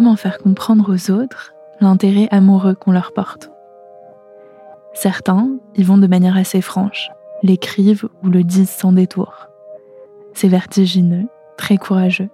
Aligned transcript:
Comment 0.00 0.16
faire 0.16 0.38
comprendre 0.38 0.94
aux 0.94 1.10
autres 1.10 1.52
l'intérêt 1.82 2.26
amoureux 2.30 2.74
qu'on 2.74 2.90
leur 2.90 3.12
porte? 3.12 3.50
Certains 4.94 5.58
y 5.76 5.82
vont 5.82 5.98
de 5.98 6.06
manière 6.06 6.38
assez 6.38 6.62
franche, 6.62 7.10
l'écrivent 7.42 8.08
ou 8.24 8.30
le 8.30 8.42
disent 8.42 8.70
sans 8.70 8.92
détour. 8.92 9.48
C'est 10.32 10.48
vertigineux, 10.48 11.28
très 11.58 11.76
courageux, 11.76 12.30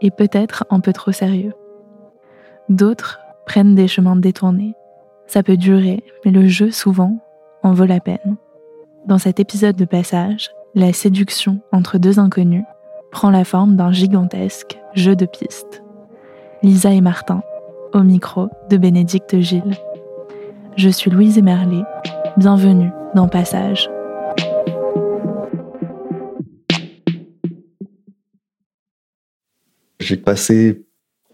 et 0.00 0.10
peut-être 0.10 0.64
un 0.70 0.80
peu 0.80 0.92
trop 0.92 1.12
sérieux. 1.12 1.54
D'autres 2.68 3.20
prennent 3.46 3.76
des 3.76 3.86
chemins 3.86 4.16
détournés. 4.16 4.74
Ça 5.28 5.44
peut 5.44 5.56
durer, 5.56 6.02
mais 6.24 6.32
le 6.32 6.48
jeu 6.48 6.72
souvent 6.72 7.16
en 7.62 7.74
vaut 7.74 7.86
la 7.86 8.00
peine. 8.00 8.38
Dans 9.06 9.18
cet 9.18 9.38
épisode 9.38 9.76
de 9.76 9.84
passage, 9.84 10.50
la 10.74 10.92
séduction 10.92 11.60
entre 11.70 11.98
deux 11.98 12.18
inconnus 12.18 12.64
prend 13.12 13.30
la 13.30 13.44
forme 13.44 13.76
d'un 13.76 13.92
gigantesque 13.92 14.80
jeu 14.94 15.14
de 15.14 15.26
pistes. 15.26 15.81
Lisa 16.62 16.92
et 16.92 17.00
Martin, 17.00 17.42
au 17.92 18.04
micro 18.04 18.48
de 18.70 18.76
Bénédicte 18.76 19.36
Gilles. 19.40 19.76
Je 20.76 20.88
suis 20.88 21.10
Louise 21.10 21.36
Emerlé, 21.36 21.82
bienvenue 22.36 22.92
dans 23.16 23.26
Passage. 23.26 23.90
J'ai 29.98 30.16
passé 30.16 30.84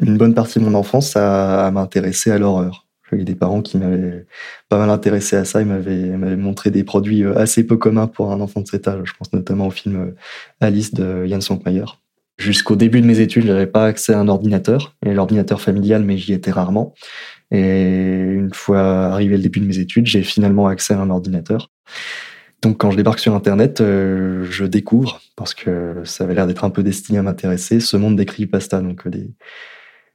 une 0.00 0.16
bonne 0.16 0.32
partie 0.32 0.60
de 0.60 0.64
mon 0.64 0.72
enfance 0.72 1.14
à, 1.14 1.70
m'intéresser 1.72 2.30
à 2.30 2.38
l'horreur. 2.38 2.86
J'avais 3.10 3.24
des 3.24 3.34
parents 3.34 3.60
qui 3.60 3.76
m'avaient 3.76 4.24
pas 4.70 4.78
mal 4.78 4.88
intéressé 4.88 5.36
à 5.36 5.44
ça. 5.44 5.60
Ils 5.60 5.66
m'avaient 5.66 6.36
montré 6.36 6.70
des 6.70 6.84
produits 6.84 7.24
euh, 7.24 7.36
assez 7.36 7.66
peu 7.66 7.76
communs 7.76 8.06
pour 8.06 8.32
un 8.32 8.40
enfant 8.40 8.62
de 8.62 8.66
cet 8.66 8.88
âge. 8.88 9.02
Je 9.04 9.12
pense 9.12 9.32
notamment 9.34 9.66
au 9.66 9.70
film 9.70 9.96
euh, 9.96 10.16
Alice 10.60 10.94
de 10.94 11.26
Jan 11.26 11.42
Sonkmeyer. 11.42 11.84
Jusqu'au 12.38 12.76
début 12.76 13.00
de 13.00 13.06
mes 13.06 13.18
études, 13.18 13.46
j'avais 13.46 13.66
pas 13.66 13.86
accès 13.86 14.12
à 14.12 14.20
un 14.20 14.28
ordinateur, 14.28 14.94
et 15.04 15.12
l'ordinateur 15.12 15.60
familial, 15.60 16.04
mais 16.04 16.16
j'y 16.16 16.32
étais 16.32 16.52
rarement. 16.52 16.94
Et 17.50 18.12
une 18.12 18.54
fois 18.54 19.06
arrivé 19.06 19.36
le 19.36 19.42
début 19.42 19.58
de 19.58 19.66
mes 19.66 19.78
études, 19.78 20.06
j'ai 20.06 20.22
finalement 20.22 20.68
accès 20.68 20.94
à 20.94 21.00
un 21.00 21.10
ordinateur. 21.10 21.70
Donc 22.62 22.78
quand 22.78 22.92
je 22.92 22.96
débarque 22.96 23.18
sur 23.18 23.34
Internet, 23.34 23.80
euh, 23.80 24.46
je 24.50 24.64
découvre, 24.64 25.20
parce 25.36 25.52
que 25.52 25.96
ça 26.04 26.24
avait 26.24 26.34
l'air 26.34 26.46
d'être 26.46 26.64
un 26.64 26.70
peu 26.70 26.84
destiné 26.84 27.18
à 27.18 27.22
m'intéresser, 27.22 27.80
ce 27.80 27.96
monde 27.96 28.14
des 28.16 28.24
creepypasta, 28.24 28.80
donc 28.82 29.08
des, 29.08 29.30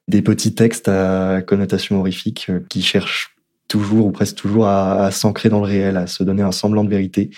des 0.07 0.21
petits 0.21 0.55
textes 0.55 0.87
à 0.87 1.41
connotation 1.41 1.99
horrifique 1.99 2.47
euh, 2.49 2.61
qui 2.69 2.81
cherchent 2.81 3.35
toujours 3.67 4.05
ou 4.05 4.11
presque 4.11 4.35
toujours 4.35 4.67
à 4.67 5.09
s'ancrer 5.11 5.49
dans 5.49 5.59
le 5.59 5.65
réel, 5.65 5.97
à 5.97 6.05
se 6.05 6.23
donner 6.23 6.43
un 6.43 6.51
semblant 6.51 6.83
de 6.83 6.89
vérité. 6.89 7.31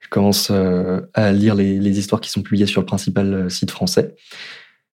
Je 0.00 0.08
commence 0.08 0.48
euh, 0.50 1.00
à 1.14 1.32
lire 1.32 1.54
les, 1.54 1.98
histoires 1.98 2.20
qui 2.20 2.30
sont 2.30 2.42
publiées 2.42 2.66
sur 2.66 2.80
le 2.80 2.86
principal 2.86 3.34
euh, 3.34 3.48
site 3.48 3.70
français, 3.70 4.14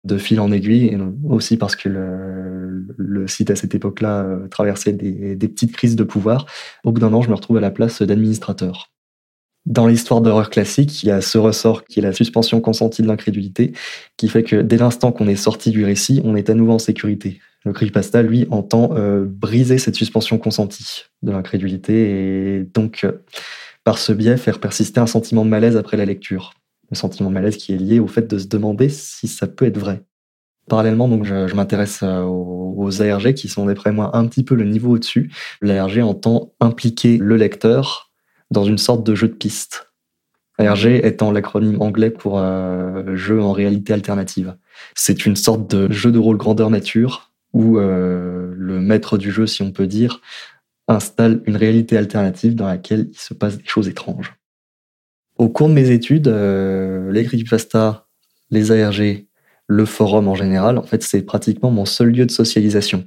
de 0.05 0.17
fil 0.17 0.41
en 0.41 0.51
aiguille, 0.51 0.87
et 0.87 0.99
aussi 1.29 1.57
parce 1.57 1.77
que 1.77 1.89
le, 1.89 3.27
site 3.27 3.51
à 3.51 3.57
cette 3.57 3.75
époque-là 3.75 4.23
euh, 4.23 4.49
traversait 4.49 4.93
des, 4.93 5.37
petites 5.49 5.73
crises 5.73 5.97
de 5.97 6.05
pouvoir. 6.05 6.47
Au 6.85 6.93
bout 6.93 7.01
d'un 7.01 7.13
an, 7.13 7.23
je 7.23 7.29
me 7.29 7.35
retrouve 7.35 7.59
à 7.59 7.61
la 7.61 7.71
place 7.71 8.03
d'administrateur. 8.03 8.91
Dans 9.65 9.87
l'histoire 9.87 10.23
d'horreur 10.23 10.51
classique, 10.51 11.05
il 11.05 11.09
y 11.09 11.13
a 11.13 11.21
ce 11.21 11.39
ressort 11.39 11.85
qui 11.85 12.01
est 12.01 12.03
la 12.03 12.13
suspension 12.13 12.61
consentie 12.61 13.03
de 13.03 13.07
l'incrédulité, 13.07 13.73
qui 14.17 14.29
fait 14.29 14.43
que 14.43 14.57
dès 14.57 14.77
l'instant 14.77 15.13
qu'on 15.13 15.29
est 15.29 15.37
sorti 15.37 15.71
du 15.71 15.85
récit, 15.85 16.21
on 16.25 16.35
est 16.35 16.51
à 16.51 16.55
nouveau 16.55 16.73
en 16.73 16.79
sécurité. 16.81 17.39
Le 17.65 17.73
creepypasta, 17.73 18.23
lui, 18.23 18.49
entend 18.51 18.91
briser 19.25 19.79
cette 19.79 19.95
suspension 19.95 20.37
consentie 20.39 21.05
de 21.23 21.31
l'incrédulité 21.31 22.57
et 22.57 22.65
donc 22.65 23.07
par 23.85 23.99
ce 23.99 24.13
biais, 24.13 24.37
faire 24.37 24.61
persister 24.61 25.01
un 25.01 25.07
sentiment 25.07 25.45
de 25.45 25.51
malaise 25.51 25.77
après 25.77 25.97
la 25.97 26.05
lecture. 26.05 26.55
Le 26.91 26.97
sentiment 26.97 27.31
de 27.31 27.35
malaise 27.35 27.57
qui 27.57 27.73
est 27.73 27.79
lié 27.79 28.01
au 28.01 28.07
fait 28.07 28.29
de 28.29 28.39
se 28.39 28.47
demander 28.47 28.89
si 28.89 29.29
ça 29.29 29.47
peut 29.47 29.65
être 29.65 29.79
vrai. 29.79 30.05
Parallèlement, 30.69 31.09
donc, 31.09 31.25
je, 31.25 31.55
m'intéresse 31.55 32.01
euh, 32.03 32.23
aux, 32.23 33.03
ARG 33.03 33.35
qui 33.35 33.49
sont 33.49 33.67
d'après 33.67 33.93
moi 33.93 34.17
un 34.17 34.27
petit 34.27 34.45
peu 34.45 34.55
le 34.55 34.65
niveau 34.65 34.93
au-dessus. 34.93 35.33
L'ARG 35.61 35.99
entend 35.99 36.53
impliquer 36.61 37.19
le 37.19 37.37
lecteur 37.37 38.11
dans 38.51 38.65
une 38.65 38.79
sorte 38.79 39.05
de 39.05 39.15
jeu 39.15 39.29
de 39.29 39.35
piste. 39.35 39.93
ARG 40.59 40.87
étant 40.87 41.33
l'acronyme 41.33 41.81
anglais 41.81 42.11
pour 42.11 42.39
euh, 42.39 43.17
jeu 43.17 43.43
en 43.43 43.53
réalité 43.53 43.93
alternative. 43.93 44.57
C'est 44.95 45.27
une 45.27 45.37
sorte 45.37 45.69
de 45.71 45.91
jeu 45.91 46.13
de 46.13 46.19
rôle 46.19 46.37
grandeur 46.37 46.71
nature 46.71 47.33
où 47.53 47.79
euh, 47.79 48.53
le 48.57 48.81
maître 48.81 49.19
du 49.19 49.31
jeu, 49.31 49.47
si 49.47 49.63
on 49.63 49.73
peut 49.73 49.87
dire, 49.87 50.21
installe 50.93 51.43
une 51.47 51.57
réalité 51.57 51.97
alternative 51.97 52.55
dans 52.55 52.67
laquelle 52.67 53.09
il 53.11 53.19
se 53.19 53.35
passe 53.35 53.59
des 53.59 53.67
choses 53.67 53.89
étranges. 53.89 54.35
Au 55.39 55.49
cours 55.49 55.69
de 55.69 55.75
mes 55.75 55.91
études, 55.91 56.29
euh, 56.29 57.11
les 57.11 57.25
creepypasta, 57.25 58.07
les 58.51 58.71
ARG, 58.71 59.27
le 59.67 59.85
forum 59.87 60.29
en 60.29 60.35
général, 60.35 60.79
en 60.79 60.83
fait, 60.83 61.03
c'est 61.03 61.23
pratiquement 61.23 61.71
mon 61.71 61.85
seul 61.85 62.11
lieu 62.11 62.27
de 62.27 62.31
socialisation. 62.31 63.05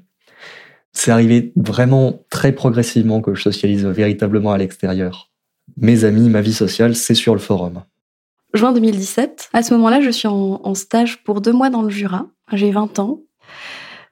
C'est 0.91 1.11
arrivé 1.11 1.53
vraiment 1.55 2.25
très 2.29 2.51
progressivement 2.51 3.21
que 3.21 3.35
je 3.35 3.41
socialise 3.41 3.85
véritablement 3.85 4.51
à 4.51 4.57
l'extérieur. 4.57 5.31
Mes 5.77 6.03
amis, 6.03 6.29
ma 6.29 6.41
vie 6.41 6.53
sociale, 6.53 6.95
c'est 6.95 7.15
sur 7.15 7.33
le 7.33 7.39
forum. 7.39 7.83
Juin 8.53 8.71
2017, 8.71 9.49
à 9.53 9.63
ce 9.63 9.73
moment-là, 9.73 9.99
je 9.99 10.09
suis 10.09 10.27
en, 10.27 10.61
en 10.63 10.75
stage 10.75 11.23
pour 11.23 11.41
deux 11.41 11.51
mois 11.51 11.69
dans 11.69 11.81
le 11.81 11.89
Jura. 11.89 12.27
J'ai 12.53 12.71
20 12.71 12.99
ans. 12.99 13.21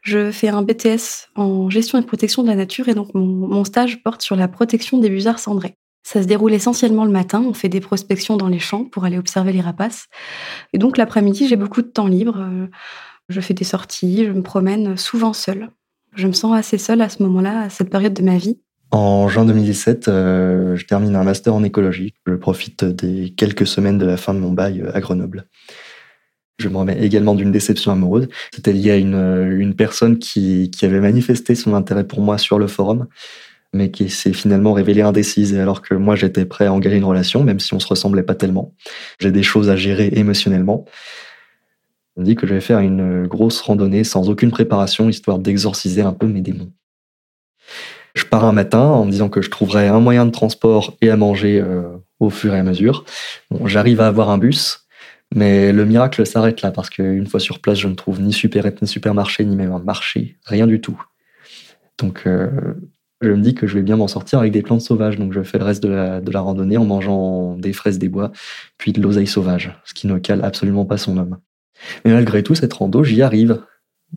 Je 0.03 0.31
fais 0.31 0.49
un 0.49 0.61
BTS 0.61 1.29
en 1.35 1.69
gestion 1.69 1.97
et 1.97 2.01
protection 2.01 2.43
de 2.43 2.49
la 2.49 2.55
nature 2.55 2.89
et 2.89 2.93
donc 2.93 3.13
mon, 3.13 3.63
stage 3.63 4.03
porte 4.03 4.21
sur 4.21 4.35
la 4.35 4.49
protection 4.49 4.97
des 4.97 5.09
busards 5.09 5.39
cendrés. 5.39 5.75
Ça 6.03 6.21
se 6.21 6.27
déroule 6.27 6.53
essentiellement 6.53 7.05
le 7.05 7.11
matin, 7.11 7.41
on 7.47 7.53
fait 7.53 7.69
des 7.69 7.79
prospections 7.79 8.35
dans 8.35 8.49
les 8.49 8.59
champs 8.59 8.83
pour 8.83 9.05
aller 9.05 9.17
observer 9.17 9.53
les 9.53 9.61
rapaces. 9.61 10.07
Et 10.73 10.77
donc 10.77 10.97
l'après-midi, 10.97 11.47
j'ai 11.47 11.55
beaucoup 11.55 11.81
de 11.81 11.87
temps 11.87 12.07
libre. 12.07 12.45
Je 13.29 13.39
fais 13.39 13.53
des 13.53 13.63
sorties, 13.63 14.25
je 14.25 14.31
me 14.31 14.43
promène 14.43 14.97
souvent 14.97 15.31
seule. 15.31 15.69
Je 16.15 16.27
me 16.27 16.33
sens 16.33 16.53
assez 16.53 16.77
seule 16.77 17.01
à 17.01 17.07
ce 17.07 17.23
moment-là, 17.23 17.61
à 17.61 17.69
cette 17.69 17.89
période 17.89 18.13
de 18.13 18.23
ma 18.23 18.37
vie. 18.37 18.59
En 18.91 19.29
juin 19.29 19.45
2017, 19.45 20.07
euh, 20.07 20.75
je 20.75 20.85
termine 20.85 21.15
un 21.15 21.23
master 21.23 21.55
en 21.55 21.63
écologie. 21.63 22.13
Je 22.27 22.35
profite 22.35 22.83
des 22.83 23.33
quelques 23.35 23.65
semaines 23.65 23.97
de 23.97 24.05
la 24.05 24.17
fin 24.17 24.33
de 24.33 24.39
mon 24.39 24.51
bail 24.51 24.83
à 24.93 24.99
Grenoble. 24.99 25.47
Je 26.59 26.69
me 26.69 26.77
remets 26.77 26.99
également 27.03 27.35
d'une 27.35 27.51
déception 27.51 27.91
amoureuse. 27.91 28.27
C'était 28.53 28.73
lié 28.73 28.91
à 28.91 28.97
une, 28.97 29.57
une 29.59 29.75
personne 29.75 30.19
qui, 30.19 30.69
avait 30.81 30.99
manifesté 30.99 31.55
son 31.55 31.73
intérêt 31.73 32.05
pour 32.05 32.21
moi 32.21 32.37
sur 32.37 32.59
le 32.59 32.67
forum, 32.67 33.07
mais 33.73 33.89
qui 33.91 34.09
s'est 34.09 34.33
finalement 34.33 34.73
révélée 34.73 35.01
indécise, 35.01 35.55
alors 35.55 35.81
que 35.81 35.95
moi 35.95 36.15
j'étais 36.15 36.45
prêt 36.45 36.67
à 36.67 36.73
engager 36.73 36.97
une 36.97 37.05
relation, 37.05 37.43
même 37.43 37.59
si 37.59 37.73
on 37.73 37.79
se 37.79 37.87
ressemblait 37.87 38.23
pas 38.23 38.35
tellement. 38.35 38.73
J'ai 39.19 39.31
des 39.31 39.43
choses 39.43 39.69
à 39.69 39.75
gérer 39.75 40.09
émotionnellement. 40.13 40.85
On 42.15 42.21
me 42.21 42.25
dit 42.25 42.35
que 42.35 42.45
je 42.45 42.53
vais 42.53 42.61
faire 42.61 42.79
une 42.79 43.25
grosse 43.25 43.59
randonnée 43.61 44.03
sans 44.03 44.29
aucune 44.29 44.51
préparation, 44.51 45.09
histoire 45.09 45.39
d'exorciser 45.39 46.03
un 46.03 46.13
peu 46.13 46.27
mes 46.27 46.41
démons. 46.41 46.71
Je 48.13 48.25
pars 48.25 48.45
un 48.45 48.51
matin 48.51 48.81
en 48.81 49.05
me 49.05 49.11
disant 49.11 49.29
que 49.29 49.41
je 49.41 49.49
trouverai 49.49 49.87
un 49.87 49.99
moyen 49.99 50.27
de 50.27 50.31
transport 50.31 50.95
et 51.01 51.09
à 51.09 51.17
manger 51.17 51.59
euh, 51.59 51.81
au 52.19 52.29
fur 52.29 52.53
et 52.53 52.59
à 52.59 52.63
mesure. 52.63 53.05
J'arrive 53.65 54.01
à 54.01 54.07
avoir 54.07 54.29
un 54.29 54.37
bus, 54.37 54.82
mais 55.33 55.73
le 55.73 55.85
miracle 55.85 56.25
s'arrête 56.25 56.61
là 56.61 56.71
parce 56.71 56.89
qu'une 56.89 57.27
fois 57.27 57.39
sur 57.39 57.59
place, 57.59 57.79
je 57.79 57.87
ne 57.87 57.95
trouve 57.95 58.21
ni 58.21 58.33
supérette, 58.33 58.81
ni 58.81 58.87
supermarché, 58.87 59.43
ni 59.45 59.55
même 59.55 59.71
un 59.71 59.79
marché, 59.79 60.37
rien 60.45 60.67
du 60.67 60.79
tout. 60.79 61.01
Donc 61.97 62.23
euh, 62.25 62.49
je 63.21 63.31
me 63.31 63.41
dis 63.41 63.55
que 63.55 63.65
je 63.65 63.75
vais 63.75 63.81
bien 63.81 63.95
m'en 63.95 64.07
sortir 64.07 64.39
avec 64.39 64.51
des 64.51 64.61
plantes 64.61 64.81
sauvages. 64.81 65.17
Donc 65.17 65.33
je 65.33 65.41
fais 65.41 65.57
le 65.57 65.63
reste 65.63 65.81
de 65.81 65.89
la, 65.89 66.39
randonnée 66.39 66.77
en 66.77 66.85
mangeant 66.85 67.55
des 67.57 67.73
fraises 67.73 67.99
des 67.99 68.09
bois, 68.09 68.31
puis 68.77 68.91
de 68.91 69.01
l'oseille 69.01 69.27
sauvage, 69.27 69.73
ce 69.85 69.93
qui 69.93 70.07
ne 70.07 70.17
cale 70.19 70.43
absolument 70.43 70.85
pas 70.85 70.97
son 70.97 71.17
homme. 71.17 71.37
Mais 72.05 72.13
malgré 72.13 72.43
tout, 72.43 72.55
cette 72.55 72.73
rando, 72.73 73.03
j'y 73.03 73.21
arrive. 73.21 73.61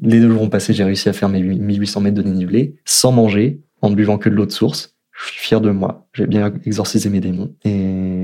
Les 0.02 0.20
deux 0.20 0.30
jours 0.30 0.42
ont 0.42 0.50
passé, 0.50 0.74
j'ai 0.74 0.84
réussi 0.84 1.08
à 1.08 1.14
faire 1.14 1.30
mes 1.30 1.40
1800 1.40 2.02
mètres 2.02 2.16
de 2.16 2.22
dénivelé 2.22 2.76
sans 2.84 3.12
manger, 3.12 3.62
en 3.80 3.88
ne 3.88 3.94
buvant 3.94 4.18
que 4.18 4.28
de 4.28 4.34
l'eau 4.34 4.44
de 4.44 4.52
source. 4.52 4.94
Je 5.18 5.30
suis 5.30 5.40
fier 5.40 5.62
de 5.62 5.70
moi. 5.70 6.06
J'ai 6.12 6.26
bien 6.26 6.52
exorcisé 6.66 7.08
mes 7.08 7.20
démons. 7.20 7.54
Et 7.64 8.15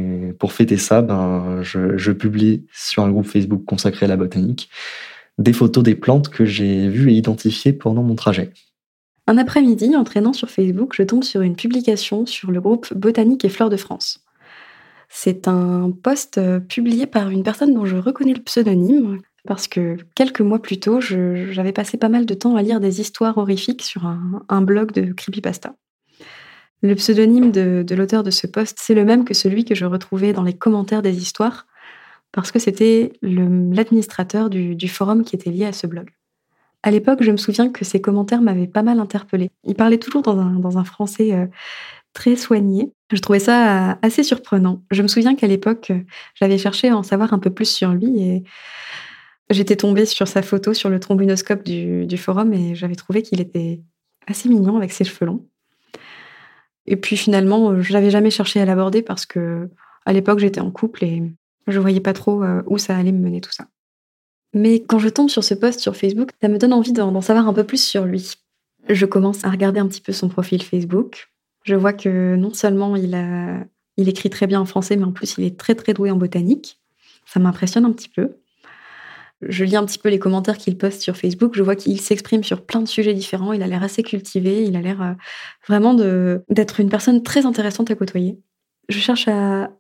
pour 0.43 0.53
fêter 0.53 0.77
ça, 0.77 1.03
ben, 1.03 1.63
je, 1.63 2.11
publie 2.11 2.67
sur 2.73 3.05
un 3.05 3.13
groupe 3.13 3.27
Facebook 3.27 3.65
consacré 3.65 4.07
à 4.07 4.09
la 4.09 4.17
botanique 4.17 4.71
des 5.39 5.53
photos 5.53 5.85
des 5.85 5.95
plantes 5.95 6.31
que 6.31 6.45
j'ai 6.45 6.89
vues 6.89 7.13
et 7.13 7.15
identifiées 7.15 7.73
pendant 7.73 8.03
mon 8.03 8.17
trajet. 8.17 8.53
Un 9.29 9.39
après-midi, 9.39 9.95
en 9.95 10.03
traînant 10.03 10.33
sur 10.33 10.51
Facebook, 10.51 10.95
je 10.97 11.05
tombe 11.05 11.23
sur 11.23 11.43
une 11.43 11.55
publication 11.55 12.27
sur 12.27 12.51
le 12.51 12.61
groupe 12.61 12.93
Botanique 12.93 13.45
et 13.45 13.49
Fleurs 13.49 13.71
de 13.71 13.77
France. 13.77 14.25
C'est 15.09 15.47
un 15.47 15.93
post 16.03 16.39
euh, 16.39 16.59
publié 16.59 17.07
par 17.07 17.31
une 17.31 17.45
personne 17.45 17.73
dont 17.73 17.87
je 17.87 17.97
reconnais 17.97 18.35
le 18.35 18.43
pseudonyme, 18.43 19.21
parce 19.47 19.69
que 19.69 19.97
quelques 20.17 20.41
mois 20.41 20.61
plus 20.61 20.81
tôt, 20.81 21.01
j'avais 21.01 21.73
passé 21.73 21.99
pas 21.99 22.09
mal 22.09 22.27
de 22.27 22.35
temps 22.35 22.57
à 22.57 22.63
lire 22.63 22.81
des 22.81 23.01
histoires 23.01 23.39
horrifiques 23.39 23.83
sur 23.83 24.07
un 24.07 24.63
blog 24.63 24.91
de 24.91 25.13
creepypasta. 25.13 25.77
Le 26.83 26.97
pseudonyme 26.97 27.53
de, 27.53 27.95
l'auteur 27.95 28.25
de 28.25 28.31
ce 28.31 28.49
post, 28.49 28.79
c'est 28.81 28.95
le 28.95 29.05
même 29.05 29.25
que 29.25 29.35
celui 29.35 29.65
que 29.65 29.75
je 29.75 29.85
retrouvais 29.85 30.33
dans 30.33 30.43
les 30.43 30.53
commentaires 30.53 31.01
des 31.01 31.19
histoires, 31.19 31.67
parce 32.33 32.51
que 32.51 32.59
c'était 32.59 33.13
l'administrateur 33.23 34.51
du, 34.51 34.89
forum 34.89 35.23
qui 35.23 35.37
était 35.37 35.51
lié 35.51 35.67
à 35.67 35.73
ce 35.73 35.87
blog. 35.87 36.11
À 36.83 36.91
l'époque, 36.91 37.23
je 37.23 37.31
me 37.31 37.37
souviens 37.37 37.71
que 37.71 37.85
ces 37.85 38.01
commentaires 38.01 38.43
m'avaient 38.43 38.67
pas 38.67 38.83
mal 38.83 38.99
interpellée. 38.99 39.51
Il 39.65 39.77
parlait 39.77 39.99
toujours 39.99 40.23
dans 40.23 40.37
un, 40.41 40.59
dans 40.59 40.79
un 40.79 40.83
français 40.83 41.33
euh, 41.33 41.47
très 42.13 42.35
soigné. 42.35 42.93
Je 43.13 43.21
trouvais 43.21 43.39
ça 43.39 43.93
euh, 43.93 43.95
assez 44.03 44.25
surprenant. 44.25 44.83
Je 44.91 45.03
me 45.03 45.07
souviens 45.07 45.37
qu'à 45.37 45.47
l'époque, 45.47 45.93
euh, 45.93 46.01
j'avais 46.35 46.59
cherché 46.59 46.89
à 46.89 46.97
en 46.97 47.05
savoir 47.05 47.33
un 47.33 47.39
peu 47.39 47.51
plus 47.51 47.71
sur 47.71 47.93
lui 47.93 48.21
et 48.21 48.43
j'étais 49.51 49.77
tombée 49.77 50.07
sur 50.07 50.27
sa 50.27 50.43
photo 50.43 50.75
sur 50.75 50.91
le 50.91 50.99
trombinoscope 50.99 51.63
du, 51.63 52.07
du 52.07 52.19
forum 52.19 52.53
et 52.53 52.75
j'avais 52.75 52.97
trouvé 52.97 53.23
qu'il 53.23 53.41
était 53.41 53.81
assez 54.27 54.49
mignon 54.49 54.77
avec 54.77 54.91
ses 54.91 55.05
cheveux 55.05 55.27
longs. 55.27 55.47
Et 56.87 56.97
puis 56.97 57.17
finalement, 57.17 57.81
je 57.81 57.93
n'avais 57.93 58.11
jamais 58.11 58.31
cherché 58.31 58.61
à 58.61 58.65
l'aborder 58.65 59.03
parce 59.03 59.27
que 59.27 59.69
à 60.05 60.13
l'époque, 60.13 60.41
j'étais 60.41 60.61
en 60.61 60.71
couple 60.71 61.05
et 61.05 61.23
je 61.69 61.79
voyais 61.79 62.01
pas 62.01 62.13
trop 62.13 62.43
où 62.67 62.79
ça 62.79 62.97
allait 62.97 63.13
me 63.13 63.21
mener 63.21 63.41
tout 63.41 63.53
ça. 63.53 63.67
Mais 64.53 64.83
quand 64.83 64.99
je 64.99 65.09
tombe 65.09 65.31
sur 65.31 65.45
ce 65.45 65.55
post 65.55 65.81
sur 65.81 65.97
Facebook, 65.97 66.31
ça 66.41 66.49
me 66.49 66.59
donne 66.59 66.73
envie 66.73 66.93
d'en 66.93 67.21
savoir 67.21 67.49
un 67.49 67.55
peu 67.55 67.65
plus 67.65 67.83
sur 67.83 68.05
lui. 68.05 68.33
Je 68.89 69.07
commence 69.07 69.45
à 69.45 69.51
regarder 69.51 69.81
un 69.81 69.87
petit 69.87 70.01
peu 70.01 70.13
son 70.13 70.29
profil 70.29 70.63
Facebook. 70.63 71.31
Je 71.65 71.75
vois 71.75 71.93
que 71.93 72.35
non 72.37 72.53
seulement 72.53 72.97
il, 72.97 73.17
il 73.97 74.09
écrit 74.09 74.31
très 74.31 74.47
bien 74.47 74.61
en 74.61 74.65
français, 74.65 74.97
mais 74.97 75.05
en 75.05 75.13
plus 75.13 75.37
il 75.39 75.45
est 75.45 75.59
très 75.59 75.75
très 75.75 75.95
doué 75.95 76.11
en 76.11 76.17
botanique. 76.17 76.81
Ça 77.27 77.41
m'impressionne 77.41 77.85
un 77.85 77.93
petit 77.93 78.09
peu. 78.09 78.37
Je 79.49 79.65
lis 79.65 79.77
un 79.77 79.85
petit 79.85 79.99
peu 79.99 80.09
les 80.09 80.19
commentaires 80.19 80.57
qu'il 80.57 80.79
poste 80.79 81.03
sur 81.03 81.17
Facebook. 81.17 81.53
Je 81.55 81.63
vois 81.63 81.77
qu'il 81.77 82.01
s'exprime 82.01 82.45
sur 82.45 82.65
plein 82.65 82.81
de 82.81 82.89
sujets 82.89 83.15
différents. 83.15 83.53
Il 83.53 83.63
a 83.63 83.67
l'air 83.67 83.83
assez 83.83 84.03
cultivé. 84.03 84.65
Il 84.65 84.77
a 84.77 84.81
l'air 84.81 85.03
euh, 85.03 85.13
vraiment 85.67 85.95
d'être 86.49 86.81
une 86.81 86.89
personne 86.89 87.23
très 87.23 87.47
intéressante 87.47 87.91
à 87.91 87.95
côtoyer. 87.95 88.39
Je 88.89 88.99
cherche 88.99 89.29
à, 89.29 89.71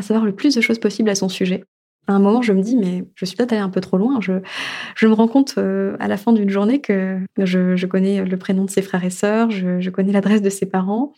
savoir 0.00 0.24
le 0.24 0.34
plus 0.34 0.54
de 0.54 0.60
choses 0.60 0.78
possibles 0.78 1.10
à 1.10 1.14
son 1.14 1.28
sujet 1.28 1.64
à 2.08 2.14
un 2.14 2.18
moment, 2.18 2.42
je 2.42 2.52
me 2.52 2.62
dis, 2.62 2.76
mais 2.76 3.04
je 3.14 3.24
suis 3.24 3.36
peut-être 3.36 3.52
allée 3.52 3.60
un 3.60 3.68
peu 3.68 3.80
trop 3.80 3.96
loin. 3.96 4.18
Je, 4.20 5.06
me 5.06 5.12
rends 5.12 5.28
compte 5.28 5.54
euh, 5.58 5.96
à 6.00 6.08
la 6.08 6.16
fin 6.16 6.32
d'une 6.32 6.50
journée 6.50 6.80
que 6.80 7.20
je, 7.38 7.86
connais 7.86 8.24
le 8.24 8.36
prénom 8.36 8.64
de 8.64 8.70
ses 8.70 8.82
frères 8.82 9.04
et 9.04 9.10
sœurs, 9.10 9.50
je, 9.52 9.88
connais 9.90 10.12
l'adresse 10.12 10.42
de 10.42 10.50
ses 10.50 10.66
parents. 10.66 11.12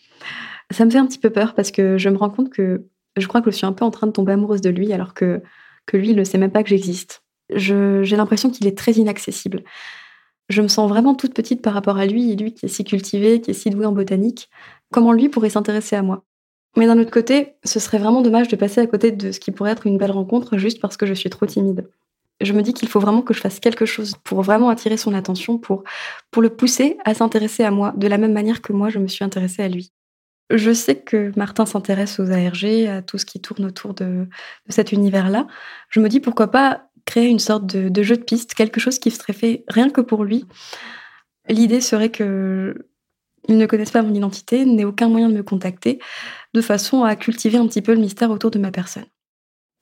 Ça 0.71 0.85
me 0.85 0.91
fait 0.91 0.99
un 0.99 1.07
petit 1.07 1.17
peu 1.17 1.31
peur 1.31 1.55
parce 1.55 1.71
que 1.71 1.97
je 1.97 2.09
me 2.09 2.17
rends 2.17 2.29
compte 2.29 2.51
que 2.51 2.85
je 3.17 3.27
crois 3.27 3.41
que 3.41 3.49
je 3.49 3.55
suis 3.55 3.65
un 3.65 3.73
peu 3.73 3.85
en 3.85 3.91
train 3.91 4.07
de 4.07 4.11
tomber 4.11 4.33
amoureuse 4.33 4.61
de 4.61 4.69
lui 4.69 4.93
alors 4.93 5.15
que, 5.15 5.41
que 5.85 5.97
lui, 5.97 6.13
ne 6.13 6.23
sait 6.23 6.37
même 6.37 6.51
pas 6.51 6.61
que 6.61 6.69
j'existe. 6.69 7.24
J'ai 7.49 8.15
l'impression 8.15 8.49
qu'il 8.49 8.67
est 8.67 8.77
très 8.77 8.93
inaccessible. 8.93 9.63
Je 10.49 10.61
me 10.61 10.67
sens 10.67 10.87
vraiment 10.89 11.15
toute 11.15 11.33
petite 11.33 11.61
par 11.61 11.73
rapport 11.73 11.97
à 11.97 12.05
lui, 12.05 12.31
et 12.31 12.35
lui 12.35 12.53
qui 12.53 12.65
est 12.65 12.69
si 12.69 12.83
cultivé, 12.83 13.41
qui 13.41 13.51
est 13.51 13.55
si 13.55 13.69
doué 13.69 13.85
en 13.85 13.91
botanique. 13.91 14.49
Comment 14.91 15.11
lui 15.11 15.29
pourrait 15.29 15.49
s'intéresser 15.49 15.95
à 15.95 16.01
moi? 16.01 16.23
Mais 16.77 16.87
d'un 16.87 16.99
autre 16.99 17.11
côté, 17.11 17.53
ce 17.63 17.79
serait 17.79 17.97
vraiment 17.97 18.21
dommage 18.21 18.47
de 18.47 18.55
passer 18.55 18.81
à 18.81 18.87
côté 18.87 19.11
de 19.11 19.31
ce 19.31 19.39
qui 19.39 19.51
pourrait 19.51 19.71
être 19.71 19.87
une 19.87 19.97
belle 19.97 20.11
rencontre 20.11 20.57
juste 20.57 20.81
parce 20.81 20.97
que 20.97 21.05
je 21.05 21.13
suis 21.13 21.29
trop 21.29 21.45
timide. 21.45 21.89
Je 22.41 22.51
me 22.51 22.61
dis 22.61 22.73
qu'il 22.73 22.89
faut 22.89 22.99
vraiment 22.99 23.21
que 23.21 23.33
je 23.33 23.39
fasse 23.39 23.61
quelque 23.61 23.85
chose 23.85 24.15
pour 24.23 24.41
vraiment 24.41 24.69
attirer 24.69 24.97
son 24.97 25.13
attention, 25.13 25.57
pour, 25.57 25.83
pour 26.31 26.41
le 26.41 26.49
pousser 26.49 26.97
à 27.05 27.13
s'intéresser 27.13 27.63
à 27.63 27.71
moi 27.71 27.93
de 27.95 28.07
la 28.07 28.17
même 28.17 28.33
manière 28.33 28.61
que 28.61 28.73
moi 28.73 28.89
je 28.89 28.99
me 28.99 29.07
suis 29.07 29.23
intéressée 29.23 29.63
à 29.63 29.69
lui. 29.69 29.93
Je 30.49 30.73
sais 30.73 30.97
que 30.97 31.31
Martin 31.37 31.65
s'intéresse 31.65 32.19
aux 32.19 32.29
ARG, 32.29 32.65
à 32.87 33.01
tout 33.01 33.17
ce 33.17 33.25
qui 33.25 33.39
tourne 33.39 33.65
autour 33.65 33.93
de, 33.93 34.27
de 34.67 34.71
cet 34.71 34.91
univers-là. 34.91 35.47
Je 35.89 36.01
me 36.01 36.09
dis 36.09 36.19
pourquoi 36.19 36.51
pas 36.51 36.89
créer 37.05 37.27
une 37.27 37.39
sorte 37.39 37.65
de, 37.65 38.03
jeu 38.03 38.17
de 38.17 38.23
piste, 38.23 38.53
quelque 38.53 38.79
chose 38.79 38.99
qui 38.99 39.11
serait 39.11 39.33
fait 39.33 39.63
rien 39.67 39.89
que 39.89 40.01
pour 40.01 40.23
lui. 40.23 40.45
L'idée 41.47 41.81
serait 41.81 42.09
que 42.09 42.87
ils 43.47 43.57
ne 43.57 43.67
connaissent 43.67 43.91
pas 43.91 44.01
mon 44.01 44.13
identité, 44.13 44.65
n'aient 44.65 44.85
aucun 44.85 45.07
moyen 45.07 45.29
de 45.29 45.35
me 45.35 45.43
contacter, 45.43 45.99
de 46.55 46.61
façon 46.61 47.03
à 47.03 47.15
cultiver 47.15 47.59
un 47.59 47.67
petit 47.67 47.83
peu 47.83 47.93
le 47.93 48.01
mystère 48.01 48.31
autour 48.31 48.49
de 48.49 48.57
ma 48.57 48.71
personne. 48.71 49.05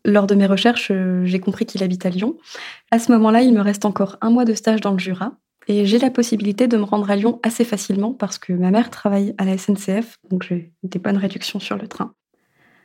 Lors 0.03 0.27
de 0.27 0.35
mes 0.35 0.47
recherches, 0.47 0.91
euh, 0.91 1.23
j'ai 1.23 1.39
compris 1.39 1.65
qu'il 1.65 1.81
habite 1.81 2.05
à 2.05 2.09
Lyon. 2.09 2.37
À 2.91 2.99
ce 2.99 3.09
moment-là, 3.13 3.41
il 3.41 3.53
me 3.53 3.61
reste 3.61 3.85
encore 3.85 4.17
un 4.19 4.31
mois 4.31 4.43
de 4.43 4.53
stage 4.53 4.81
dans 4.81 4.91
le 4.91 4.99
Jura, 4.99 5.37
et 5.67 5.85
j'ai 5.85 5.99
la 5.99 6.09
possibilité 6.09 6.67
de 6.67 6.77
me 6.77 6.83
rendre 6.83 7.09
à 7.09 7.15
Lyon 7.15 7.39
assez 7.43 7.63
facilement 7.63 8.12
parce 8.12 8.38
que 8.38 8.51
ma 8.53 8.71
mère 8.71 8.89
travaille 8.89 9.33
à 9.38 9.45
la 9.45 9.57
SNCF, 9.57 10.19
donc 10.29 10.43
j'ai 10.43 10.74
des 10.83 11.00
bonnes 11.00 11.17
réductions 11.17 11.59
sur 11.59 11.77
le 11.77 11.88
train. 11.88 12.13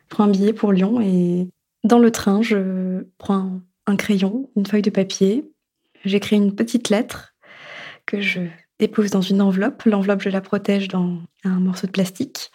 Je 0.08 0.14
prends 0.14 0.24
un 0.24 0.30
billet 0.30 0.52
pour 0.52 0.72
Lyon 0.72 1.00
et 1.00 1.48
dans 1.84 1.98
le 1.98 2.10
train, 2.10 2.40
je 2.40 3.04
prends 3.18 3.60
un 3.88 3.96
crayon, 3.96 4.50
une 4.54 4.66
feuille 4.66 4.82
de 4.82 4.90
papier, 4.90 5.50
j'écris 6.04 6.36
une 6.36 6.54
petite 6.54 6.90
lettre 6.90 7.34
que 8.06 8.20
je 8.20 8.40
dépose 8.78 9.10
dans 9.10 9.22
une 9.22 9.40
enveloppe. 9.40 9.82
L'enveloppe, 9.84 10.22
je 10.22 10.28
la 10.28 10.42
protège 10.42 10.88
dans 10.88 11.18
un 11.42 11.58
morceau 11.58 11.86
de 11.86 11.92
plastique. 11.92 12.50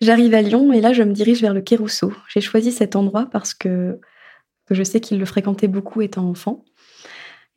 J'arrive 0.00 0.32
à 0.34 0.40
Lyon 0.40 0.72
et 0.72 0.80
là, 0.80 0.94
je 0.94 1.02
me 1.02 1.12
dirige 1.12 1.42
vers 1.42 1.52
le 1.52 1.60
Quai 1.60 1.76
Rousseau. 1.76 2.12
J'ai 2.28 2.40
choisi 2.40 2.72
cet 2.72 2.96
endroit 2.96 3.26
parce 3.30 3.52
que, 3.52 4.00
je 4.70 4.82
sais 4.82 5.00
qu'il 5.00 5.18
le 5.18 5.26
fréquentait 5.26 5.68
beaucoup 5.68 6.00
étant 6.00 6.26
enfant. 6.26 6.64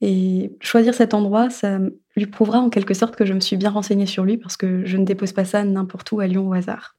Et 0.01 0.51
choisir 0.59 0.93
cet 0.93 1.13
endroit, 1.13 1.49
ça 1.49 1.79
lui 2.17 2.25
prouvera 2.25 2.59
en 2.59 2.69
quelque 2.69 2.93
sorte 2.93 3.15
que 3.15 3.25
je 3.25 3.33
me 3.33 3.39
suis 3.39 3.55
bien 3.55 3.69
renseignée 3.69 4.05
sur 4.05 4.25
lui 4.25 4.37
parce 4.37 4.57
que 4.57 4.83
je 4.85 4.97
ne 4.97 5.05
dépose 5.05 5.31
pas 5.31 5.45
ça 5.45 5.63
n'importe 5.63 6.11
où 6.11 6.19
à 6.19 6.27
Lyon 6.27 6.49
au 6.49 6.53
hasard. 6.53 6.97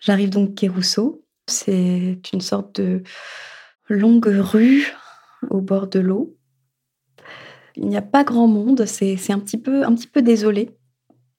J'arrive 0.00 0.28
donc 0.28 0.54
Quai 0.54 0.68
Rousseau. 0.68 1.24
C'est 1.46 2.20
une 2.34 2.42
sorte 2.42 2.78
de 2.80 3.02
longue 3.90 4.26
rue 4.26 4.92
au 5.50 5.60
bord 5.60 5.88
de 5.88 6.00
l'eau 6.00 6.38
il 7.76 7.88
n'y 7.88 7.96
a 7.96 8.02
pas 8.02 8.24
grand 8.24 8.46
monde, 8.46 8.84
c'est 8.84 9.32
un 9.32 9.38
petit 9.38 9.58
peu, 9.58 9.84
un 9.84 9.94
petit 9.94 10.06
peu 10.06 10.22
désolé. 10.22 10.70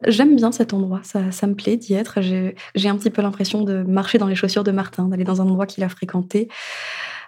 J'aime 0.08 0.36
bien 0.36 0.52
cet 0.52 0.74
endroit, 0.74 1.02
ça, 1.04 1.48
me 1.48 1.54
plaît 1.54 1.78
d'y 1.78 1.94
être. 1.94 2.22
J'ai 2.22 2.90
un 2.90 2.98
petit 2.98 3.12
peu 3.12 3.22
l'impression 3.22 3.62
de 3.62 3.84
marcher 3.84 4.18
dans 4.18 4.28
les 4.28 4.36
chaussures 4.36 4.64
de 4.64 4.72
Martin, 4.72 5.08
d'aller 5.08 5.24
dans 5.24 5.42
un 5.42 5.46
endroit 5.46 5.68
qu'il 5.68 5.84
a 5.84 5.90
fréquenté. 5.90 6.50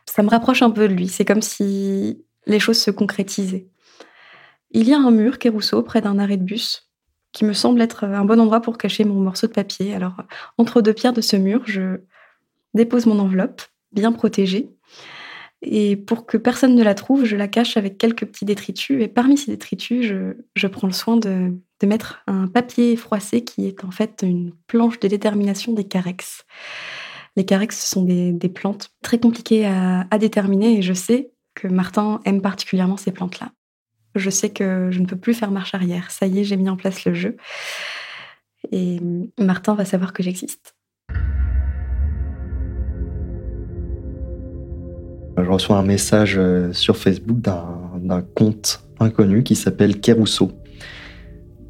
Ça 0.08 0.24
me 0.24 0.30
rapproche 0.30 0.64
un 0.64 0.72
peu 0.72 0.88
de 0.88 0.94
lui. 0.94 1.08
C'est 1.08 1.26
comme 1.26 1.44
si 1.44 2.26
les 2.48 2.60
choses 2.60 2.80
se 2.80 2.90
concrétisaient. 2.90 3.68
Il 4.72 4.88
y 4.88 4.94
a 4.94 4.98
un 4.98 5.12
mur, 5.12 5.38
Rousseau, 5.46 5.84
près 5.84 6.02
d'un 6.02 6.18
arrêt 6.18 6.38
de 6.38 6.44
bus, 6.44 6.90
qui 7.32 7.46
me 7.46 7.54
semble 7.54 7.80
être 7.82 8.06
un 8.06 8.26
bon 8.26 8.40
endroit 8.40 8.62
pour 8.62 8.80
cacher 8.80 9.04
mon 9.04 9.20
morceau 9.20 9.46
de 9.46 9.52
papier. 9.52 9.94
Alors, 9.94 10.24
entre 10.58 10.82
deux 10.82 10.94
pierres 10.94 11.14
de 11.14 11.22
ce 11.22 11.36
mur, 11.36 11.62
je 11.66 12.02
dépose 12.74 13.06
mon 13.06 13.20
enveloppe, 13.20 13.62
bien 13.92 14.12
protégée, 14.12 14.74
et 15.66 15.96
pour 15.96 16.26
que 16.26 16.36
personne 16.36 16.76
ne 16.76 16.84
la 16.84 16.94
trouve, 16.94 17.24
je 17.24 17.38
la 17.38 17.48
cache 17.48 17.78
avec 17.78 17.98
quelques 17.98 18.26
petits 18.26 18.44
détritus. 18.44 19.02
Et 19.02 19.08
parmi 19.08 19.38
ces 19.38 19.52
détritus, 19.52 20.06
je, 20.56 20.68
prends 20.68 20.88
le 20.88 20.94
soin 20.94 21.16
de, 21.18 21.54
mettre 21.86 22.22
un 22.28 22.48
papier 22.48 22.96
froissé 22.96 23.44
qui 23.44 23.68
est 23.68 23.84
en 23.84 23.92
fait 23.92 24.24
une 24.24 24.54
planche 24.68 25.00
de 25.00 25.08
détermination 25.08 25.74
des 25.74 25.86
carex. 25.86 26.46
Les 27.36 27.46
carex, 27.46 27.78
ce 27.78 27.90
sont 27.90 28.04
des, 28.04 28.50
plantes 28.50 28.92
très 29.02 29.20
compliquées 29.20 29.66
à, 29.66 30.18
déterminer 30.18 30.78
et 30.78 30.82
je 30.82 30.94
sais 30.94 31.32
que 31.56 31.68
Martin 31.68 32.20
aime 32.26 32.42
particulièrement 32.42 32.98
ces 32.98 33.12
plantes-là. 33.12 33.52
Je 34.16 34.30
sais 34.30 34.50
que 34.50 34.90
je 34.92 35.00
ne 35.00 35.06
peux 35.06 35.18
plus 35.18 35.34
faire 35.34 35.52
marche 35.52 35.74
arrière. 35.74 36.12
Ça 36.12 36.28
y 36.28 36.40
est, 36.40 36.44
j'ai 36.44 36.58
mis 36.58 36.70
en 36.70 36.76
place 36.78 37.06
le 37.06 37.14
jeu. 37.14 37.38
Et 38.72 39.00
Martin 39.40 39.76
va 39.76 39.86
savoir 39.86 40.14
que 40.14 40.24
j'existe. 40.24 40.76
Je 45.38 45.50
reçois 45.50 45.78
un 45.78 45.84
message 45.84 46.36
euh, 46.38 46.72
sur 46.74 46.96
Facebook 46.96 47.40
d'un 47.40 48.22
compte 48.36 48.84
inconnu 49.00 49.44
qui 49.44 49.56
s'appelle 49.56 50.00
Kerousseau. 50.00 50.52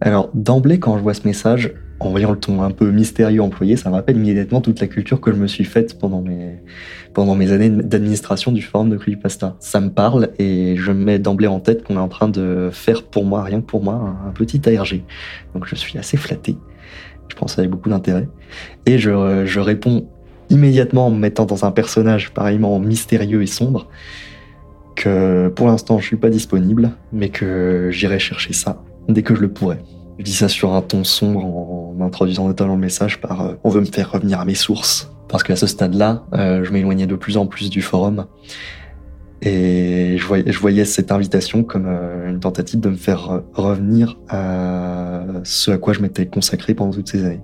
Alors 0.02 0.30
d'emblée, 0.34 0.80
quand 0.80 0.98
je 0.98 1.04
vois 1.04 1.14
ce 1.14 1.26
message, 1.26 1.74
en 2.02 2.10
voyant 2.10 2.32
le 2.32 2.38
ton 2.38 2.62
un 2.62 2.72
peu 2.72 2.92
mystérieux 2.92 3.42
employé, 3.42 3.78
ça 3.78 3.90
me 3.90 3.96
rappelle 3.96 4.18
immédiatement 4.18 4.60
toute 4.60 4.82
la 4.82 4.88
culture 4.88 5.22
que 5.22 5.32
je 5.32 5.38
me 5.38 5.48
suis 5.48 5.64
faite 5.64 5.98
pendant 5.98 6.22
mes, 6.22 6.62
pendant 7.14 7.36
mes 7.36 7.54
années 7.54 7.70
d'administration 7.70 8.52
du 8.52 8.62
forum 8.62 8.90
de 8.90 8.98
Creepypasta. 8.98 9.56
Ça 9.60 9.80
me 9.80 9.90
parle 9.90 10.30
et 10.40 10.76
je 10.76 10.92
me 10.92 11.06
mets 11.06 11.20
d'emblée 11.20 11.48
en 11.48 11.62
tête 11.62 11.84
qu'on 11.84 11.96
est 11.96 12.00
en 12.00 12.10
train 12.10 12.28
de 12.28 12.70
faire 12.74 13.04
pour 13.04 13.24
moi, 13.24 13.44
rien 13.44 13.62
que 13.62 13.66
pour 13.66 13.82
moi, 13.82 14.14
un, 14.28 14.32
petit 14.32 14.62
ARG. 14.68 15.04
Donc 15.54 15.66
je 15.66 15.76
suis 15.76 15.98
assez 15.98 16.18
flatté. 16.18 16.58
Je 17.30 17.36
pense 17.36 17.58
avec 17.58 17.72
beaucoup 17.72 17.90
d'intérêt. 17.90 18.28
Et 18.86 18.98
je, 18.98 19.46
je 19.46 19.60
réponds 19.62 20.10
immédiatement 20.50 21.08
en 21.08 21.12
me 21.12 21.20
mettant 21.20 21.46
dans 21.46 21.66
un 21.66 21.72
personnage 21.72 22.34
pareillement 22.34 22.80
mystérieux 22.80 23.42
et 23.42 23.48
sombre 23.48 23.88
que 24.96 25.50
pour 25.56 25.68
l'instant 25.68 26.00
je 26.00 26.06
suis 26.06 26.18
pas 26.18 26.30
disponible, 26.30 26.92
mais 27.12 27.30
que 27.30 27.90
j'irai 27.92 28.20
chercher 28.20 28.54
ça 28.54 28.82
dès 29.10 29.24
que 29.24 29.36
je 29.36 29.42
le 29.42 29.52
pourrai. 29.52 29.80
Je 30.20 30.24
dis 30.24 30.34
ça 30.34 30.48
sur 30.48 30.74
un 30.74 30.82
ton 30.82 31.04
sombre 31.04 31.44
en 31.44 31.96
introduisant 32.02 32.48
notamment 32.48 32.76
le 32.76 32.82
message 32.82 33.20
par 33.20 33.42
euh, 33.42 33.54
on 33.64 33.70
veut 33.70 33.82
me 33.82 33.86
faire 33.86 34.12
revenir 34.12 34.40
à 34.40 34.46
mes 34.46 34.56
sources. 34.56 35.12
Parce 35.28 35.44
qu'à 35.44 35.56
ce 35.56 35.66
stade-là, 35.66 36.26
euh, 36.34 36.64
je 36.64 36.72
m'éloignais 36.72 37.08
de 37.08 37.16
plus 37.16 37.38
en 37.38 37.48
plus 37.48 37.70
du 37.70 37.82
forum. 37.82 38.28
Et 39.42 40.18
je 40.18 40.60
voyais, 40.60 40.86
cette 40.86 41.12
invitation 41.12 41.64
comme 41.64 41.86
euh, 41.88 42.30
une 42.30 42.40
tentative 42.40 42.80
de 42.80 42.90
me 42.90 42.96
faire 42.96 43.42
revenir 43.54 44.18
à 44.30 45.24
ce 45.44 45.72
à 45.72 45.78
quoi 45.78 45.94
je 45.94 46.02
m'étais 46.02 46.28
consacré 46.28 46.74
pendant 46.74 46.92
toutes 46.92 47.10
ces 47.10 47.26
années. 47.26 47.42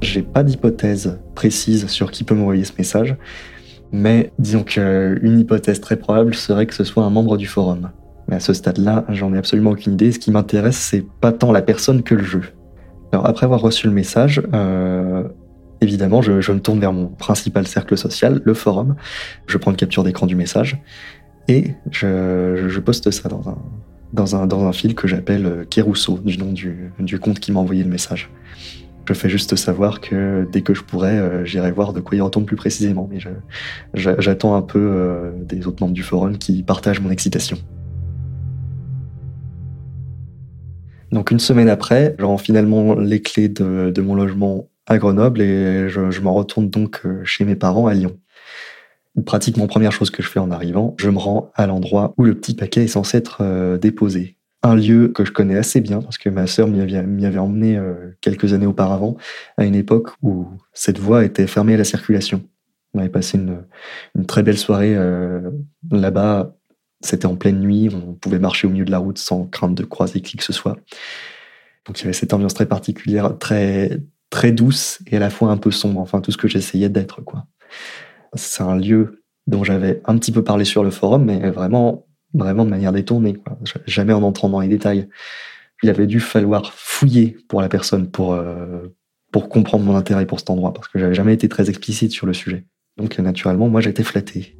J'ai 0.00 0.22
pas 0.22 0.42
d'hypothèse 0.42 1.18
précise 1.34 1.88
sur 1.88 2.10
qui 2.10 2.24
peut 2.24 2.34
m'envoyer 2.34 2.64
ce 2.64 2.72
message, 2.78 3.16
mais 3.90 4.32
disons 4.38 4.62
qu'une 4.62 5.38
hypothèse 5.38 5.80
très 5.80 5.96
probable 5.96 6.34
serait 6.34 6.66
que 6.66 6.74
ce 6.74 6.84
soit 6.84 7.04
un 7.04 7.10
membre 7.10 7.36
du 7.36 7.46
forum. 7.46 7.90
Mais 8.28 8.36
à 8.36 8.40
ce 8.40 8.52
stade-là, 8.52 9.04
j'en 9.08 9.34
ai 9.34 9.38
absolument 9.38 9.70
aucune 9.70 9.94
idée. 9.94 10.12
Ce 10.12 10.18
qui 10.18 10.30
m'intéresse, 10.30 10.76
c'est 10.76 11.04
pas 11.20 11.32
tant 11.32 11.50
la 11.50 11.62
personne 11.62 12.02
que 12.02 12.14
le 12.14 12.22
jeu. 12.22 12.42
Alors 13.12 13.26
après 13.26 13.44
avoir 13.44 13.60
reçu 13.60 13.86
le 13.86 13.92
message, 13.92 14.42
euh, 14.52 15.24
évidemment, 15.80 16.22
je, 16.22 16.52
me 16.52 16.60
tourne 16.60 16.78
vers 16.78 16.92
mon 16.92 17.06
principal 17.08 17.66
cercle 17.66 17.96
social, 17.96 18.40
le 18.44 18.54
forum. 18.54 18.94
Je 19.46 19.56
prends 19.58 19.70
une 19.70 19.76
capture 19.76 20.04
d'écran 20.04 20.26
du 20.26 20.36
message 20.36 20.80
et 21.48 21.72
je, 21.90 22.78
poste 22.80 23.10
ça 23.10 23.28
dans 23.30 23.48
un, 23.48 23.58
dans 24.12 24.36
un, 24.36 24.46
dans 24.46 24.64
un 24.64 24.72
fil 24.72 24.94
que 24.94 25.08
j'appelle 25.08 25.66
Kérousseau, 25.70 26.18
du 26.18 26.36
nom 26.36 26.52
du, 26.52 26.92
du 26.98 27.18
compte 27.18 27.40
qui 27.40 27.50
m'a 27.50 27.60
envoyé 27.60 27.82
le 27.82 27.90
message. 27.90 28.30
Je 29.08 29.14
fais 29.14 29.30
juste 29.30 29.56
savoir 29.56 30.02
que 30.02 30.46
dès 30.52 30.60
que 30.60 30.74
je 30.74 30.82
pourrai, 30.82 31.18
euh, 31.18 31.42
j'irai 31.42 31.72
voir 31.72 31.94
de 31.94 32.00
quoi 32.00 32.14
il 32.14 32.20
retourne 32.20 32.44
plus 32.44 32.56
précisément. 32.56 33.08
Mais 33.10 33.20
j'attends 33.94 34.54
un 34.54 34.60
peu 34.60 34.78
euh, 34.78 35.30
des 35.44 35.66
autres 35.66 35.82
membres 35.82 35.94
du 35.94 36.02
forum 36.02 36.36
qui 36.36 36.62
partagent 36.62 37.00
mon 37.00 37.10
excitation. 37.10 37.56
Donc 41.10 41.30
une 41.30 41.38
semaine 41.38 41.70
après, 41.70 42.16
je 42.18 42.24
rends 42.26 42.36
finalement 42.36 42.96
les 42.96 43.22
clés 43.22 43.48
de, 43.48 44.00
mon 44.02 44.14
logement 44.14 44.68
à 44.86 44.98
Grenoble 44.98 45.40
et 45.40 45.88
je, 45.88 46.20
m'en 46.20 46.34
retourne 46.34 46.68
donc 46.68 47.00
euh, 47.06 47.24
chez 47.24 47.46
mes 47.46 47.56
parents 47.56 47.86
à 47.86 47.94
Lyon. 47.94 48.18
Pratiquement 49.24 49.68
première 49.68 49.92
chose 49.92 50.10
que 50.10 50.22
je 50.22 50.28
fais 50.28 50.38
en 50.38 50.50
arrivant, 50.50 50.94
je 50.98 51.08
me 51.08 51.18
rends 51.18 51.50
à 51.54 51.66
l'endroit 51.66 52.12
où 52.18 52.24
le 52.24 52.34
petit 52.34 52.54
paquet 52.54 52.84
est 52.84 52.88
censé 52.88 53.16
être 53.16 53.78
déposé. 53.78 54.37
Un 54.62 54.74
lieu 54.74 55.08
que 55.08 55.24
je 55.24 55.30
connais 55.30 55.56
assez 55.56 55.80
bien 55.80 56.00
parce 56.02 56.18
que 56.18 56.28
ma 56.28 56.46
sœur 56.46 56.66
m'y 56.66 56.80
avait, 56.80 57.38
emmené 57.38 57.76
euh, 57.76 58.16
quelques 58.20 58.52
années 58.52 58.66
auparavant, 58.66 59.16
à 59.56 59.64
une 59.64 59.76
époque 59.76 60.10
où 60.22 60.48
cette 60.72 60.98
voie 60.98 61.24
était 61.24 61.46
fermée 61.46 61.74
à 61.74 61.78
la 61.78 61.84
circulation. 61.84 62.42
On 62.94 62.98
avait 62.98 63.08
passé 63.08 63.38
une, 63.38 64.26
très 64.26 64.42
belle 64.42 64.58
soirée 64.58 64.96
là-bas 65.90 66.58
c'était 67.00 67.26
en 67.26 67.36
pleine 67.36 67.60
nuit, 67.60 67.90
on 67.92 68.14
pouvait 68.14 68.38
marcher 68.38 68.66
au 68.66 68.70
milieu 68.70 68.84
de 68.84 68.90
la 68.90 68.98
route 68.98 69.18
sans 69.18 69.46
crainte 69.46 69.74
de 69.74 69.84
croiser 69.84 70.20
qui 70.20 70.36
que 70.36 70.44
ce 70.44 70.52
soit. 70.52 70.76
Donc 71.86 71.98
il 71.98 72.02
y 72.02 72.04
avait 72.04 72.12
cette 72.12 72.32
ambiance 72.32 72.54
très 72.54 72.66
particulière, 72.66 73.38
très 73.38 74.00
très 74.30 74.52
douce 74.52 74.98
et 75.06 75.16
à 75.16 75.20
la 75.20 75.30
fois 75.30 75.50
un 75.50 75.56
peu 75.56 75.70
sombre. 75.70 76.00
Enfin 76.00 76.20
tout 76.20 76.32
ce 76.32 76.36
que 76.36 76.48
j'essayais 76.48 76.88
d'être 76.88 77.22
quoi. 77.22 77.46
C'est 78.34 78.62
un 78.62 78.76
lieu 78.76 79.22
dont 79.46 79.64
j'avais 79.64 80.02
un 80.04 80.18
petit 80.18 80.32
peu 80.32 80.42
parlé 80.44 80.64
sur 80.64 80.84
le 80.84 80.90
forum, 80.90 81.24
mais 81.24 81.50
vraiment 81.50 82.06
vraiment 82.34 82.64
de 82.64 82.70
manière 82.70 82.92
détournée. 82.92 83.36
Jamais 83.86 84.12
en 84.12 84.22
entrant 84.22 84.48
dans 84.48 84.60
les 84.60 84.68
détails. 84.68 85.08
Il 85.82 85.90
avait 85.90 86.06
dû 86.06 86.20
falloir 86.20 86.72
fouiller 86.72 87.36
pour 87.48 87.60
la 87.60 87.68
personne 87.68 88.10
pour 88.10 88.34
euh, 88.34 88.94
pour 89.30 89.48
comprendre 89.48 89.84
mon 89.84 89.94
intérêt 89.94 90.26
pour 90.26 90.40
cet 90.40 90.50
endroit 90.50 90.72
parce 90.72 90.88
que 90.88 90.98
j'avais 90.98 91.14
jamais 91.14 91.34
été 91.34 91.48
très 91.48 91.68
explicite 91.68 92.10
sur 92.10 92.26
le 92.26 92.32
sujet. 92.32 92.64
Donc 92.96 93.18
naturellement 93.18 93.68
moi 93.68 93.80
j'étais 93.80 94.02
flatté. 94.02 94.58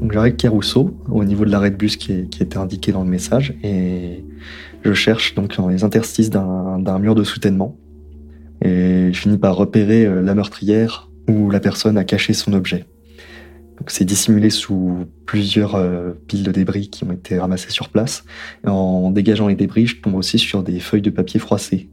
Donc 0.00 0.12
j'arrive 0.12 0.36
Kérousseau, 0.36 0.98
au 1.08 1.24
niveau 1.24 1.44
de 1.44 1.50
l'arrêt 1.50 1.70
de 1.70 1.76
bus 1.76 1.96
qui, 1.96 2.12
était 2.12 2.56
indiqué 2.56 2.92
dans 2.92 3.04
le 3.04 3.08
message, 3.08 3.54
et 3.62 4.24
je 4.82 4.92
cherche 4.92 5.34
donc 5.34 5.56
dans 5.56 5.68
les 5.68 5.84
interstices 5.84 6.30
d'un 6.30 6.98
mur 6.98 7.14
de 7.14 7.24
soutènement. 7.24 7.78
Et 8.62 9.10
je 9.12 9.18
finis 9.18 9.38
par 9.38 9.56
repérer 9.56 10.06
euh, 10.06 10.20
la 10.20 10.34
meurtrière 10.34 11.10
où 11.28 11.50
la 11.50 11.60
personne 11.60 11.96
a 11.96 12.04
caché 12.04 12.32
son 12.32 12.52
objet. 12.52 12.86
Donc 13.78 13.90
c'est 13.90 14.04
dissimulé 14.04 14.50
sous 14.50 15.06
plusieurs 15.26 15.74
euh, 15.74 16.12
piles 16.28 16.42
de 16.42 16.52
débris 16.52 16.90
qui 16.90 17.04
ont 17.04 17.12
été 17.12 17.38
ramassées 17.38 17.70
sur 17.70 17.88
place. 17.88 18.24
En 18.64 19.10
dégageant 19.10 19.48
les 19.48 19.56
débris, 19.56 19.86
je 19.86 20.00
tombe 20.00 20.14
aussi 20.14 20.38
sur 20.38 20.62
des 20.62 20.80
feuilles 20.80 21.02
de 21.02 21.10
papier 21.10 21.40
froissées. 21.40 21.88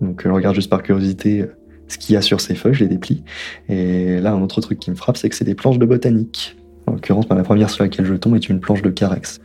Donc 0.00 0.22
je 0.24 0.28
regarde 0.28 0.54
juste 0.54 0.70
par 0.70 0.82
curiosité 0.82 1.42
euh, 1.42 1.56
ce 1.88 1.98
qu'il 1.98 2.14
y 2.14 2.16
a 2.16 2.22
sur 2.22 2.40
ces 2.40 2.54
feuilles, 2.54 2.74
je 2.74 2.80
les 2.80 2.88
déplie. 2.88 3.24
Et 3.68 4.20
là, 4.20 4.32
un 4.32 4.42
autre 4.42 4.60
truc 4.60 4.78
qui 4.78 4.90
me 4.90 4.96
frappe, 4.96 5.16
c'est 5.16 5.28
que 5.28 5.34
c'est 5.34 5.44
des 5.44 5.54
planches 5.54 5.78
de 5.78 5.86
botanique. 5.86 6.56
En 6.86 6.92
l'occurrence, 6.92 7.26
la 7.28 7.42
première 7.42 7.70
sur 7.70 7.84
laquelle 7.84 8.06
je 8.06 8.14
tombe 8.14 8.34
est 8.36 8.48
une 8.48 8.60
planche 8.60 8.82
de 8.82 8.90
carex. 8.90 9.40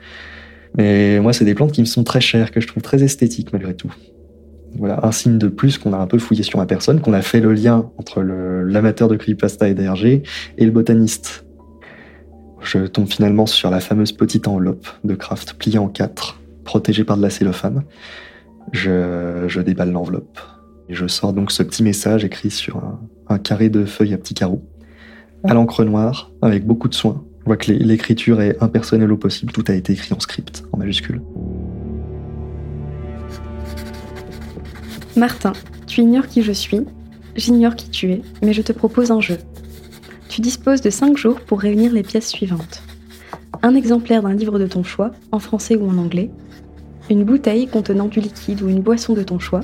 Mais 0.78 1.20
moi, 1.20 1.34
c'est 1.34 1.46
des 1.46 1.54
plantes 1.54 1.72
qui 1.72 1.82
me 1.82 1.86
sont 1.86 2.04
très 2.04 2.22
chères, 2.22 2.52
que 2.52 2.60
je 2.60 2.68
trouve 2.68 2.84
très 2.84 3.04
esthétiques 3.04 3.54
malgré 3.54 3.76
tout. 3.76 3.94
Voilà, 4.78 5.06
un 5.06 5.12
signe 5.12 5.38
de 5.38 5.48
plus 5.48 5.78
qu'on 5.78 5.94
a 5.94 5.98
un 5.98 6.08
peu 6.08 6.18
fouillé 6.18 6.44
sur 6.44 6.60
ma 6.60 6.66
personne, 6.66 7.00
qu'on 7.00 7.14
a 7.14 7.22
fait 7.22 7.40
le 7.40 7.54
lien 7.54 7.92
entre 7.98 8.22
l'amateur 8.22 9.08
de 9.08 9.16
creepypasta 9.16 9.70
et 9.70 9.74
d'RG 9.74 10.24
et 10.58 10.66
le 10.66 10.72
botaniste. 10.72 11.46
Je 12.60 12.80
tombe 12.80 13.08
finalement 13.08 13.46
sur 13.46 13.70
la 13.70 13.80
fameuse 13.80 14.14
petite 14.14 14.48
enveloppe 14.48 14.88
de 15.04 15.16
craft 15.16 15.54
pliée 15.54 15.78
en 15.78 15.90
quatre, 15.90 16.40
protégée 16.64 17.04
par 17.04 17.18
de 17.18 17.22
la 17.22 17.30
cellophane. 17.30 17.84
Je, 18.72 19.60
déballe 19.62 19.92
l'enveloppe. 19.92 20.40
Et 20.90 20.96
je 20.96 21.08
sors 21.08 21.34
donc 21.34 21.52
ce 21.52 21.62
petit 21.62 21.84
message 21.84 22.26
écrit 22.26 22.50
sur 22.50 22.78
un, 22.78 23.00
un 23.30 23.38
carré 23.38 23.70
de 23.70 23.86
feuilles 23.86 24.14
à 24.14 24.18
petits 24.18 24.34
carreaux, 24.34 24.64
à 25.44 25.54
l'encre 25.54 25.84
noire, 25.84 26.32
avec 26.42 26.66
beaucoup 26.66 26.88
de 26.88 26.94
soin, 26.94 27.24
on 27.46 27.50
voit 27.50 27.58
que 27.58 27.72
l'écriture 27.74 28.40
est 28.40 28.62
impersonnelle 28.64 29.12
au 29.12 29.18
possible, 29.18 29.52
tout 29.52 29.66
a 29.68 29.74
été 29.74 29.92
écrit 29.92 30.14
en 30.14 30.20
script, 30.20 30.64
en 30.72 30.78
majuscule. 30.78 31.22
Martin, 35.16 35.54
tu 35.86 36.02
ignores 36.02 36.28
qui 36.28 36.42
je 36.42 36.52
suis, 36.52 36.82
j'ignore 37.36 37.76
qui 37.76 37.90
tu 37.90 38.12
es, 38.12 38.22
mais 38.42 38.52
je 38.52 38.64
te 38.64 38.74
propose 38.74 39.12
un 39.12 39.22
jeu. 39.22 39.38
Tu 40.28 40.42
disposes 40.42 40.82
de 40.82 40.90
5 40.90 41.16
jours 41.18 41.40
pour 41.40 41.60
réunir 41.60 41.94
les 41.94 42.02
pièces 42.02 42.30
suivantes. 42.30 42.82
Un 43.62 43.76
exemplaire 43.76 44.24
d'un 44.24 44.34
livre 44.34 44.58
de 44.58 44.66
ton 44.66 44.82
choix, 44.84 45.12
en 45.32 45.38
français 45.38 45.76
ou 45.76 45.88
en 45.88 46.00
anglais, 46.00 46.32
une 47.12 47.26
bouteille 47.26 47.68
contenant 47.68 48.08
du 48.08 48.22
liquide 48.22 48.64
ou 48.64 48.70
une 48.70 48.82
boisson 48.82 49.14
de 49.14 49.22
ton 49.22 49.38
choix, 49.38 49.62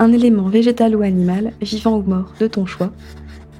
un 0.00 0.12
élément 0.12 0.48
végétal 0.48 0.96
ou 0.96 1.02
animal, 1.02 1.52
vivant 1.62 1.96
ou 1.96 2.02
mort, 2.02 2.32
de 2.40 2.48
ton 2.48 2.66
choix, 2.66 2.92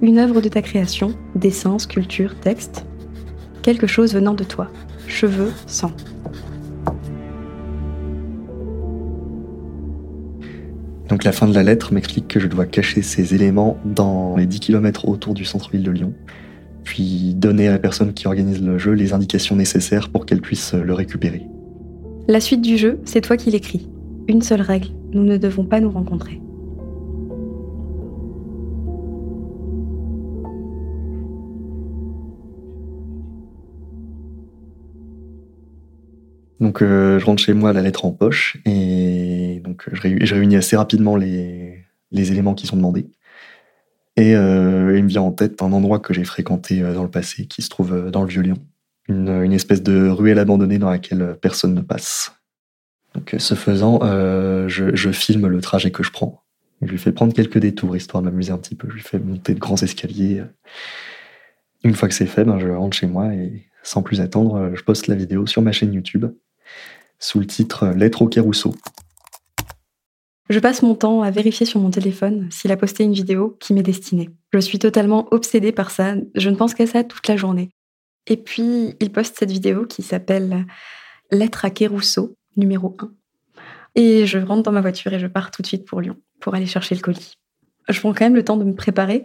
une 0.02 0.18
œuvre 0.18 0.40
de 0.40 0.48
ta 0.48 0.62
création, 0.62 1.14
dessin, 1.36 1.78
sculpture, 1.78 2.34
texte, 2.40 2.84
quelque 3.62 3.86
chose 3.86 4.14
venant 4.14 4.34
de 4.34 4.44
toi. 4.44 4.68
Cheveux, 5.06 5.52
sang. 5.68 5.92
Donc 11.08 11.24
la 11.24 11.32
fin 11.32 11.48
de 11.48 11.54
la 11.54 11.62
lettre 11.62 11.92
m'explique 11.92 12.28
que 12.28 12.38
je 12.38 12.46
dois 12.48 12.66
cacher 12.66 13.00
ces 13.00 13.34
éléments 13.34 13.78
dans 13.84 14.36
les 14.36 14.46
10 14.46 14.60
km 14.60 15.08
autour 15.08 15.32
du 15.32 15.46
centre-ville 15.46 15.82
de 15.82 15.90
Lyon, 15.90 16.12
puis 16.84 17.34
donner 17.34 17.68
à 17.68 17.72
la 17.72 17.78
personne 17.78 18.12
qui 18.12 18.26
organise 18.26 18.62
le 18.62 18.76
jeu 18.76 18.92
les 18.92 19.14
indications 19.14 19.56
nécessaires 19.56 20.10
pour 20.10 20.26
qu'elle 20.26 20.42
puisse 20.42 20.74
le 20.74 20.92
récupérer. 20.92 21.46
La 22.28 22.40
suite 22.40 22.60
du 22.60 22.76
jeu, 22.76 23.00
c'est 23.06 23.22
toi 23.22 23.38
qui 23.38 23.50
l'écris. 23.50 23.88
Une 24.28 24.42
seule 24.42 24.60
règle, 24.60 24.88
nous 25.12 25.24
ne 25.24 25.38
devons 25.38 25.64
pas 25.64 25.80
nous 25.80 25.90
rencontrer. 25.90 26.42
Donc 36.60 36.82
euh, 36.82 37.18
je 37.18 37.24
rentre 37.24 37.42
chez 37.42 37.54
moi 37.54 37.72
la 37.72 37.82
lettre 37.82 38.04
en 38.04 38.10
poche 38.10 38.58
et 38.66 39.07
je, 39.86 40.34
réunis 40.34 40.56
assez 40.56 40.76
rapidement 40.76 41.16
les, 41.16 41.84
éléments 42.12 42.54
qui 42.54 42.66
sont 42.66 42.76
demandés. 42.76 43.06
Et 44.16 44.34
euh, 44.34 44.96
il 44.96 45.04
me 45.04 45.08
vient 45.08 45.22
en 45.22 45.32
tête 45.32 45.62
un 45.62 45.72
endroit 45.72 46.00
que 46.00 46.12
j'ai 46.12 46.24
fréquenté 46.24 46.80
dans 46.80 47.04
le 47.04 47.10
passé, 47.10 47.46
qui 47.46 47.62
se 47.62 47.68
trouve 47.68 48.10
dans 48.10 48.22
le 48.22 48.28
Vieux-Lyon. 48.28 48.56
Une, 49.08 49.28
une, 49.28 49.52
espèce 49.52 49.82
de 49.82 50.08
ruelle 50.08 50.38
abandonnée 50.38 50.78
dans 50.78 50.90
laquelle 50.90 51.36
personne 51.40 51.74
ne 51.74 51.80
passe. 51.80 52.32
Donc, 53.14 53.34
ce 53.38 53.54
faisant, 53.54 54.00
je, 54.02 55.10
filme 55.12 55.46
le 55.46 55.60
trajet 55.60 55.90
que 55.90 56.02
je 56.02 56.10
prends. 56.10 56.42
Je 56.82 56.88
lui 56.88 56.98
fais 56.98 57.12
prendre 57.12 57.32
quelques 57.32 57.58
détours, 57.58 57.96
histoire 57.96 58.22
de 58.22 58.28
m'amuser 58.28 58.52
un 58.52 58.58
petit 58.58 58.74
peu. 58.74 58.88
Je 58.88 58.94
lui 58.94 59.02
fais 59.02 59.18
monter 59.18 59.54
de 59.54 59.58
grands 59.58 59.76
escaliers. 59.76 60.42
Une 61.84 61.94
fois 61.94 62.08
que 62.08 62.14
c'est 62.14 62.26
fait, 62.26 62.44
ben, 62.44 62.58
je 62.58 62.68
rentre 62.68 62.96
chez 62.96 63.06
moi 63.06 63.32
et 63.34 63.66
sans 63.82 64.02
plus 64.02 64.20
attendre, 64.20 64.72
je 64.74 64.82
poste 64.82 65.06
la 65.06 65.14
vidéo 65.14 65.46
sur 65.46 65.62
ma 65.62 65.72
chaîne 65.72 65.92
YouTube 65.92 66.26
sous 67.18 67.40
le 67.40 67.46
titre 67.46 67.88
Lettre 67.88 68.22
au 68.22 68.42
Rousseau. 68.42 68.74
Je 70.48 70.58
passe 70.60 70.82
mon 70.82 70.94
temps 70.94 71.22
à 71.22 71.30
vérifier 71.30 71.66
sur 71.66 71.78
mon 71.78 71.90
téléphone 71.90 72.48
s'il 72.50 72.72
a 72.72 72.76
posté 72.76 73.04
une 73.04 73.12
vidéo 73.12 73.56
qui 73.60 73.74
m'est 73.74 73.82
destinée. 73.82 74.30
Je 74.52 74.58
suis 74.58 74.78
totalement 74.78 75.28
obsédée 75.30 75.72
par 75.72 75.90
ça, 75.90 76.14
je 76.34 76.48
ne 76.48 76.56
pense 76.56 76.74
qu'à 76.74 76.86
ça 76.86 77.04
toute 77.04 77.28
la 77.28 77.36
journée. 77.36 77.70
Et 78.26 78.38
puis, 78.38 78.94
il 78.98 79.12
poste 79.12 79.36
cette 79.38 79.50
vidéo 79.50 79.84
qui 79.84 80.02
s'appelle 80.02 80.66
Lettre 81.30 81.66
à 81.66 81.88
Rousseau, 81.88 82.34
numéro 82.56 82.96
1. 82.98 83.10
Et 83.94 84.26
je 84.26 84.38
rentre 84.38 84.62
dans 84.62 84.72
ma 84.72 84.80
voiture 84.80 85.12
et 85.12 85.18
je 85.18 85.26
pars 85.26 85.50
tout 85.50 85.60
de 85.60 85.66
suite 85.66 85.84
pour 85.84 86.00
Lyon, 86.00 86.16
pour 86.40 86.54
aller 86.54 86.66
chercher 86.66 86.94
le 86.94 87.02
colis. 87.02 87.34
Je 87.88 88.00
prends 88.00 88.14
quand 88.14 88.24
même 88.24 88.34
le 88.34 88.44
temps 88.44 88.56
de 88.56 88.64
me 88.64 88.74
préparer 88.74 89.24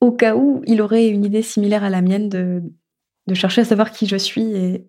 au 0.00 0.12
cas 0.12 0.36
où 0.36 0.62
il 0.66 0.82
aurait 0.82 1.08
une 1.08 1.24
idée 1.24 1.42
similaire 1.42 1.82
à 1.82 1.90
la 1.90 2.02
mienne 2.02 2.28
de, 2.28 2.62
de 3.26 3.34
chercher 3.34 3.62
à 3.62 3.64
savoir 3.64 3.90
qui 3.90 4.06
je 4.06 4.16
suis 4.16 4.52
et 4.54 4.86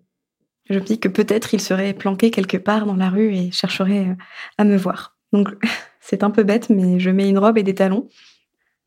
je 0.68 0.78
me 0.78 0.84
dis 0.84 1.00
que 1.00 1.08
peut-être 1.08 1.54
il 1.54 1.60
serait 1.60 1.94
planqué 1.94 2.30
quelque 2.30 2.56
part 2.56 2.86
dans 2.86 2.96
la 2.96 3.08
rue 3.08 3.34
et 3.34 3.50
chercherait 3.52 4.16
à 4.58 4.64
me 4.64 4.76
voir. 4.76 5.15
Donc 5.32 5.48
c'est 6.00 6.22
un 6.22 6.30
peu 6.30 6.42
bête, 6.42 6.70
mais 6.70 6.98
je 6.98 7.10
mets 7.10 7.28
une 7.28 7.38
robe 7.38 7.58
et 7.58 7.62
des 7.62 7.74
talons. 7.74 8.08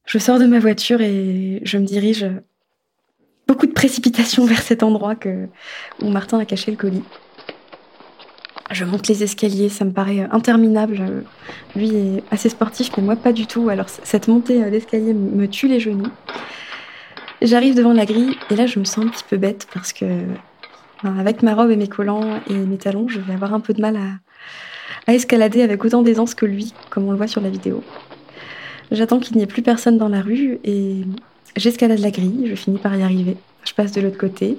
Je 0.05 0.17
sors 0.17 0.39
de 0.39 0.45
ma 0.45 0.59
voiture 0.59 1.01
et 1.01 1.61
je 1.63 1.77
me 1.77 1.85
dirige 1.85 2.25
beaucoup 3.47 3.67
de 3.67 3.73
précipitation 3.73 4.45
vers 4.47 4.61
cet 4.61 4.83
endroit 4.83 5.15
que, 5.15 5.47
où 6.01 6.09
Martin 6.09 6.39
a 6.39 6.45
caché 6.45 6.71
le 6.71 6.77
colis. 6.77 7.03
Je 8.71 8.85
monte 8.85 9.07
les 9.07 9.23
escaliers, 9.23 9.69
ça 9.69 9.83
me 9.83 9.91
paraît 9.91 10.27
interminable. 10.31 11.23
Lui 11.75 11.95
est 11.95 12.23
assez 12.29 12.49
sportif, 12.49 12.91
mais 12.97 13.03
moi 13.03 13.15
pas 13.15 13.33
du 13.33 13.47
tout. 13.47 13.69
Alors 13.69 13.89
cette 13.89 14.27
montée 14.27 14.63
euh, 14.63 14.69
d'escalier 14.69 15.13
me 15.13 15.47
tue 15.47 15.67
les 15.67 15.79
genoux. 15.79 16.11
J'arrive 17.41 17.73
devant 17.75 17.93
la 17.93 18.05
grille 18.05 18.35
et 18.51 18.55
là 18.55 18.67
je 18.67 18.79
me 18.79 18.83
sens 18.83 19.05
un 19.05 19.09
petit 19.09 19.23
peu 19.27 19.37
bête 19.37 19.67
parce 19.73 19.93
que 19.93 20.05
avec 21.03 21.41
ma 21.41 21.55
robe 21.55 21.71
et 21.71 21.77
mes 21.77 21.87
collants 21.87 22.41
et 22.49 22.53
mes 22.53 22.77
talons, 22.77 23.07
je 23.07 23.19
vais 23.19 23.33
avoir 23.33 23.53
un 23.53 23.59
peu 23.59 23.73
de 23.73 23.81
mal 23.81 23.95
à, 23.95 24.19
escalader 25.07 25.61
avec 25.61 25.83
autant 25.83 26.01
d'aisance 26.01 26.35
que 26.35 26.45
lui, 26.45 26.73
comme 26.89 27.05
on 27.05 27.11
le 27.11 27.17
voit 27.17 27.27
sur 27.27 27.41
la 27.41 27.49
vidéo. 27.49 27.83
J'attends 28.91 29.19
qu'il 29.19 29.37
n'y 29.37 29.43
ait 29.43 29.47
plus 29.47 29.61
personne 29.61 29.97
dans 29.97 30.09
la 30.09 30.21
rue 30.21 30.59
et 30.63 31.01
j'escalade 31.55 31.99
la 31.99 32.11
grille, 32.11 32.47
je 32.47 32.55
finis 32.55 32.79
par 32.79 32.95
y 32.95 33.03
arriver. 33.03 33.37
Je 33.63 33.73
passe 33.73 33.91
de 33.91 34.01
l'autre 34.01 34.17
côté. 34.17 34.57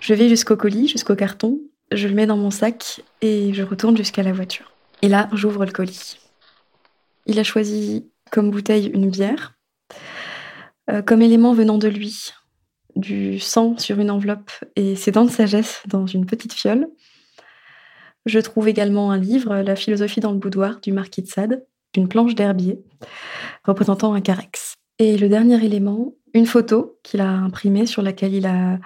Je 0.00 0.14
vais 0.14 0.28
jusqu'au 0.28 0.56
colis, 0.56 0.88
jusqu'au 0.88 1.14
carton, 1.14 1.60
je 1.92 2.08
le 2.08 2.14
mets 2.14 2.26
dans 2.26 2.36
mon 2.36 2.50
sac 2.50 3.02
et 3.20 3.52
je 3.54 3.62
retourne 3.62 3.96
jusqu'à 3.96 4.22
la 4.22 4.32
voiture. 4.32 4.72
Et 5.02 5.08
là, 5.08 5.28
j'ouvre 5.32 5.64
le 5.64 5.72
colis. 5.72 6.18
Il 7.26 7.38
a 7.38 7.44
choisi 7.44 8.08
comme 8.30 8.50
bouteille 8.50 8.90
une 8.92 9.10
bière, 9.10 9.54
euh, 10.90 11.02
comme 11.02 11.22
élément 11.22 11.54
venant 11.54 11.78
de 11.78 11.88
lui, 11.88 12.32
du 12.96 13.38
sang 13.38 13.76
sur 13.78 14.00
une 14.00 14.10
enveloppe 14.10 14.50
et 14.74 14.96
ses 14.96 15.12
dents 15.12 15.24
de 15.24 15.30
sagesse 15.30 15.82
dans 15.86 16.06
une 16.06 16.26
petite 16.26 16.54
fiole. 16.54 16.88
Je 18.26 18.40
trouve 18.40 18.68
également 18.68 19.12
un 19.12 19.18
livre, 19.18 19.56
La 19.56 19.76
philosophie 19.76 20.20
dans 20.20 20.32
le 20.32 20.38
boudoir, 20.38 20.80
du 20.80 20.92
marquis 20.92 21.22
de 21.22 21.28
Sade, 21.28 21.64
une 21.96 22.08
planche 22.08 22.34
d'herbier 22.34 22.80
représentant 23.64 24.14
un 24.14 24.20
carex. 24.20 24.74
Et 24.98 25.16
le 25.16 25.28
dernier 25.28 25.64
élément, 25.64 26.12
une 26.34 26.46
photo 26.46 26.98
qu'il 27.02 27.20
a 27.20 27.30
imprimée 27.30 27.86
sur 27.86 28.02
laquelle 28.02 28.34
il 28.34 28.46
a 28.46 28.78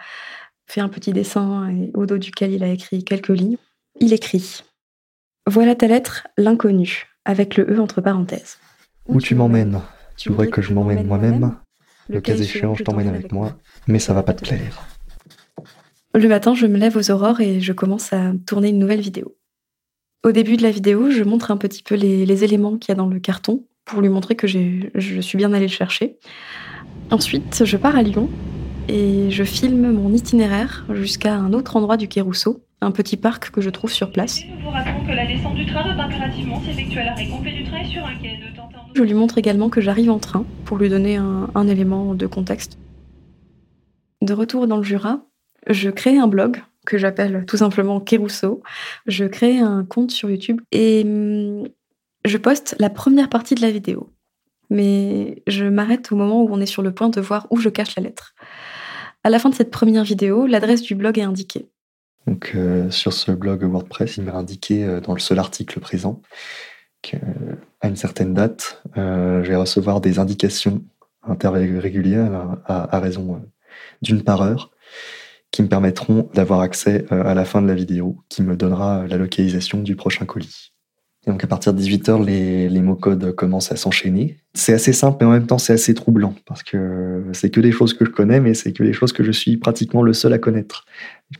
fait 0.66 0.80
un 0.80 0.88
petit 0.88 1.12
dessin 1.12 1.70
et 1.70 1.90
au 1.94 2.06
dos 2.06 2.18
duquel 2.18 2.52
il 2.52 2.62
a 2.62 2.68
écrit 2.68 3.02
quelques 3.02 3.28
lignes. 3.28 3.56
Il 3.98 4.12
écrit 4.12 4.62
Voilà 5.46 5.74
ta 5.74 5.87
lettre, 5.87 6.29
l'inconnu, 6.37 7.07
avec 7.24 7.57
le 7.57 7.64
E 7.64 7.81
entre 7.81 8.00
parenthèses. 8.00 8.59
Où 9.07 9.20
tu 9.20 9.35
m'emmènes 9.35 9.81
Tu 10.16 10.29
voudrais 10.29 10.48
que 10.48 10.62
je 10.62 10.72
m'emmène 10.74 11.07
moi-même? 11.07 11.57
Le 12.09 12.20
cas 12.20 12.37
échéant, 12.37 12.74
je 12.74 12.85
t'emmène 12.85 13.09
avec 13.09 13.33
moi 13.33 13.57
mais 13.87 13.98
ça 13.98 14.12
va 14.12 14.22
pas 14.22 14.35
te 14.35 14.44
plaire. 14.44 14.79
Le 16.12 16.29
matin, 16.29 16.55
je 16.55 16.66
me 16.66 16.77
lève 16.77 16.96
aux 16.96 17.11
aurores 17.12 17.40
et 17.40 17.61
je 17.61 17.73
commence 17.73 18.12
à 18.12 18.33
tourner 18.44 18.70
une 18.70 18.81
nouvelle 18.81 19.01
vidéo. 19.01 19.37
Au 20.25 20.33
début 20.33 20.57
de 20.57 20.62
la 20.62 20.73
vidéo, 20.73 21.11
je 21.11 21.23
montre 21.23 21.53
un 21.53 21.57
petit 21.57 21.85
peu 21.85 21.94
les, 21.94 22.44
éléments 22.44 22.77
qu'il 22.79 22.90
y 22.90 22.92
a 22.92 22.96
dans 22.96 23.07
le 23.07 23.20
carton 23.20 23.64
pour 23.85 24.01
lui 24.01 24.09
montrer 24.09 24.35
que 24.35 24.49
je 24.49 25.20
suis 25.20 25.38
bien 25.38 25.53
allée 25.53 25.66
le 25.66 25.73
chercher. 25.73 26.18
Ensuite, 27.11 27.64
je 27.64 27.77
pars 27.77 27.96
à 27.96 28.03
Lyon 28.03 28.29
et 28.88 29.31
je 29.31 29.44
filme 29.44 29.92
mon 29.92 30.12
itinéraire 30.12 30.85
jusqu'à 30.92 31.35
un 31.35 31.53
autre 31.53 31.77
endroit 31.77 31.96
du 31.96 32.09
Quai 32.09 32.23
Rousseau, 32.23 32.64
un 32.81 32.90
petit 32.90 33.16
parc 33.16 33.51
que 33.53 33.61
je 33.61 33.70
trouve 33.70 33.92
sur 33.92 34.11
place. 34.11 34.40
Je 38.94 39.03
lui 39.03 39.14
montre 39.14 39.38
également 39.38 39.70
que 39.70 39.81
j'arrive 39.81 40.11
en 40.11 40.18
train 40.18 40.44
pour 40.64 40.77
lui 40.77 40.88
donner 40.88 41.16
un 41.16 41.68
élément 41.68 42.14
de 42.14 42.27
contexte. 42.27 42.79
De 44.23 44.35
retour 44.35 44.66
dans 44.66 44.77
le 44.77 44.83
Jura, 44.83 45.23
je 45.66 45.90
crée 45.90 46.18
un 46.18 46.27
blog 46.27 46.62
que 46.87 46.99
j'appelle 46.99 47.44
tout 47.46 47.59
simplement 47.59 48.01
Kérousseau. 48.01 48.62
Je 49.07 49.25
crée 49.25 49.59
un 49.59 49.85
compte 49.85 50.11
sur 50.11 50.31
YouTube 50.31 50.61
et 50.73 51.03
hum, 51.05 51.68
je 52.25 52.37
poste 52.38 52.77
la 52.79 52.90
première 52.90 53.29
partie 53.29 53.55
de 53.55 53.62
la 53.62 53.70
vidéo. 53.70 54.11
Mais 54.70 55.42
je 55.46 55.64
m'arrête 55.64 56.12
au 56.12 56.16
moment 56.16 56.42
où 56.42 56.49
on 56.51 56.61
est 56.61 56.66
sur 56.66 56.83
le 56.83 56.92
point 56.92 57.09
de 57.09 57.20
voir 57.20 57.46
où 57.51 57.59
je 57.59 57.68
cache 57.68 57.96
la 57.96 58.03
lettre. 58.03 58.35
À 59.25 59.31
la 59.31 59.38
fin 59.38 59.51
de 59.51 59.55
cette 59.55 59.70
première 59.70 60.05
vidéo, 60.05 60.46
l'adresse 60.46 60.83
du 60.83 60.94
blog 60.94 61.18
est 61.18 61.23
indiquée. 61.23 61.68
Donc, 62.27 62.53
euh, 62.55 62.90
sur 62.90 63.12
ce 63.12 63.33
blog 63.33 63.64
WordPress, 63.64 64.16
il 64.16 64.25
m'est 64.25 64.31
indiqué 64.31 64.85
euh, 64.85 65.01
dans 65.01 65.14
le 65.14 65.18
seul 65.18 65.38
article 65.38 65.81
présent 65.81 66.23
qu'à 67.03 67.18
une 67.83 67.96
certaine 67.96 68.35
date, 68.35 68.83
euh, 68.99 69.42
je 69.42 69.49
vais 69.49 69.57
recevoir 69.57 70.01
des 70.01 70.18
indications 70.18 70.85
interrégulières 71.23 72.59
à 72.66 73.01
raison 73.01 73.42
d'une 74.03 74.23
par 74.23 74.42
heure 74.42 74.70
qui 75.50 75.62
me 75.62 75.68
permettront 75.68 76.28
d'avoir 76.34 76.60
accès 76.60 77.04
euh, 77.12 77.24
à 77.24 77.34
la 77.34 77.44
fin 77.44 77.62
de 77.62 77.66
la 77.66 77.74
vidéo, 77.74 78.18
qui 78.28 78.42
me 78.42 78.56
donnera 78.56 79.06
la 79.06 79.16
localisation 79.16 79.82
du 79.82 79.96
prochain 79.96 80.24
colis. 80.26 80.72
Et 81.26 81.30
donc 81.30 81.44
à 81.44 81.46
partir 81.46 81.74
de 81.74 81.82
18h, 81.82 82.24
les, 82.24 82.68
les 82.68 82.80
mots 82.80 82.96
codes 82.96 83.32
commencent 83.32 83.72
à 83.72 83.76
s'enchaîner. 83.76 84.38
C'est 84.54 84.72
assez 84.72 84.92
simple, 84.92 85.18
mais 85.20 85.26
en 85.26 85.32
même 85.32 85.46
temps 85.46 85.58
c'est 85.58 85.72
assez 85.72 85.92
troublant, 85.92 86.34
parce 86.46 86.62
que 86.62 87.24
c'est 87.32 87.50
que 87.50 87.60
des 87.60 87.72
choses 87.72 87.94
que 87.94 88.04
je 88.04 88.10
connais, 88.10 88.40
mais 88.40 88.54
c'est 88.54 88.72
que 88.72 88.82
des 88.82 88.92
choses 88.92 89.12
que 89.12 89.22
je 89.22 89.32
suis 89.32 89.56
pratiquement 89.56 90.02
le 90.02 90.14
seul 90.14 90.32
à 90.32 90.38
connaître. 90.38 90.86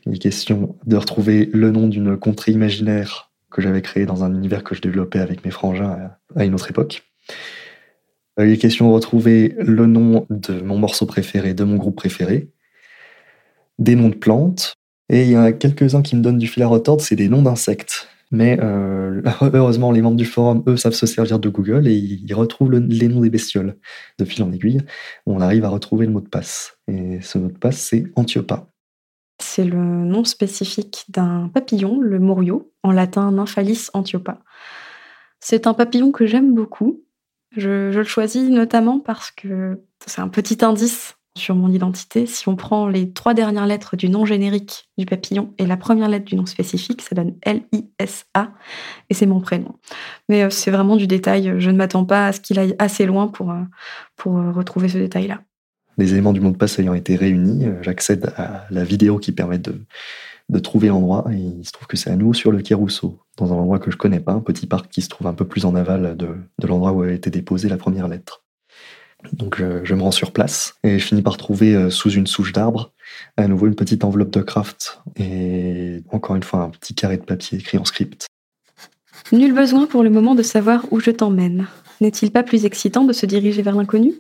Il 0.06 0.14
est 0.14 0.18
question 0.18 0.76
de 0.86 0.96
retrouver 0.96 1.48
le 1.52 1.70
nom 1.70 1.88
d'une 1.88 2.16
contrée 2.16 2.52
imaginaire 2.52 3.30
que 3.50 3.62
j'avais 3.62 3.82
créée 3.82 4.06
dans 4.06 4.22
un 4.22 4.34
univers 4.34 4.62
que 4.64 4.74
je 4.74 4.80
développais 4.80 5.18
avec 5.18 5.44
mes 5.44 5.50
frangins 5.50 6.10
à 6.36 6.44
une 6.44 6.54
autre 6.54 6.70
époque. 6.70 7.02
Euh, 8.38 8.46
il 8.46 8.52
est 8.52 8.58
question 8.58 8.88
de 8.88 8.94
retrouver 8.94 9.54
le 9.58 9.86
nom 9.86 10.26
de 10.30 10.60
mon 10.60 10.78
morceau 10.78 11.06
préféré, 11.06 11.54
de 11.54 11.64
mon 11.64 11.76
groupe 11.76 11.96
préféré, 11.96 12.50
des 13.80 13.96
noms 13.96 14.08
de 14.08 14.14
plantes, 14.14 14.74
et 15.08 15.24
il 15.24 15.30
y 15.30 15.36
en 15.36 15.42
a 15.42 15.52
quelques-uns 15.52 16.02
qui 16.02 16.14
me 16.14 16.22
donnent 16.22 16.38
du 16.38 16.46
fil 16.46 16.62
à 16.62 16.68
retordre, 16.68 17.02
c'est 17.02 17.16
des 17.16 17.28
noms 17.28 17.42
d'insectes. 17.42 18.08
Mais 18.30 18.58
euh, 18.62 19.22
heureusement, 19.52 19.90
les 19.90 20.02
membres 20.02 20.16
du 20.16 20.24
forum, 20.24 20.62
eux, 20.68 20.76
savent 20.76 20.92
se 20.92 21.06
servir 21.06 21.40
de 21.40 21.48
Google 21.48 21.88
et 21.88 21.94
ils 21.94 22.32
retrouvent 22.32 22.70
les 22.70 23.08
noms 23.08 23.20
des 23.20 23.30
bestioles. 23.30 23.76
De 24.18 24.24
fil 24.24 24.44
en 24.44 24.52
aiguille, 24.52 24.82
on 25.26 25.40
arrive 25.40 25.64
à 25.64 25.68
retrouver 25.68 26.06
le 26.06 26.12
mot 26.12 26.20
de 26.20 26.28
passe. 26.28 26.78
Et 26.86 27.20
ce 27.22 27.38
mot 27.38 27.48
de 27.48 27.58
passe, 27.58 27.78
c'est 27.78 28.04
Antiopa. 28.14 28.68
C'est 29.42 29.64
le 29.64 29.78
nom 29.78 30.22
spécifique 30.22 31.06
d'un 31.08 31.50
papillon, 31.52 31.98
le 32.00 32.20
morio, 32.20 32.70
en 32.84 32.92
latin 32.92 33.32
Nymphalis 33.32 33.88
antiopa. 33.94 34.38
C'est 35.40 35.66
un 35.66 35.74
papillon 35.74 36.12
que 36.12 36.26
j'aime 36.26 36.54
beaucoup 36.54 37.02
je, 37.56 37.90
le 37.90 38.04
choisis 38.04 38.48
notamment 38.48 39.00
parce 39.00 39.30
que 39.30 39.82
c'est 40.06 40.20
un 40.20 40.28
petit 40.28 40.64
indice 40.64 41.16
sur 41.36 41.54
mon 41.54 41.70
identité. 41.70 42.26
Si 42.26 42.48
on 42.48 42.56
prend 42.56 42.88
les 42.88 43.12
trois 43.12 43.34
dernières 43.34 43.66
lettres 43.66 43.96
du 43.96 44.08
nom 44.08 44.24
générique 44.24 44.88
du 44.98 45.06
papillon 45.06 45.54
et 45.58 45.66
la 45.66 45.76
première 45.76 46.08
lettre 46.08 46.26
du 46.26 46.36
nom 46.36 46.46
spécifique, 46.46 47.02
ça 47.02 47.14
donne 47.14 47.34
L-I-S-A 47.42 48.52
et 49.08 49.14
c'est 49.14 49.26
mon 49.26 49.40
prénom. 49.40 49.74
Mais 50.28 50.42
euh, 50.42 50.50
c'est 50.50 50.70
vraiment 50.70 50.96
du 50.96 51.06
détail. 51.06 51.54
Je 51.58 51.70
ne 51.70 51.76
m'attends 51.76 52.04
pas 52.04 52.26
à 52.26 52.32
ce 52.32 52.40
qu'il 52.40 52.58
aille 52.58 52.74
assez 52.78 53.06
loin 53.06 53.28
pour, 53.28 53.50
euh, 53.50 53.62
pour 54.16 54.38
euh, 54.38 54.50
retrouver 54.52 54.88
ce 54.88 54.98
détail-là. 54.98 55.40
Les 55.98 56.12
éléments 56.12 56.32
du 56.32 56.40
mot 56.40 56.50
de 56.50 56.56
passe 56.56 56.78
ayant 56.78 56.94
été 56.94 57.14
réunis, 57.16 57.66
j'accède 57.82 58.32
à 58.36 58.64
la 58.70 58.84
vidéo 58.84 59.18
qui 59.18 59.32
permet 59.32 59.58
de, 59.58 59.84
de 60.50 60.58
trouver 60.58 60.88
l'endroit. 60.88 61.24
Et 61.32 61.36
il 61.36 61.64
se 61.64 61.72
trouve 61.72 61.86
que 61.86 61.96
c'est 61.96 62.10
à 62.10 62.16
nouveau 62.16 62.34
sur 62.34 62.52
le 62.52 62.60
quai 62.60 62.74
Rousseau, 62.74 63.20
dans 63.36 63.52
un 63.52 63.56
endroit 63.56 63.78
que 63.78 63.90
je 63.90 63.96
connais 63.96 64.20
pas, 64.20 64.32
un 64.32 64.40
petit 64.40 64.66
parc 64.66 64.90
qui 64.90 65.02
se 65.02 65.08
trouve 65.08 65.26
un 65.26 65.34
peu 65.34 65.46
plus 65.46 65.64
en 65.64 65.74
aval 65.74 66.16
de, 66.16 66.36
l'endroit 66.66 66.92
où 66.92 67.02
a 67.02 67.12
été 67.12 67.30
déposée 67.30 67.68
la 67.68 67.76
première 67.76 68.08
lettre. 68.08 68.44
Donc 69.33 69.59
je, 69.59 69.94
me 69.94 70.02
rends 70.02 70.11
sur 70.11 70.33
place 70.33 70.76
et 70.83 70.98
je 70.98 71.04
finis 71.04 71.22
par 71.22 71.37
trouver 71.37 71.74
euh, 71.74 71.90
sous 71.90 72.11
une 72.11 72.26
souche 72.26 72.52
d'arbre 72.52 72.92
à 73.37 73.48
nouveau 73.48 73.66
une 73.66 73.74
petite 73.74 74.04
enveloppe 74.04 74.30
de 74.30 74.42
craft 74.42 75.00
et 75.16 76.02
encore 76.11 76.37
une 76.37 76.42
fois 76.42 76.61
un 76.61 76.70
petit 76.70 76.94
carré 76.94 77.16
de 77.16 77.24
papier 77.24 77.59
écrit 77.59 77.78
en 77.78 77.85
script. 77.85 78.26
Nul 79.33 79.52
besoin 79.52 79.87
pour 79.87 80.02
le 80.02 80.11
moment 80.11 80.35
de 80.35 80.42
savoir 80.42 80.85
où 80.90 81.00
je 81.00 81.11
t'emmène. 81.11 81.66
N'est-il 82.00 82.30
pas 82.30 82.42
plus 82.42 82.64
excitant 82.64 83.04
de 83.04 83.12
se 83.12 83.26
diriger 83.26 83.62
vers 83.62 83.76
l'inconnu? 83.76 84.14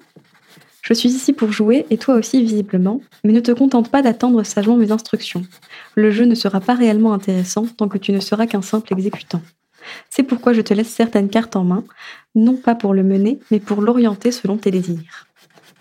Je 0.82 0.94
suis 0.94 1.10
ici 1.10 1.32
pour 1.32 1.52
jouer, 1.52 1.86
et 1.90 1.98
toi 1.98 2.14
aussi 2.14 2.42
visiblement, 2.42 3.00
mais 3.22 3.32
ne 3.32 3.40
te 3.40 3.52
contente 3.52 3.90
pas 3.90 4.02
d'attendre 4.02 4.42
sagement 4.44 4.76
mes 4.76 4.92
instructions. 4.92 5.42
Le 5.94 6.10
jeu 6.10 6.24
ne 6.24 6.34
sera 6.34 6.60
pas 6.60 6.74
réellement 6.74 7.12
intéressant 7.12 7.66
tant 7.66 7.88
que 7.88 7.98
tu 7.98 8.12
ne 8.12 8.20
seras 8.20 8.46
qu'un 8.46 8.62
simple 8.62 8.92
exécutant. 8.92 9.42
C'est 10.08 10.22
pourquoi 10.22 10.52
je 10.52 10.60
te 10.60 10.74
laisse 10.74 10.88
certaines 10.88 11.28
cartes 11.28 11.56
en 11.56 11.64
main, 11.64 11.84
non 12.34 12.56
pas 12.56 12.74
pour 12.74 12.94
le 12.94 13.02
mener, 13.02 13.38
mais 13.50 13.60
pour 13.60 13.82
l'orienter 13.82 14.32
selon 14.32 14.56
tes 14.56 14.70
désirs. 14.70 15.26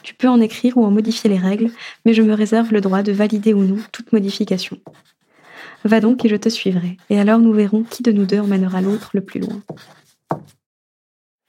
Tu 0.04 0.14
peux 0.14 0.28
en 0.28 0.40
écrire 0.40 0.78
ou 0.78 0.86
en 0.86 0.92
modifier 0.92 1.30
les 1.30 1.38
règles, 1.38 1.70
mais 2.06 2.14
je 2.14 2.22
me 2.22 2.34
réserve 2.34 2.72
le 2.72 2.82
droit 2.82 3.04
de 3.04 3.12
valider 3.12 3.54
ou 3.54 3.64
non 3.64 3.78
toute 3.92 4.14
modification. 4.14 4.78
Va 5.84 6.00
donc 6.00 6.26
et 6.26 6.30
je 6.30 6.36
te 6.36 6.50
suivrai, 6.50 6.98
et 7.10 7.20
alors 7.20 7.40
nous 7.40 7.54
verrons 7.54 7.84
qui 7.84 8.04
de 8.04 8.12
nous 8.12 8.26
deux 8.26 8.40
emmènera 8.40 8.82
l'autre 8.82 9.12
le 9.14 9.22
plus 9.22 9.40
loin. 9.40 9.62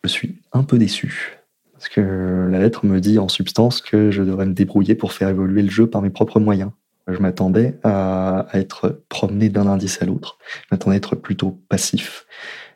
Je 0.04 0.08
suis 0.08 0.38
un 0.52 0.62
peu 0.62 0.78
déçu, 0.78 1.38
parce 1.72 1.88
que 1.88 2.48
la 2.50 2.58
lettre 2.58 2.86
me 2.86 3.00
dit 3.00 3.18
en 3.18 3.28
substance 3.28 3.80
que 3.80 4.10
je 4.10 4.22
devrais 4.22 4.46
me 4.46 4.54
débrouiller 4.54 4.94
pour 4.94 5.12
faire 5.12 5.28
évoluer 5.28 5.62
le 5.62 5.70
jeu 5.70 5.88
par 5.88 6.02
mes 6.02 6.10
propres 6.10 6.40
moyens. 6.40 6.70
Je 7.08 7.18
m'attendais 7.18 7.78
à, 7.82 8.46
être 8.52 9.02
promené 9.08 9.48
d'un 9.48 9.66
indice 9.66 10.00
à 10.02 10.06
l'autre. 10.06 10.38
Je 10.62 10.68
m'attendais 10.70 10.94
à 10.94 10.98
être 10.98 11.16
plutôt 11.16 11.60
passif. 11.68 12.26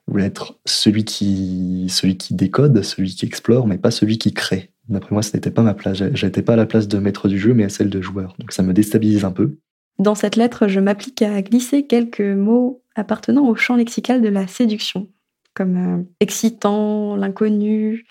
Je 0.06 0.12
voulais 0.12 0.26
être 0.26 0.58
celui 0.64 1.04
qui, 1.04 1.87
celui 1.88 2.18
décode, 2.30 2.82
celui 2.82 3.14
qui 3.14 3.26
explore, 3.26 3.66
mais 3.66 3.78
pas 3.78 3.90
celui 3.90 4.18
qui 4.18 4.34
crée. 4.34 4.70
D'après 4.88 5.12
moi, 5.12 5.22
ce 5.22 5.34
n'était 5.34 5.50
pas 5.50 5.62
ma 5.62 5.74
place. 5.74 6.02
J'étais 6.12 6.42
pas 6.42 6.54
à 6.54 6.56
la 6.56 6.66
place 6.66 6.88
de 6.88 6.98
maître 6.98 7.28
du 7.28 7.38
jeu, 7.38 7.54
mais 7.54 7.64
à 7.64 7.68
celle 7.68 7.88
de 7.88 8.00
joueur. 8.02 8.34
Donc 8.38 8.52
ça 8.52 8.62
me 8.62 8.74
déstabilise 8.74 9.24
un 9.24 9.32
peu. 9.32 9.56
Dans 9.98 10.14
cette 10.14 10.37
lettre, 10.37 10.68
je 10.68 10.80
m'applique 10.80 11.22
à 11.22 11.40
glisser 11.40 11.87
quelques 11.87 12.20
mots 12.20 12.82
appartenant 12.96 13.46
au 13.46 13.54
champ 13.54 13.76
lexical 13.76 14.20
de 14.20 14.28
la 14.28 14.46
séduction, 14.46 15.08
comme 15.54 15.76
euh, 15.76 16.02
excitant, 16.20 17.16
l'inconnu, 17.16 18.06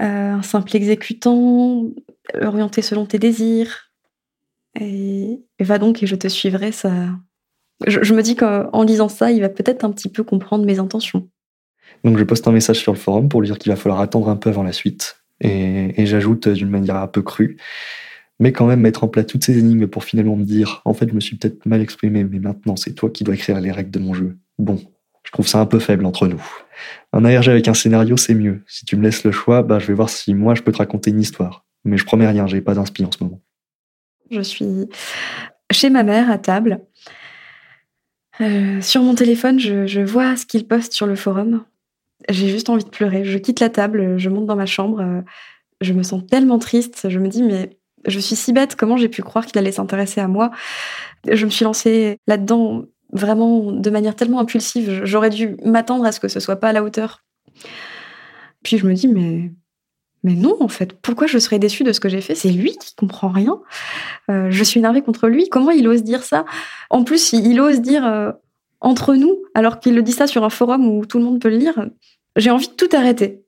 euh, 0.00 0.32
un 0.34 0.42
simple 0.42 0.76
exécutant, 0.76 1.86
orienté 2.40 2.82
selon 2.82 3.06
tes 3.06 3.18
désirs. 3.18 3.89
Et, 4.78 5.40
va 5.58 5.78
donc 5.78 6.02
et 6.02 6.06
je 6.06 6.16
te 6.16 6.28
suivrai. 6.28 6.72
Ça, 6.72 6.92
je 7.86 8.14
me 8.14 8.22
dis 8.22 8.36
qu'en 8.36 8.82
lisant 8.82 9.08
ça, 9.08 9.30
il 9.30 9.40
va 9.40 9.48
peut-être 9.48 9.84
un 9.84 9.90
petit 9.90 10.08
peu 10.08 10.22
comprendre 10.22 10.64
mes 10.64 10.78
intentions. 10.78 11.28
Donc 12.04 12.18
je 12.18 12.24
poste 12.24 12.46
un 12.48 12.52
message 12.52 12.78
sur 12.78 12.92
le 12.92 12.98
forum 12.98 13.28
pour 13.28 13.40
lui 13.40 13.48
dire 13.48 13.58
qu'il 13.58 13.70
va 13.70 13.76
falloir 13.76 14.00
attendre 14.00 14.28
un 14.28 14.36
peu 14.36 14.50
avant 14.50 14.62
la 14.62 14.72
suite. 14.72 15.22
Et, 15.40 16.06
j'ajoute 16.06 16.48
d'une 16.48 16.68
manière 16.68 16.96
un 16.96 17.06
peu 17.06 17.22
crue, 17.22 17.56
mais 18.38 18.52
quand 18.52 18.66
même 18.66 18.80
mettre 18.80 19.04
en 19.04 19.08
place 19.08 19.26
toutes 19.26 19.44
ces 19.44 19.58
énigmes 19.58 19.86
pour 19.86 20.04
finalement 20.04 20.36
me 20.36 20.44
dire, 20.44 20.82
en 20.84 20.92
fait, 20.92 21.08
je 21.08 21.14
me 21.14 21.20
suis 21.20 21.36
peut-être 21.36 21.64
mal 21.66 21.80
exprimé, 21.80 22.24
mais 22.24 22.38
maintenant, 22.38 22.76
c'est 22.76 22.92
toi 22.92 23.10
qui 23.10 23.24
dois 23.24 23.34
écrire 23.34 23.58
les 23.60 23.72
règles 23.72 23.90
de 23.90 23.98
mon 23.98 24.12
jeu. 24.12 24.36
Bon, 24.58 24.78
je 25.22 25.30
trouve 25.32 25.46
ça 25.46 25.60
un 25.60 25.66
peu 25.66 25.78
faible 25.78 26.04
entre 26.04 26.26
nous. 26.26 26.42
Un 27.12 27.24
ARG 27.24 27.48
avec 27.48 27.68
un 27.68 27.74
scénario, 27.74 28.16
c'est 28.16 28.34
mieux. 28.34 28.62
Si 28.66 28.84
tu 28.84 28.96
me 28.96 29.02
laisses 29.02 29.24
le 29.24 29.32
choix, 29.32 29.62
bah, 29.62 29.78
je 29.78 29.86
vais 29.86 29.94
voir 29.94 30.10
si 30.10 30.34
moi, 30.34 30.54
je 30.54 30.62
peux 30.62 30.72
te 30.72 30.78
raconter 30.78 31.10
une 31.10 31.20
histoire. 31.20 31.64
Mais 31.84 31.96
je 31.96 32.04
promets 32.04 32.28
rien, 32.28 32.46
j'ai 32.46 32.60
pas 32.60 32.74
d'inspi 32.74 33.04
en 33.04 33.12
ce 33.12 33.24
moment. 33.24 33.40
Je 34.30 34.40
suis 34.40 34.88
chez 35.70 35.90
ma 35.90 36.02
mère 36.02 36.30
à 36.30 36.38
table. 36.38 36.80
Euh, 38.40 38.80
sur 38.80 39.02
mon 39.02 39.14
téléphone, 39.14 39.58
je, 39.58 40.00
vois 40.00 40.36
ce 40.36 40.46
qu'il 40.46 40.66
poste 40.66 40.92
sur 40.92 41.06
le 41.06 41.16
forum. 41.16 41.64
J'ai 42.28 42.48
juste 42.48 42.70
envie 42.70 42.84
de 42.84 42.90
pleurer. 42.90 43.24
Je 43.24 43.38
quitte 43.38 43.60
la 43.60 43.70
table, 43.70 44.18
je 44.18 44.28
monte 44.28 44.46
dans 44.46 44.56
ma 44.56 44.66
chambre. 44.66 45.00
Euh, 45.00 45.20
je 45.80 45.92
me 45.92 46.02
sens 46.02 46.26
tellement 46.26 46.58
triste. 46.58 47.08
Je 47.08 47.18
me 47.18 47.28
dis, 47.28 47.42
mais 47.42 47.78
je 48.06 48.18
suis 48.18 48.36
si 48.36 48.52
bête. 48.52 48.76
Comment 48.76 48.96
j'ai 48.96 49.08
pu 49.08 49.22
croire 49.22 49.46
qu'il 49.46 49.58
allait 49.58 49.72
s'intéresser 49.72 50.20
à 50.20 50.28
moi? 50.28 50.50
Je 51.28 51.44
me 51.44 51.50
suis 51.50 51.64
lancée 51.64 52.18
là-dedans 52.26 52.84
vraiment 53.12 53.72
de 53.72 53.90
manière 53.90 54.14
tellement 54.14 54.40
impulsive. 54.40 55.04
J'aurais 55.04 55.30
dû 55.30 55.56
m'attendre 55.64 56.04
à 56.04 56.12
ce 56.12 56.20
que 56.20 56.28
ce 56.28 56.40
soit 56.40 56.56
pas 56.56 56.68
à 56.68 56.72
la 56.72 56.82
hauteur. 56.82 57.24
Puis 58.62 58.78
je 58.78 58.86
me 58.86 58.94
dis, 58.94 59.08
mais 59.08 59.50
mais 60.22 60.34
non, 60.34 60.56
en 60.60 60.68
fait, 60.68 60.92
pourquoi 60.92 61.26
je 61.26 61.38
serais 61.38 61.58
déçue 61.58 61.84
de 61.84 61.92
ce 61.92 62.00
que 62.00 62.08
j'ai 62.08 62.20
fait? 62.20 62.34
C'est 62.34 62.50
lui 62.50 62.72
qui 62.72 62.94
comprend 62.94 63.28
rien. 63.28 63.60
Euh, 64.30 64.48
je 64.50 64.64
suis 64.64 64.80
énervée 64.80 65.02
contre 65.02 65.28
lui. 65.28 65.48
Comment 65.48 65.70
il 65.70 65.88
ose 65.88 66.02
dire 66.02 66.22
ça? 66.22 66.44
En 66.90 67.04
plus, 67.04 67.32
il, 67.32 67.60
ose 67.60 67.80
dire 67.80 68.06
euh, 68.06 68.30
entre 68.80 69.14
nous, 69.14 69.38
alors 69.54 69.80
qu'il 69.80 69.94
le 69.94 70.02
dit 70.02 70.12
ça 70.12 70.26
sur 70.26 70.44
un 70.44 70.50
forum 70.50 70.86
où 70.86 71.06
tout 71.06 71.18
le 71.18 71.24
monde 71.24 71.40
peut 71.40 71.48
le 71.48 71.56
lire. 71.56 71.88
J'ai 72.36 72.50
envie 72.50 72.68
de 72.68 72.74
tout 72.74 72.88
arrêter. 72.94 73.44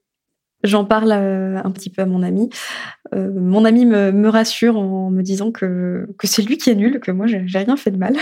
J'en 0.65 0.85
parle 0.85 1.13
euh, 1.13 1.61
un 1.63 1.71
petit 1.73 1.91
peu 1.91 2.03
à 2.03 2.07
mon 2.07 2.23
ami. 2.23 2.49
Euh, 3.15 3.33
mon 3.33 3.65
ami 3.65 3.85
me, 3.85 4.29
rassure 4.29 4.79
en 4.79 5.11
me 5.11 5.23
disant 5.23 5.51
que, 5.51 6.09
que 6.19 6.27
c'est 6.27 6.43
lui 6.43 6.57
qui 6.57 6.71
est 6.71 6.75
nul, 6.75 7.01
que 7.01 7.11
moi, 7.11 7.27
j'ai 7.27 7.45
rien 7.59 7.77
fait 7.77 7.91
de 7.91 7.97
mal. 7.99 8.17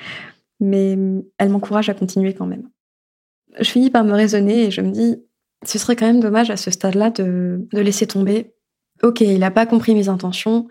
Mais 0.60 0.98
elle 1.38 1.48
m'encourage 1.48 1.88
à 1.88 1.94
continuer 1.94 2.34
quand 2.34 2.46
même. 2.46 2.68
Je 3.58 3.70
finis 3.70 3.90
par 3.90 4.04
me 4.04 4.12
raisonner 4.12 4.66
et 4.66 4.70
je 4.70 4.82
me 4.82 4.90
dis, 4.90 5.22
ce 5.64 5.78
serait 5.78 5.96
quand 5.96 6.06
même 6.06 6.20
dommage 6.20 6.50
à 6.50 6.56
ce 6.56 6.70
stade-là 6.70 7.10
de, 7.10 7.66
laisser 7.72 8.06
tomber. 8.06 8.52
Ok, 9.02 9.20
il 9.20 9.38
n'a 9.38 9.50
pas 9.50 9.66
compris 9.66 9.94
mes 9.94 10.08
intentions, 10.08 10.68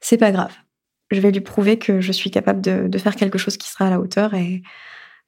c'est 0.00 0.18
pas 0.18 0.32
grave. 0.32 0.52
Je 1.10 1.20
vais 1.20 1.30
lui 1.30 1.40
prouver 1.40 1.78
que 1.78 2.00
je 2.00 2.12
suis 2.12 2.30
capable 2.30 2.60
de, 2.60 2.88
de 2.88 2.98
faire 2.98 3.16
quelque 3.16 3.38
chose 3.38 3.56
qui 3.56 3.68
sera 3.68 3.86
à 3.86 3.90
la 3.90 4.00
hauteur 4.00 4.34
et, 4.34 4.62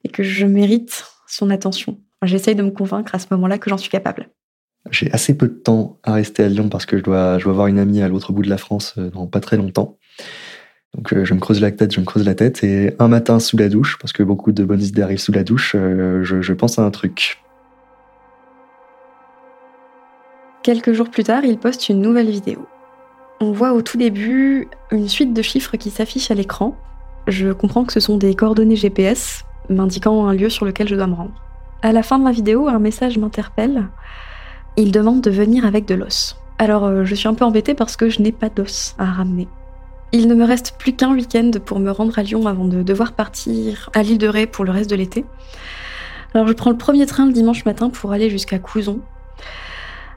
et 0.04 0.08
que 0.08 0.22
je 0.22 0.46
mérite 0.46 1.04
son 1.26 1.50
attention. 1.50 2.00
J'essaye 2.22 2.54
de 2.54 2.62
me 2.62 2.70
convaincre 2.70 3.14
à 3.14 3.18
ce 3.18 3.26
moment-là 3.32 3.58
que 3.58 3.68
j'en 3.68 3.78
suis 3.78 3.90
capable. 3.90 4.30
J'ai 4.90 5.10
assez 5.12 5.36
peu 5.36 5.48
de 5.48 5.54
temps 5.54 5.98
à 6.02 6.12
rester 6.12 6.44
à 6.44 6.48
Lyon 6.48 6.68
parce 6.68 6.84
que 6.86 6.98
je 6.98 7.02
dois, 7.02 7.38
je 7.38 7.44
dois 7.44 7.54
voir 7.54 7.66
une 7.68 7.78
amie 7.78 8.02
à 8.02 8.08
l'autre 8.08 8.32
bout 8.32 8.42
de 8.42 8.50
la 8.50 8.58
France 8.58 8.94
euh, 8.98 9.10
dans 9.10 9.26
pas 9.26 9.40
très 9.40 9.56
longtemps. 9.56 9.98
Donc 10.94 11.12
euh, 11.12 11.24
je 11.24 11.34
me 11.34 11.40
creuse 11.40 11.60
la 11.60 11.72
tête, 11.72 11.94
je 11.94 12.00
me 12.00 12.04
creuse 12.04 12.24
la 12.24 12.34
tête. 12.34 12.62
Et 12.64 12.94
un 12.98 13.08
matin 13.08 13.40
sous 13.40 13.56
la 13.56 13.68
douche, 13.68 13.98
parce 13.98 14.12
que 14.12 14.22
beaucoup 14.22 14.52
de 14.52 14.64
bonnes 14.64 14.82
idées 14.82 15.02
arrivent 15.02 15.18
sous 15.18 15.32
la 15.32 15.42
douche, 15.42 15.74
euh, 15.74 16.22
je, 16.22 16.42
je 16.42 16.52
pense 16.52 16.78
à 16.78 16.82
un 16.82 16.90
truc. 16.90 17.38
Quelques 20.64 20.94
jours 20.94 21.10
plus 21.10 21.24
tard, 21.24 21.44
il 21.44 21.58
poste 21.58 21.90
une 21.90 22.00
nouvelle 22.00 22.30
vidéo. 22.30 22.66
On 23.42 23.52
voit 23.52 23.74
au 23.74 23.82
tout 23.82 23.98
début 23.98 24.68
une 24.90 25.10
suite 25.10 25.34
de 25.34 25.42
chiffres 25.42 25.76
qui 25.76 25.90
s'affichent 25.90 26.30
à 26.30 26.34
l'écran. 26.34 26.74
Je 27.26 27.52
comprends 27.52 27.84
que 27.84 27.92
ce 27.92 28.00
sont 28.00 28.16
des 28.16 28.34
coordonnées 28.34 28.74
GPS 28.74 29.44
m'indiquant 29.68 30.26
un 30.26 30.32
lieu 30.32 30.48
sur 30.48 30.64
lequel 30.64 30.88
je 30.88 30.94
dois 30.94 31.06
me 31.06 31.12
rendre. 31.12 31.34
À 31.82 31.92
la 31.92 32.02
fin 32.02 32.18
de 32.18 32.24
la 32.24 32.30
vidéo, 32.30 32.66
un 32.66 32.78
message 32.78 33.18
m'interpelle. 33.18 33.90
Il 34.78 34.90
demande 34.90 35.20
de 35.20 35.30
venir 35.30 35.66
avec 35.66 35.84
de 35.84 35.96
l'os. 35.96 36.38
Alors 36.56 36.86
euh, 36.86 37.04
je 37.04 37.14
suis 37.14 37.28
un 37.28 37.34
peu 37.34 37.44
embêtée 37.44 37.74
parce 37.74 37.98
que 37.98 38.08
je 38.08 38.22
n'ai 38.22 38.32
pas 38.32 38.48
d'os 38.48 38.94
à 38.96 39.04
ramener. 39.04 39.48
Il 40.12 40.28
ne 40.28 40.34
me 40.34 40.46
reste 40.46 40.76
plus 40.78 40.94
qu'un 40.94 41.12
week-end 41.12 41.50
pour 41.62 41.78
me 41.78 41.90
rendre 41.90 42.18
à 42.18 42.22
Lyon 42.22 42.46
avant 42.46 42.64
de 42.64 42.82
devoir 42.82 43.12
partir 43.12 43.90
à 43.92 44.02
l'île 44.02 44.16
de 44.16 44.28
Ré 44.28 44.46
pour 44.46 44.64
le 44.64 44.70
reste 44.70 44.88
de 44.88 44.96
l'été. 44.96 45.26
Alors 46.32 46.48
je 46.48 46.54
prends 46.54 46.70
le 46.70 46.78
premier 46.78 47.04
train 47.04 47.26
le 47.26 47.34
dimanche 47.34 47.66
matin 47.66 47.90
pour 47.90 48.12
aller 48.12 48.30
jusqu'à 48.30 48.58
Couzon. 48.58 49.00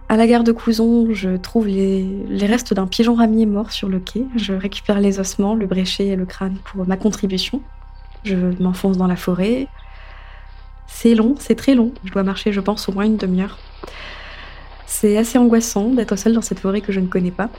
À 0.10 0.16
la 0.16 0.26
gare 0.26 0.46
de 0.46 0.54
Couzon, 0.54 1.14
je 1.14 1.36
trouve 1.36 1.68
les, 1.68 2.26
restes 2.44 2.74
d'un 2.74 2.88
pigeon 2.88 3.16
ramier 3.16 3.46
mort 3.46 3.72
sur 3.72 3.90
le 3.90 4.00
quai. 4.00 4.26
Je 4.38 4.54
récupère 4.54 5.02
les 5.02 5.20
ossements, 5.20 5.54
le 5.54 5.66
bréchet 5.66 6.08
et 6.08 6.16
le 6.16 6.26
crâne 6.26 6.58
pour 6.64 6.88
ma 6.88 6.96
contribution. 6.96 7.62
Je 8.24 8.36
m'enfonce 8.62 8.98
dans 8.98 9.08
la 9.08 9.18
forêt. 9.18 9.68
C'est 10.88 11.14
long, 11.14 11.36
c'est 11.40 11.56
très 11.56 11.76
long. 11.76 11.92
Je 12.06 12.12
dois 12.12 12.24
marcher, 12.24 12.54
je 12.54 12.62
pense, 12.62 12.88
au 12.88 12.94
moins 12.94 13.06
une 13.06 13.18
demi-heure. 13.18 13.58
C'est 14.86 15.18
assez 15.18 15.38
angoissant 15.38 15.90
d'être 15.90 16.16
seule 16.16 16.34
dans 16.34 16.42
cette 16.42 16.60
forêt 16.60 16.80
que 16.80 16.94
je 16.94 17.02
ne 17.02 17.08
connais 17.08 17.32
pas. 17.32 17.50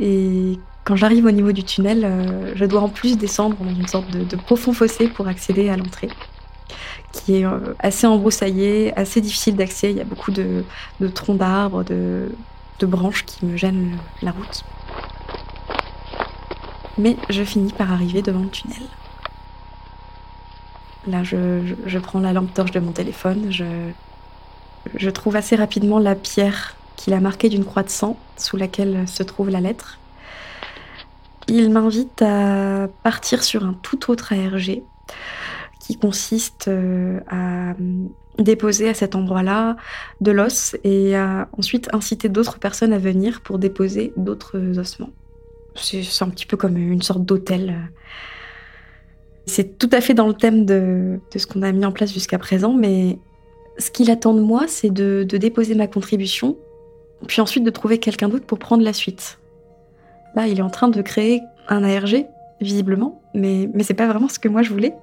Et 0.00 0.58
quand 0.84 0.96
j'arrive 0.96 1.26
au 1.26 1.30
niveau 1.30 1.52
du 1.52 1.62
tunnel, 1.62 2.02
euh, 2.04 2.52
je 2.56 2.64
dois 2.64 2.80
en 2.80 2.88
plus 2.88 3.16
descendre 3.18 3.56
dans 3.58 3.74
une 3.74 3.86
sorte 3.86 4.10
de, 4.10 4.36
profond 4.36 4.72
fossé 4.72 5.08
pour 5.08 5.28
accéder 5.28 5.68
à 5.68 5.76
l'entrée, 5.76 6.08
qui 7.12 7.36
est 7.36 7.44
euh, 7.44 7.74
assez 7.78 8.06
embroussaillé, 8.06 8.92
assez 8.96 9.20
difficile 9.20 9.56
d'accès. 9.56 9.90
Il 9.90 9.96
y 9.96 10.00
a 10.00 10.04
beaucoup 10.04 10.30
de, 10.30 10.64
troncs 11.14 11.38
d'arbres, 11.38 11.84
de, 11.84 12.34
de 12.78 12.86
branches 12.86 13.24
qui 13.24 13.44
me 13.46 13.56
gênent 13.56 13.98
la 14.22 14.32
route. 14.32 14.64
Mais 16.98 17.16
je 17.30 17.42
finis 17.42 17.72
par 17.72 17.92
arriver 17.92 18.22
devant 18.22 18.42
le 18.42 18.50
tunnel. 18.50 18.82
Là, 21.06 21.24
je, 21.24 21.98
prends 21.98 22.20
la 22.20 22.32
lampe 22.32 22.54
torche 22.54 22.70
de 22.70 22.78
mon 22.78 22.92
téléphone, 22.92 23.50
je, 23.50 25.10
trouve 25.10 25.34
assez 25.36 25.56
rapidement 25.56 25.98
la 25.98 26.14
pierre 26.14 26.76
qu'il 26.96 27.12
a 27.14 27.20
marquée 27.20 27.48
d'une 27.48 27.64
croix 27.64 27.82
de 27.82 27.88
sang 27.88 28.16
sous 28.36 28.56
laquelle 28.56 29.08
se 29.08 29.24
trouve 29.24 29.50
la 29.50 29.60
lettre. 29.60 29.98
Il 31.48 31.70
m'invite 31.70 32.22
à 32.22 32.86
partir 33.02 33.42
sur 33.42 33.64
un 33.64 33.74
tout 33.82 34.12
autre 34.12 34.32
ARG 34.32 34.82
qui 35.84 35.98
consiste 35.98 36.68
euh, 36.68 37.20
à 37.28 37.74
déposer 38.38 38.88
à 38.88 38.94
cet 38.94 39.14
endroit-là 39.14 39.76
de 40.20 40.30
l'os 40.30 40.76
et 40.84 41.16
à 41.16 41.48
ensuite 41.58 41.92
inciter 41.92 42.28
d'autres 42.28 42.58
personnes 42.58 42.92
à 42.92 42.98
venir 42.98 43.42
pour 43.42 43.58
déposer 43.58 44.12
d'autres 44.16 44.78
ossements. 44.78 45.10
C'est 45.74 46.02
un 46.20 46.28
petit 46.28 46.46
peu 46.46 46.56
comme 46.56 46.76
une 46.76 47.02
sorte 47.02 47.24
d'hôtel 47.24 47.90
c'est 49.46 49.78
tout 49.78 49.90
à 49.92 50.00
fait 50.00 50.14
dans 50.14 50.28
le 50.28 50.34
thème 50.34 50.64
de, 50.64 51.20
ce 51.34 51.46
qu'on 51.46 51.62
a 51.62 51.72
mis 51.72 51.84
en 51.84 51.92
place 51.92 52.12
jusqu'à 52.12 52.38
présent, 52.38 52.72
mais 52.72 53.18
ce 53.78 53.90
qu'il 53.90 54.10
attend 54.10 54.34
de 54.34 54.40
moi, 54.40 54.64
c'est 54.68 54.90
de, 54.90 55.24
déposer 55.24 55.74
ma 55.74 55.86
contribution, 55.86 56.56
puis 57.26 57.40
ensuite 57.40 57.64
de 57.64 57.70
trouver 57.70 57.98
quelqu'un 57.98 58.28
d'autre 58.28 58.46
pour 58.46 58.58
prendre 58.58 58.84
la 58.84 58.92
suite. 58.92 59.38
Là, 60.34 60.46
il 60.46 60.58
est 60.58 60.62
en 60.62 60.70
train 60.70 60.88
de 60.88 61.02
créer 61.02 61.40
un 61.68 61.82
ARG, 61.82 62.26
visiblement, 62.60 63.20
mais, 63.34 63.68
mais 63.74 63.82
c'est 63.82 63.94
pas 63.94 64.06
vraiment 64.06 64.28
ce 64.28 64.38
que 64.38 64.48
moi 64.48 64.62
je 64.62 64.70
voulais. 64.70 64.94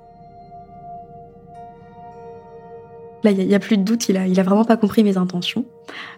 Là, 3.24 3.32
il 3.32 3.48
n'y 3.48 3.56
a, 3.56 3.60
plus 3.60 3.78
de 3.78 3.84
doute, 3.84 4.08
il 4.10 4.18
a, 4.18 4.44
vraiment 4.44 4.64
pas 4.64 4.78
compris 4.78 5.04
mes 5.04 5.18
intentions. 5.18 5.66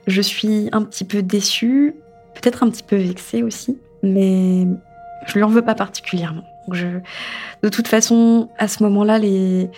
Je 0.07 0.21
suis 0.21 0.69
un 0.71 0.83
petit 0.83 1.03
peu 1.03 1.23
déçue, 1.23 1.95
peut-être 2.35 2.63
un 2.63 2.69
petit 2.69 2.83
peu 2.83 2.95
vexée 2.95 3.41
aussi, 3.41 3.77
mais 4.03 4.67
je 5.25 5.33
lui 5.33 5.43
en 5.43 5.49
veux 5.49 5.63
pas 5.63 5.75
particulièrement. 5.75 6.43
je, 6.71 6.87
de 7.63 7.69
toute 7.69 7.87
façon, 7.87 8.49
à 8.57 8.67
ce 8.67 8.83
moment-là, 8.83 9.19
les, 9.19 9.69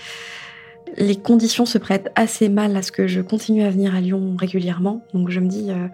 conditions 1.23 1.65
se 1.65 1.77
prêtent 1.77 2.11
assez 2.15 2.49
mal 2.49 2.75
à 2.75 2.81
ce 2.81 2.91
que 2.91 3.07
je 3.07 3.21
continue 3.21 3.63
à 3.63 3.69
venir 3.69 3.95
à 3.95 4.01
Lyon 4.01 4.35
régulièrement. 4.37 5.01
Donc 5.13 5.29
je 5.29 5.39
me 5.39 5.47
dis, 5.47 5.71
euh, 5.71 5.87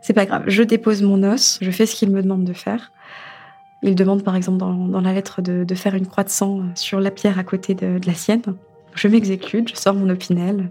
c'est 0.00 0.14
pas 0.14 0.26
grave, 0.26 0.44
je 0.46 0.62
dépose 0.62 1.02
mon 1.02 1.22
os, 1.22 1.58
je 1.60 1.70
fais 1.70 1.86
ce 1.86 1.94
qu'il 1.94 2.10
me 2.10 2.22
demande 2.22 2.44
de 2.44 2.52
faire. 2.52 2.92
Il 3.82 3.94
demande 3.94 4.22
par 4.22 4.36
exemple 4.36 4.58
dans, 4.58 5.00
la 5.00 5.12
lettre 5.12 5.42
de, 5.42 5.74
faire 5.74 5.94
une 5.94 6.06
croix 6.06 6.24
de 6.24 6.28
sang 6.28 6.62
sur 6.76 7.00
la 7.00 7.10
pierre 7.10 7.38
à 7.38 7.44
côté 7.44 7.74
de, 7.74 7.98
la 8.06 8.14
sienne. 8.14 8.42
Je 8.94 9.08
m'exécute, 9.08 9.70
je 9.70 9.76
sors 9.76 9.94
mon 9.94 10.08
opinel, 10.10 10.70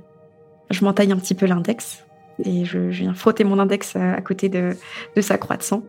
je 0.69 0.83
m'entaille 0.85 1.11
un 1.11 1.17
petit 1.17 1.33
peu 1.33 1.45
l'index 1.45 2.05
et 2.43 2.65
je, 2.65 2.79
viens 2.79 3.13
frotter 3.13 3.43
mon 3.43 3.59
index 3.59 3.95
à, 3.95 4.21
côté 4.21 4.49
de, 4.49 4.75
sa 5.19 5.37
croix 5.37 5.57
de 5.57 5.63
sang. 5.63 5.83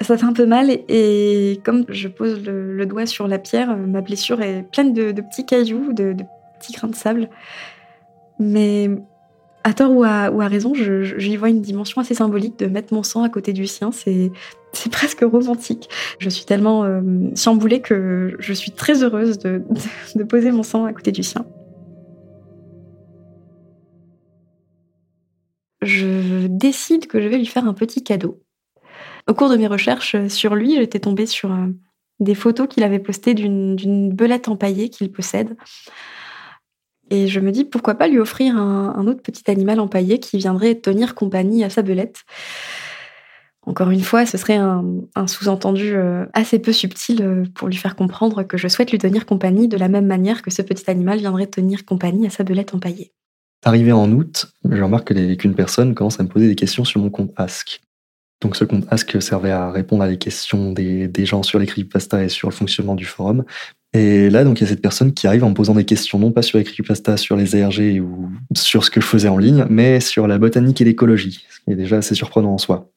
Ça 0.00 0.18
fait 0.18 0.26
un 0.26 0.32
peu 0.32 0.44
mal 0.44 0.70
et, 0.70 1.60
comme 1.64 1.84
je 1.88 2.08
pose 2.08 2.42
le, 2.44 2.84
doigt 2.86 3.06
sur 3.06 3.28
la 3.28 3.38
pierre, 3.38 3.76
ma 3.76 4.00
blessure 4.00 4.42
est 4.42 4.62
pleine 4.70 4.92
de, 4.92 5.12
petits 5.12 5.46
cailloux, 5.46 5.92
de, 5.92 6.14
petits 6.58 6.72
grains 6.72 6.88
de 6.88 6.94
sable. 6.94 7.28
Mais 8.38 8.90
à 9.64 9.72
tort 9.72 9.92
ou 9.92 10.04
à, 10.04 10.30
ou 10.30 10.42
à 10.42 10.48
raison, 10.48 10.74
j'y 10.74 11.36
vois 11.36 11.48
une 11.48 11.62
dimension 11.62 12.00
assez 12.00 12.14
symbolique 12.14 12.58
de 12.58 12.66
mettre 12.66 12.92
mon 12.92 13.02
sang 13.02 13.22
à 13.22 13.28
côté 13.30 13.52
du 13.52 13.66
sien. 13.66 13.90
C'est 13.90 14.30
c'est 14.76 14.92
presque 14.92 15.20
romantique. 15.22 15.88
Je 16.18 16.28
suis 16.28 16.44
tellement 16.44 16.84
euh, 16.84 17.00
chamboulée 17.34 17.80
que 17.80 18.36
je 18.38 18.52
suis 18.52 18.72
très 18.72 19.02
heureuse 19.02 19.38
de, 19.38 19.62
de, 20.14 20.24
poser 20.24 20.52
mon 20.52 20.62
sang 20.62 20.84
à 20.84 20.92
côté 20.92 21.12
du 21.12 21.22
sien. 21.22 21.46
Je 25.86 26.46
décide 26.48 27.06
que 27.06 27.20
je 27.20 27.28
vais 27.28 27.38
lui 27.38 27.46
faire 27.46 27.66
un 27.66 27.74
petit 27.74 28.02
cadeau. 28.02 28.42
Au 29.28 29.34
cours 29.34 29.48
de 29.48 29.56
mes 29.56 29.66
recherches 29.66 30.16
sur 30.28 30.54
lui, 30.54 30.76
j'étais 30.76 31.00
tombée 31.00 31.26
sur 31.26 31.52
euh, 31.52 31.66
des 32.20 32.34
photos 32.34 32.68
qu'il 32.68 32.82
avait 32.82 32.98
postées 32.98 33.34
d'une 33.34 34.12
belette 34.12 34.48
empaillée 34.48 34.88
qu'il 34.88 35.10
possède. 35.12 35.56
Et 37.10 37.28
je 37.28 37.40
me 37.40 37.52
dis 37.52 37.64
pourquoi 37.64 37.94
pas 37.94 38.08
lui 38.08 38.18
offrir 38.18 38.56
un, 38.56 39.06
autre 39.06 39.22
petit 39.22 39.48
animal 39.48 39.78
empaillé 39.78 40.18
qui 40.18 40.38
viendrait 40.38 40.74
tenir 40.74 41.14
compagnie 41.14 41.62
à 41.62 41.70
sa 41.70 41.82
belette? 41.82 42.24
Encore 43.62 43.90
une 43.90 44.02
fois, 44.02 44.26
ce 44.26 44.38
serait 44.38 44.56
un, 44.56 44.84
sous-entendu 45.26 45.96
euh, 45.96 46.24
assez 46.34 46.60
peu 46.60 46.72
subtil 46.72 47.22
euh, 47.22 47.44
pour 47.54 47.66
lui 47.68 47.76
faire 47.76 47.96
comprendre 47.96 48.44
que 48.44 48.56
je 48.56 48.68
souhaite 48.68 48.92
lui 48.92 48.98
tenir 48.98 49.26
compagnie 49.26 49.66
de 49.66 49.76
la 49.76 49.88
même 49.88 50.06
manière 50.06 50.42
que 50.42 50.52
ce 50.52 50.62
petit 50.62 50.88
animal 50.88 51.18
viendrait 51.18 51.48
tenir 51.48 51.84
compagnie 51.84 52.26
à 52.26 52.30
sa 52.30 52.44
belette 52.44 52.74
empaillée. 52.74 53.12
Arrivé 53.66 53.90
en 53.90 54.12
août, 54.12 54.46
je 54.70 54.80
remarque 54.80 55.12
qu'une 55.38 55.56
personne 55.56 55.96
commence 55.96 56.20
à 56.20 56.22
me 56.22 56.28
poser 56.28 56.46
des 56.46 56.54
questions 56.54 56.84
sur 56.84 57.00
mon 57.00 57.10
compte 57.10 57.32
Ask. 57.34 57.80
Donc 58.40 58.54
ce 58.54 58.62
compte 58.62 58.86
Ask 58.92 59.20
servait 59.20 59.50
à 59.50 59.72
répondre 59.72 60.04
à 60.04 60.08
des 60.08 60.18
questions 60.18 60.70
des, 60.70 61.10
gens 61.24 61.42
sur 61.42 61.58
les 61.58 61.66
creepypasta 61.66 62.22
et 62.22 62.28
sur 62.28 62.48
le 62.48 62.54
fonctionnement 62.54 62.94
du 62.94 63.04
forum. 63.04 63.44
Et 63.92 64.30
là, 64.30 64.44
donc 64.44 64.60
il 64.60 64.62
y 64.62 64.66
a 64.66 64.68
cette 64.68 64.80
personne 64.80 65.12
qui 65.12 65.26
arrive 65.26 65.42
en 65.42 65.48
me 65.48 65.54
posant 65.54 65.74
des 65.74 65.84
questions, 65.84 66.20
non 66.20 66.30
pas 66.30 66.42
sur 66.42 66.58
les 66.58 66.64
creepypasta, 66.64 67.16
sur 67.16 67.34
les 67.34 67.60
ARG 67.60 68.00
ou 68.00 68.30
sur 68.54 68.84
ce 68.84 68.90
que 68.92 69.00
je 69.00 69.06
faisais 69.06 69.26
en 69.26 69.36
ligne, 69.36 69.66
mais 69.68 69.98
sur 69.98 70.28
la 70.28 70.38
botanique 70.38 70.80
et 70.80 70.84
l'écologie, 70.84 71.44
ce 71.50 71.58
qui 71.58 71.72
est 71.72 71.76
déjà 71.76 71.96
assez 71.96 72.14
surprenant 72.14 72.52
en 72.52 72.58
soi. 72.58 72.88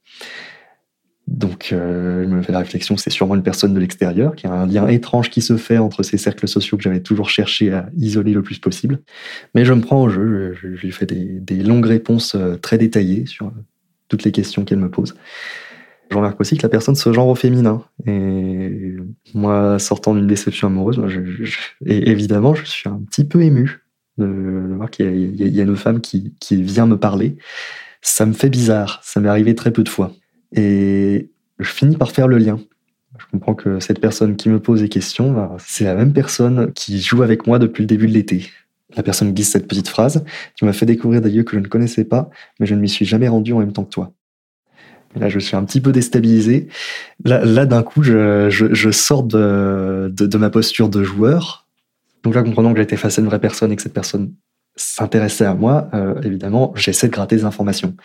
Donc, 1.29 1.69
euh, 1.71 2.23
je 2.23 2.27
me 2.27 2.41
fais 2.41 2.51
la 2.51 2.59
réflexion, 2.59 2.97
c'est 2.97 3.11
sûrement 3.11 3.35
une 3.35 3.43
personne 3.43 3.75
de 3.75 3.79
l'extérieur, 3.79 4.35
qui 4.35 4.47
a 4.47 4.51
un 4.51 4.65
lien 4.65 4.87
étrange 4.87 5.29
qui 5.29 5.41
se 5.41 5.57
fait 5.57 5.77
entre 5.77 6.01
ces 6.01 6.17
cercles 6.17 6.47
sociaux 6.47 6.75
que 6.75 6.81
j'avais 6.81 7.01
toujours 7.01 7.29
cherché 7.29 7.71
à 7.71 7.87
isoler 7.95 8.33
le 8.33 8.41
plus 8.41 8.57
possible. 8.57 8.99
Mais 9.53 9.63
je 9.63 9.73
me 9.73 9.81
prends 9.81 10.01
au 10.01 10.09
jeu, 10.09 10.55
je, 10.59 10.67
lui 10.67 10.91
fais 10.91 11.05
des, 11.05 11.63
longues 11.63 11.85
réponses 11.85 12.33
euh, 12.33 12.55
très 12.55 12.79
détaillées 12.79 13.27
sur 13.27 13.45
euh, 13.45 13.51
toutes 14.07 14.23
les 14.23 14.31
questions 14.31 14.65
qu'elle 14.65 14.79
me 14.79 14.89
pose. 14.89 15.15
Je 16.09 16.17
remarque 16.17 16.41
aussi 16.41 16.57
que 16.57 16.63
la 16.63 16.69
personne 16.69 16.95
se 16.95 17.13
genre 17.13 17.27
au 17.27 17.35
féminin. 17.35 17.83
Et 18.07 18.95
moi, 19.35 19.77
sortant 19.77 20.15
d'une 20.15 20.25
déception 20.25 20.67
amoureuse, 20.67 20.99
et 21.85 22.09
évidemment, 22.09 22.55
je 22.55 22.65
suis 22.65 22.89
un 22.89 22.99
petit 23.07 23.23
peu 23.23 23.43
ému 23.43 23.83
de, 24.17 24.73
voir 24.75 24.89
qu'il 24.89 25.05
y, 25.35 25.59
a 25.59 25.63
une 25.63 25.75
femme 25.75 26.01
qui 26.01 26.33
vient 26.49 26.87
me 26.87 26.97
parler. 26.97 27.37
Ça 28.01 28.25
me 28.25 28.33
fait 28.33 28.49
bizarre, 28.49 28.99
ça 29.03 29.19
m'est 29.19 29.29
arrivé 29.29 29.53
très 29.53 29.71
peu 29.71 29.83
de 29.83 29.89
fois. 29.89 30.11
Et 30.55 31.29
je 31.59 31.69
finis 31.69 31.97
par 31.97 32.11
faire 32.11 32.27
le 32.27 32.37
lien. 32.37 32.59
Je 33.17 33.25
comprends 33.31 33.55
que 33.55 33.79
cette 33.79 33.99
personne 33.99 34.35
qui 34.35 34.49
me 34.49 34.59
pose 34.59 34.81
des 34.81 34.89
questions, 34.89 35.31
bah, 35.31 35.55
c'est 35.59 35.83
la 35.83 35.95
même 35.95 36.13
personne 36.13 36.71
qui 36.73 37.01
joue 37.01 37.21
avec 37.21 37.47
moi 37.47 37.59
depuis 37.59 37.81
le 37.81 37.87
début 37.87 38.07
de 38.07 38.13
l'été. 38.13 38.49
La 38.95 39.03
personne 39.03 39.33
glisse 39.33 39.51
cette 39.51 39.67
petite 39.67 39.87
phrase 39.87 40.23
Tu 40.55 40.65
m'as 40.65 40.73
fait 40.73 40.85
découvrir 40.85 41.21
des 41.21 41.29
lieux 41.29 41.43
que 41.43 41.55
je 41.55 41.61
ne 41.61 41.67
connaissais 41.67 42.05
pas, 42.05 42.29
mais 42.59 42.65
je 42.65 42.75
ne 42.75 42.79
m'y 42.79 42.89
suis 42.89 43.05
jamais 43.05 43.27
rendu 43.27 43.53
en 43.53 43.59
même 43.59 43.73
temps 43.73 43.83
que 43.83 43.91
toi. 43.91 44.13
là, 45.15 45.29
je 45.29 45.39
suis 45.39 45.55
un 45.55 45.63
petit 45.63 45.81
peu 45.81 45.91
déstabilisé. 45.91 46.67
Là, 47.25 47.65
d'un 47.65 47.83
coup, 47.83 48.01
je, 48.03 48.89
sors 48.91 49.23
de, 49.23 50.11
de, 50.11 50.37
ma 50.37 50.49
posture 50.49 50.89
de 50.89 51.03
joueur. 51.03 51.67
Donc 52.23 52.35
là, 52.35 52.43
comprenant 52.43 52.73
que 52.73 52.79
j'étais 52.79 52.97
face 52.97 53.19
à 53.19 53.21
une 53.21 53.27
vraie 53.27 53.39
personne 53.39 53.71
et 53.71 53.75
que 53.75 53.81
cette 53.81 53.93
personne 53.93 54.33
s'intéresser 54.79 55.43
à 55.43 55.53
moi, 55.53 55.89
euh, 55.93 56.19
évidemment, 56.21 56.71
j'essaie 56.75 57.07
de 57.07 57.11
gratter 57.11 57.35
des 57.35 57.45
informations. 57.45 57.95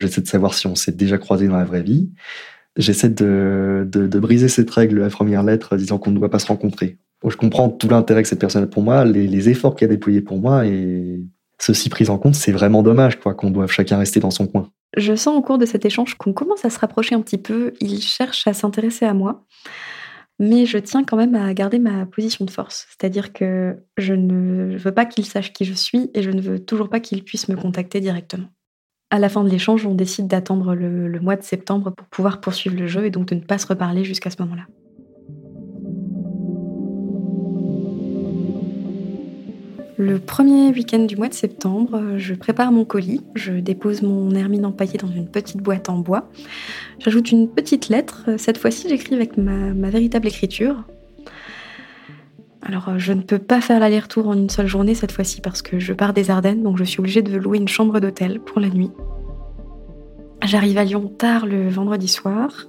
J'essaie 0.00 0.20
de 0.20 0.26
savoir 0.26 0.54
si 0.54 0.66
on 0.66 0.74
s'est 0.74 0.92
déjà 0.92 1.18
croisé 1.18 1.46
dans 1.46 1.56
la 1.56 1.64
vraie 1.64 1.82
vie. 1.82 2.10
J'essaie 2.76 3.08
de, 3.08 3.88
de, 3.90 4.18
briser 4.18 4.48
cette 4.48 4.70
règle, 4.70 5.00
la 5.00 5.08
première 5.08 5.42
lettre, 5.42 5.76
disant 5.76 5.98
qu'on 5.98 6.10
ne 6.10 6.18
doit 6.18 6.28
pas 6.28 6.38
se 6.38 6.48
rencontrer. 6.48 6.98
Je 7.26 7.36
comprends 7.36 7.70
tout 7.70 7.88
l'intérêt 7.88 8.22
que 8.22 8.28
cette 8.28 8.40
personne 8.40 8.64
a 8.64 8.66
pour 8.66 8.82
moi, 8.82 9.04
les, 9.04 9.26
les 9.26 9.48
efforts 9.48 9.74
qu'elle 9.74 9.88
a 9.88 9.94
déployés 9.94 10.20
pour 10.20 10.38
moi, 10.38 10.66
et 10.66 11.20
ceci 11.58 11.88
pris 11.88 12.10
en 12.10 12.18
compte, 12.18 12.34
c'est 12.34 12.52
vraiment 12.52 12.82
dommage 12.82 13.18
quoi 13.18 13.32
qu'on 13.34 13.50
doive 13.50 13.70
chacun 13.70 13.96
rester 13.96 14.20
dans 14.20 14.30
son 14.30 14.46
coin. 14.46 14.70
Je 14.96 15.14
sens 15.14 15.36
au 15.36 15.42
cours 15.42 15.58
de 15.58 15.66
cet 15.66 15.84
échange 15.84 16.14
qu'on 16.16 16.32
commence 16.32 16.64
à 16.64 16.70
se 16.70 16.78
rapprocher 16.78 17.14
un 17.14 17.20
petit 17.20 17.38
peu. 17.38 17.72
Il 17.80 18.00
cherche 18.00 18.46
à 18.46 18.52
s'intéresser 18.52 19.06
à 19.06 19.14
moi 19.14 19.44
mais 20.38 20.66
je 20.66 20.78
tiens 20.78 21.04
quand 21.04 21.16
même 21.16 21.34
à 21.34 21.52
garder 21.54 21.78
ma 21.78 22.06
position 22.06 22.44
de 22.44 22.50
force. 22.50 22.86
C'est-à-dire 22.90 23.32
que 23.32 23.76
je 23.96 24.14
ne 24.14 24.76
veux 24.76 24.92
pas 24.92 25.06
qu'il 25.06 25.24
sache 25.24 25.52
qui 25.52 25.64
je 25.64 25.72
suis 25.72 26.10
et 26.14 26.22
je 26.22 26.30
ne 26.30 26.40
veux 26.40 26.58
toujours 26.58 26.88
pas 26.88 27.00
qu'il 27.00 27.24
puisse 27.24 27.48
me 27.48 27.56
contacter 27.56 28.00
directement. 28.00 28.48
À 29.10 29.18
la 29.18 29.28
fin 29.28 29.44
de 29.44 29.48
l'échange, 29.48 29.86
on 29.86 29.94
décide 29.94 30.26
d'attendre 30.26 30.74
le, 30.74 31.08
le, 31.08 31.20
mois 31.20 31.36
de 31.36 31.42
septembre 31.42 31.90
pour 31.90 32.08
pouvoir 32.08 32.40
poursuivre 32.40 32.76
le 32.76 32.86
jeu 32.86 33.06
et 33.06 33.10
donc 33.10 33.28
de 33.28 33.36
ne 33.36 33.40
pas 33.40 33.58
se 33.58 33.66
reparler 33.66 34.04
jusqu'à 34.04 34.30
ce 34.30 34.42
moment-là. 34.42 34.66
Le 39.98 40.18
premier 40.18 40.68
week-end 40.72 40.98
du 40.98 41.16
mois 41.16 41.28
de 41.28 41.34
septembre, 41.34 42.18
je 42.18 42.34
prépare 42.34 42.70
mon 42.70 42.84
colis, 42.84 43.22
je 43.34 43.52
dépose 43.52 44.02
mon 44.02 44.34
hermine 44.34 44.66
empaillée 44.66 44.98
dans 44.98 45.10
une 45.10 45.26
petite 45.26 45.56
boîte 45.56 45.88
en 45.88 45.96
bois. 45.96 46.28
J'ajoute 46.98 47.32
une 47.32 47.48
petite 47.48 47.88
lettre, 47.88 48.28
cette 48.36 48.58
fois-ci 48.58 48.90
j'écris 48.90 49.14
avec 49.14 49.38
ma, 49.38 49.72
véritable 49.88 50.28
écriture. 50.28 50.84
Alors 52.60 52.98
je 52.98 53.14
ne 53.14 53.22
peux 53.22 53.38
pas 53.38 53.62
faire 53.62 53.80
l'aller-retour 53.80 54.28
en 54.28 54.34
une 54.34 54.50
seule 54.50 54.66
journée 54.66 54.94
cette 54.94 55.12
fois-ci 55.12 55.40
parce 55.40 55.62
que 55.62 55.78
je 55.78 55.94
pars 55.94 56.12
des 56.12 56.30
Ardennes, 56.30 56.62
donc 56.62 56.76
je 56.76 56.84
suis 56.84 57.00
obligée 57.00 57.22
de 57.22 57.34
louer 57.34 57.56
une 57.56 57.68
chambre 57.68 57.98
d'hôtel 57.98 58.40
pour 58.40 58.60
la 58.60 58.68
nuit. 58.68 58.90
J'arrive 60.44 60.76
à 60.76 60.84
Lyon 60.84 61.08
tard 61.08 61.46
le 61.46 61.70
vendredi 61.70 62.08
soir 62.08 62.66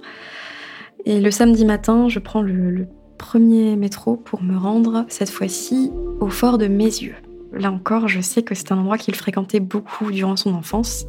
et 1.04 1.20
le 1.20 1.30
samedi 1.30 1.66
matin, 1.66 2.08
je 2.08 2.20
prends 2.20 2.40
le 2.40 2.86
premier 3.18 3.76
métro 3.76 4.16
pour 4.16 4.42
me 4.42 4.56
rendre 4.56 5.04
cette 5.08 5.28
fois-ci 5.28 5.90
au 6.20 6.30
fort 6.30 6.56
de 6.56 6.68
Mézieux. 6.68 7.16
Là 7.52 7.70
encore, 7.70 8.08
je 8.08 8.20
sais 8.20 8.42
que 8.42 8.54
c'est 8.54 8.72
un 8.72 8.78
endroit 8.78 8.96
qu'il 8.96 9.14
fréquentait 9.14 9.60
beaucoup 9.60 10.10
durant 10.10 10.36
son 10.36 10.54
enfance. 10.54 11.06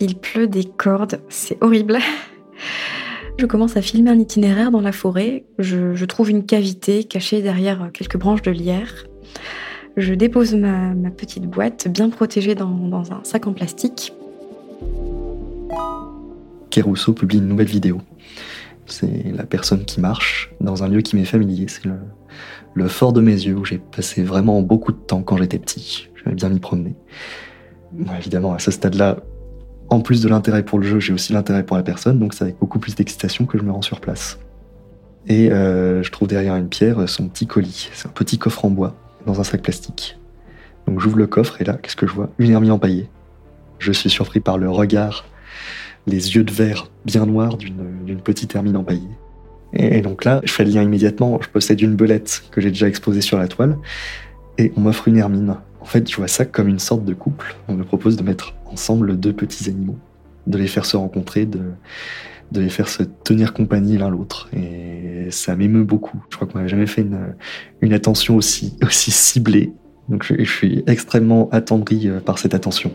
Il 0.00 0.16
pleut 0.16 0.48
des 0.48 0.64
cordes, 0.64 1.20
c'est 1.28 1.62
horrible. 1.62 1.98
Je 3.38 3.46
commence 3.46 3.78
à 3.78 3.80
filmer 3.80 4.10
un 4.10 4.18
itinéraire 4.18 4.70
dans 4.70 4.82
la 4.82 4.92
forêt. 4.92 5.44
Je, 5.58 6.04
trouve 6.04 6.28
une 6.28 6.44
cavité 6.44 7.04
cachée 7.04 7.40
derrière 7.40 7.88
quelques 7.94 8.18
branches 8.18 8.42
de 8.42 8.50
lierre. 8.50 9.06
Je 9.96 10.12
dépose 10.12 10.54
ma, 10.54 10.92
petite 11.10 11.46
boîte 11.46 11.88
bien 11.88 12.10
protégée 12.10 12.54
dans, 12.54 13.12
un 13.12 13.24
sac 13.24 13.46
en 13.46 13.54
plastique. 13.54 14.12
Kérousseau 16.68 17.14
publie 17.14 17.38
une 17.38 17.48
nouvelle 17.48 17.68
vidéo. 17.68 18.02
C'est 18.90 19.32
la 19.34 19.44
personne 19.44 19.84
qui 19.84 20.00
marche 20.00 20.52
dans 20.60 20.82
un 20.82 20.88
lieu 20.88 21.00
qui 21.00 21.16
m'est 21.16 21.24
familier. 21.24 21.66
C'est 21.68 21.84
le, 22.74 22.88
fort 22.88 23.12
de 23.12 23.20
mes 23.20 23.32
yeux 23.32 23.56
où 23.56 23.64
j'ai 23.64 23.78
passé 23.78 24.22
vraiment 24.22 24.60
beaucoup 24.62 24.92
de 24.92 24.98
temps 24.98 25.22
quand 25.22 25.36
j'étais 25.36 25.58
petit. 25.58 26.08
J'aimais 26.16 26.36
bien 26.36 26.48
m'y 26.48 26.60
promener. 26.60 26.94
évidemment, 28.18 28.52
à 28.52 28.58
ce 28.58 28.70
stade-là, 28.70 29.18
en 29.88 30.00
plus 30.00 30.22
de 30.22 30.28
l'intérêt 30.28 30.64
pour 30.64 30.78
le 30.78 30.86
jeu, 30.86 31.00
j'ai 31.00 31.12
aussi 31.12 31.32
l'intérêt 31.32 31.64
pour 31.64 31.76
la 31.76 31.82
personne, 31.82 32.18
donc 32.18 32.34
c'est 32.34 32.44
avec 32.44 32.58
beaucoup 32.58 32.78
plus 32.78 32.94
d'excitation 32.94 33.46
que 33.46 33.58
je 33.58 33.62
me 33.62 33.72
rends 33.72 33.82
sur 33.82 34.00
place. 34.00 34.38
Et 35.26 35.50
euh, 35.50 36.02
je 36.02 36.10
trouve 36.10 36.28
derrière 36.28 36.56
une 36.56 36.68
pierre 36.68 37.08
son 37.08 37.28
petit 37.28 37.46
colis. 37.46 37.90
C'est 37.92 38.06
un 38.08 38.12
petit 38.12 38.38
coffre 38.38 38.64
en 38.64 38.70
bois 38.70 38.94
dans 39.26 39.40
un 39.40 39.44
sac 39.44 39.62
plastique. 39.62 40.18
Donc 40.86 41.00
j'ouvre 41.00 41.18
le 41.18 41.26
coffre 41.26 41.60
et 41.60 41.64
là, 41.64 41.74
qu'est-ce 41.74 41.96
que 41.96 42.06
je 42.06 42.12
vois? 42.12 42.30
Une 42.38 42.50
hermine 42.50 42.72
empaillée. 42.72 43.08
Je 43.78 43.92
suis 43.92 44.10
surpris 44.10 44.40
par 44.40 44.58
le 44.58 44.70
regard 44.70 45.24
les 46.06 46.34
yeux 46.34 46.44
de 46.44 46.52
verre 46.52 46.90
bien 47.04 47.26
noirs 47.26 47.56
d'une 47.56 48.20
petite 48.22 48.54
hermine 48.54 48.76
empaillée. 48.76 49.08
Et, 49.72 50.00
donc 50.00 50.24
là, 50.24 50.40
je 50.44 50.52
fais 50.52 50.64
le 50.64 50.70
lien 50.70 50.82
immédiatement. 50.82 51.38
Je 51.40 51.48
possède 51.48 51.80
une 51.80 51.94
belette 51.94 52.42
que 52.50 52.60
j'ai 52.60 52.70
déjà 52.70 52.88
exposée 52.88 53.20
sur 53.20 53.38
la 53.38 53.48
toile, 53.48 53.78
et 54.58 54.72
on 54.76 54.80
m'offre 54.80 55.08
une 55.08 55.16
hermine. 55.16 55.56
En 55.80 55.84
fait, 55.84 56.10
je 56.10 56.16
vois 56.16 56.28
ça 56.28 56.44
comme 56.44 56.68
une 56.68 56.78
sorte 56.78 57.04
de 57.04 57.14
couple. 57.14 57.56
On 57.68 57.74
me 57.74 57.84
propose 57.84 58.16
de 58.16 58.22
mettre 58.22 58.54
ensemble 58.66 59.18
deux 59.18 59.32
petits 59.32 59.68
animaux, 59.68 59.98
de 60.46 60.58
les 60.58 60.66
faire 60.66 60.84
se 60.84 60.96
rencontrer, 60.96 61.46
de, 61.46 61.60
les 62.52 62.68
faire 62.68 62.88
se 62.88 63.02
tenir 63.02 63.52
compagnie 63.52 63.96
l'un 63.96 64.10
l'autre. 64.10 64.50
Et 64.52 65.30
ça 65.30 65.56
m'émeut 65.56 65.84
beaucoup. 65.84 66.22
Je 66.30 66.36
crois 66.36 66.48
qu'on 66.48 66.58
n'avait 66.58 66.68
jamais 66.68 66.86
fait 66.86 67.02
une, 67.02 67.34
une 67.80 67.92
attention 67.92 68.36
aussi, 68.36 68.76
aussi 68.82 69.10
ciblée. 69.10 69.72
Donc 70.08 70.24
je, 70.24 70.34
je 70.36 70.50
suis 70.50 70.82
extrêmement 70.86 71.48
attendri 71.52 72.08
euh, 72.08 72.18
par 72.18 72.38
cette 72.38 72.54
attention. 72.54 72.92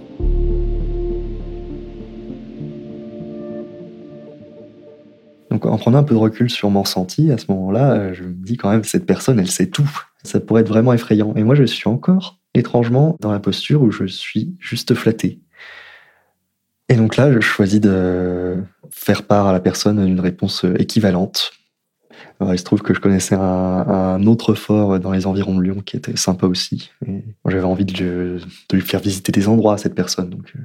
Donc 5.56 5.66
en 5.68 5.78
prenant 5.78 6.00
un 6.00 6.04
peu 6.04 6.16
de 6.16 6.20
recul 6.20 6.50
sur 6.50 6.70
mon 6.70 6.82
ressenti, 6.82 7.32
à 7.32 7.38
ce 7.38 7.46
moment-là, 7.48 7.94
euh, 7.94 8.14
je 8.14 8.24
me 8.24 8.34
dis 8.34 8.58
quand 8.58 8.70
même, 8.70 8.84
cette 8.84 9.06
personne, 9.06 9.40
elle 9.40 9.50
sait 9.50 9.68
tout. 9.68 9.90
Ça 10.22 10.42
pourrait 10.42 10.64
être 10.64 10.68
vraiment 10.68 10.92
effrayant. 10.92 11.34
Et 11.38 11.44
moi, 11.46 11.56
je 11.56 11.64
suis 11.64 11.88
encore 11.88 12.42
étrangement 12.54 13.16
dans 13.22 13.32
la 13.32 13.40
posture 13.40 13.82
où 13.82 13.90
je 13.90 14.06
suis 14.06 14.54
juste 14.60 14.94
flatté. 14.96 15.40
Et 16.90 16.96
donc 16.96 17.16
là, 17.16 17.32
je 17.32 17.40
choisis 17.40 17.80
de 17.80 18.58
faire 18.92 19.24
part 19.24 19.48
à 19.48 19.54
la 19.54 19.62
personne 19.62 20.06
d'une 20.06 20.20
réponse 20.20 20.66
équivalente. 20.78 21.54
Alors, 22.42 22.54
il 22.54 22.60
se 22.60 22.66
trouve 22.66 22.82
que 22.82 22.94
je 22.94 23.00
connaissais 23.00 23.36
un, 23.36 24.28
autre 24.28 24.56
fort 24.56 25.00
dans 25.00 25.14
les 25.14 25.26
environs 25.26 25.56
de 25.56 25.62
Lyon 25.62 25.82
qui 25.86 25.96
était 25.96 26.18
sympa 26.18 26.48
aussi. 26.48 26.92
J'avais 27.48 27.64
envie 27.64 27.86
de, 27.86 28.42
lui 28.74 28.82
faire 28.82 29.00
visiter 29.00 29.32
des 29.32 29.48
endroits 29.48 29.76
à 29.76 29.78
cette 29.78 29.96
personne. 29.96 30.32
Donc, 30.32 30.52
euh, 30.58 30.60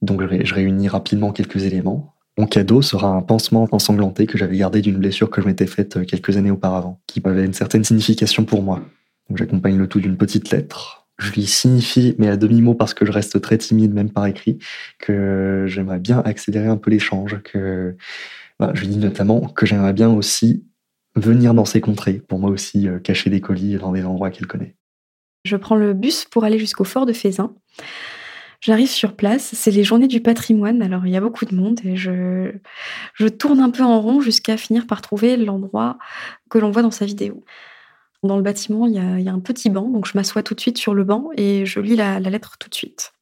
donc 0.00 0.22
je 0.22 0.54
réunis 0.54 0.88
rapidement 0.88 1.32
quelques 1.32 1.64
éléments. 1.64 2.14
Mon 2.38 2.46
cadeau 2.46 2.80
sera 2.80 3.08
un 3.08 3.22
pansement 3.22 3.68
ensanglanté 3.72 4.26
que 4.26 4.38
j'avais 4.38 4.56
gardé 4.56 4.80
d'une 4.80 4.96
blessure 4.96 5.28
que 5.28 5.42
je 5.42 5.46
m'étais 5.46 5.66
faite 5.66 6.06
quelques 6.06 6.36
années 6.36 6.50
auparavant, 6.50 7.00
qui 7.06 7.20
avait 7.24 7.44
une 7.44 7.52
certaine 7.52 7.84
signification 7.84 8.44
pour 8.44 8.62
moi. 8.62 8.82
J'accompagne 9.34 9.76
le 9.76 9.86
tout 9.86 10.00
d'une 10.00 10.16
petite 10.16 10.50
lettre. 10.50 11.06
Je 11.18 11.32
lui 11.32 11.46
signifie, 11.46 12.14
mais 12.18 12.28
à 12.28 12.36
demi-mot 12.36 12.74
parce 12.74 12.94
que 12.94 13.04
je 13.04 13.12
reste 13.12 13.40
très 13.40 13.58
timide 13.58 13.92
même 13.92 14.10
par 14.10 14.26
écrit, 14.26 14.58
que 14.98 15.66
j'aimerais 15.68 16.00
bien 16.00 16.20
accélérer 16.20 16.66
un 16.66 16.78
peu 16.78 16.90
l'échange, 16.90 17.40
que 17.44 17.96
bah, 18.58 18.72
je 18.74 18.80
lui 18.80 18.88
dis 18.88 18.98
notamment 18.98 19.40
que 19.40 19.66
j'aimerais 19.66 19.92
bien 19.92 20.08
aussi 20.08 20.64
venir 21.14 21.52
dans 21.52 21.66
ces 21.66 21.80
contrées, 21.80 22.14
pour 22.14 22.38
moi 22.38 22.50
aussi 22.50 22.88
euh, 22.88 22.98
cacher 22.98 23.28
des 23.28 23.40
colis 23.40 23.76
dans 23.76 23.92
des 23.92 24.04
endroits 24.04 24.30
qu'elle 24.30 24.46
connaît. 24.46 24.74
Je 25.44 25.56
prends 25.56 25.76
le 25.76 25.92
bus 25.92 26.24
pour 26.24 26.44
aller 26.44 26.58
jusqu'au 26.58 26.84
fort 26.84 27.04
de 27.04 27.12
Fézin. 27.12 27.54
J'arrive 28.62 28.88
sur 28.88 29.16
place, 29.16 29.50
c'est 29.54 29.72
les 29.72 29.82
journées 29.82 30.06
du 30.06 30.20
patrimoine, 30.20 30.82
alors 30.82 31.04
il 31.04 31.12
y 31.12 31.16
a 31.16 31.20
beaucoup 31.20 31.44
de 31.44 31.54
monde 31.54 31.80
et 31.82 31.96
je, 31.96 32.52
je 33.14 33.26
tourne 33.26 33.58
un 33.58 33.70
peu 33.70 33.82
en 33.82 34.00
rond 34.00 34.20
jusqu'à 34.20 34.56
finir 34.56 34.86
par 34.86 35.02
trouver 35.02 35.36
l'endroit 35.36 35.98
que 36.48 36.58
l'on 36.58 36.70
voit 36.70 36.82
dans 36.82 36.92
sa 36.92 37.04
vidéo. 37.04 37.42
Dans 38.22 38.36
le 38.36 38.42
bâtiment, 38.44 38.86
il 38.86 38.94
y, 38.94 39.28
a, 39.28 39.32
un 39.32 39.40
petit 39.40 39.68
banc, 39.68 39.88
donc 39.88 40.06
je 40.06 40.12
m'assois 40.16 40.44
tout 40.44 40.54
de 40.54 40.60
suite 40.60 40.78
sur 40.78 40.94
le 40.94 41.02
banc 41.02 41.30
et 41.36 41.66
je 41.66 41.80
lis 41.80 41.96
la, 41.96 42.20
la 42.20 42.30
lettre 42.30 42.56
tout 42.56 42.68
de 42.68 42.74
suite. 42.76 43.12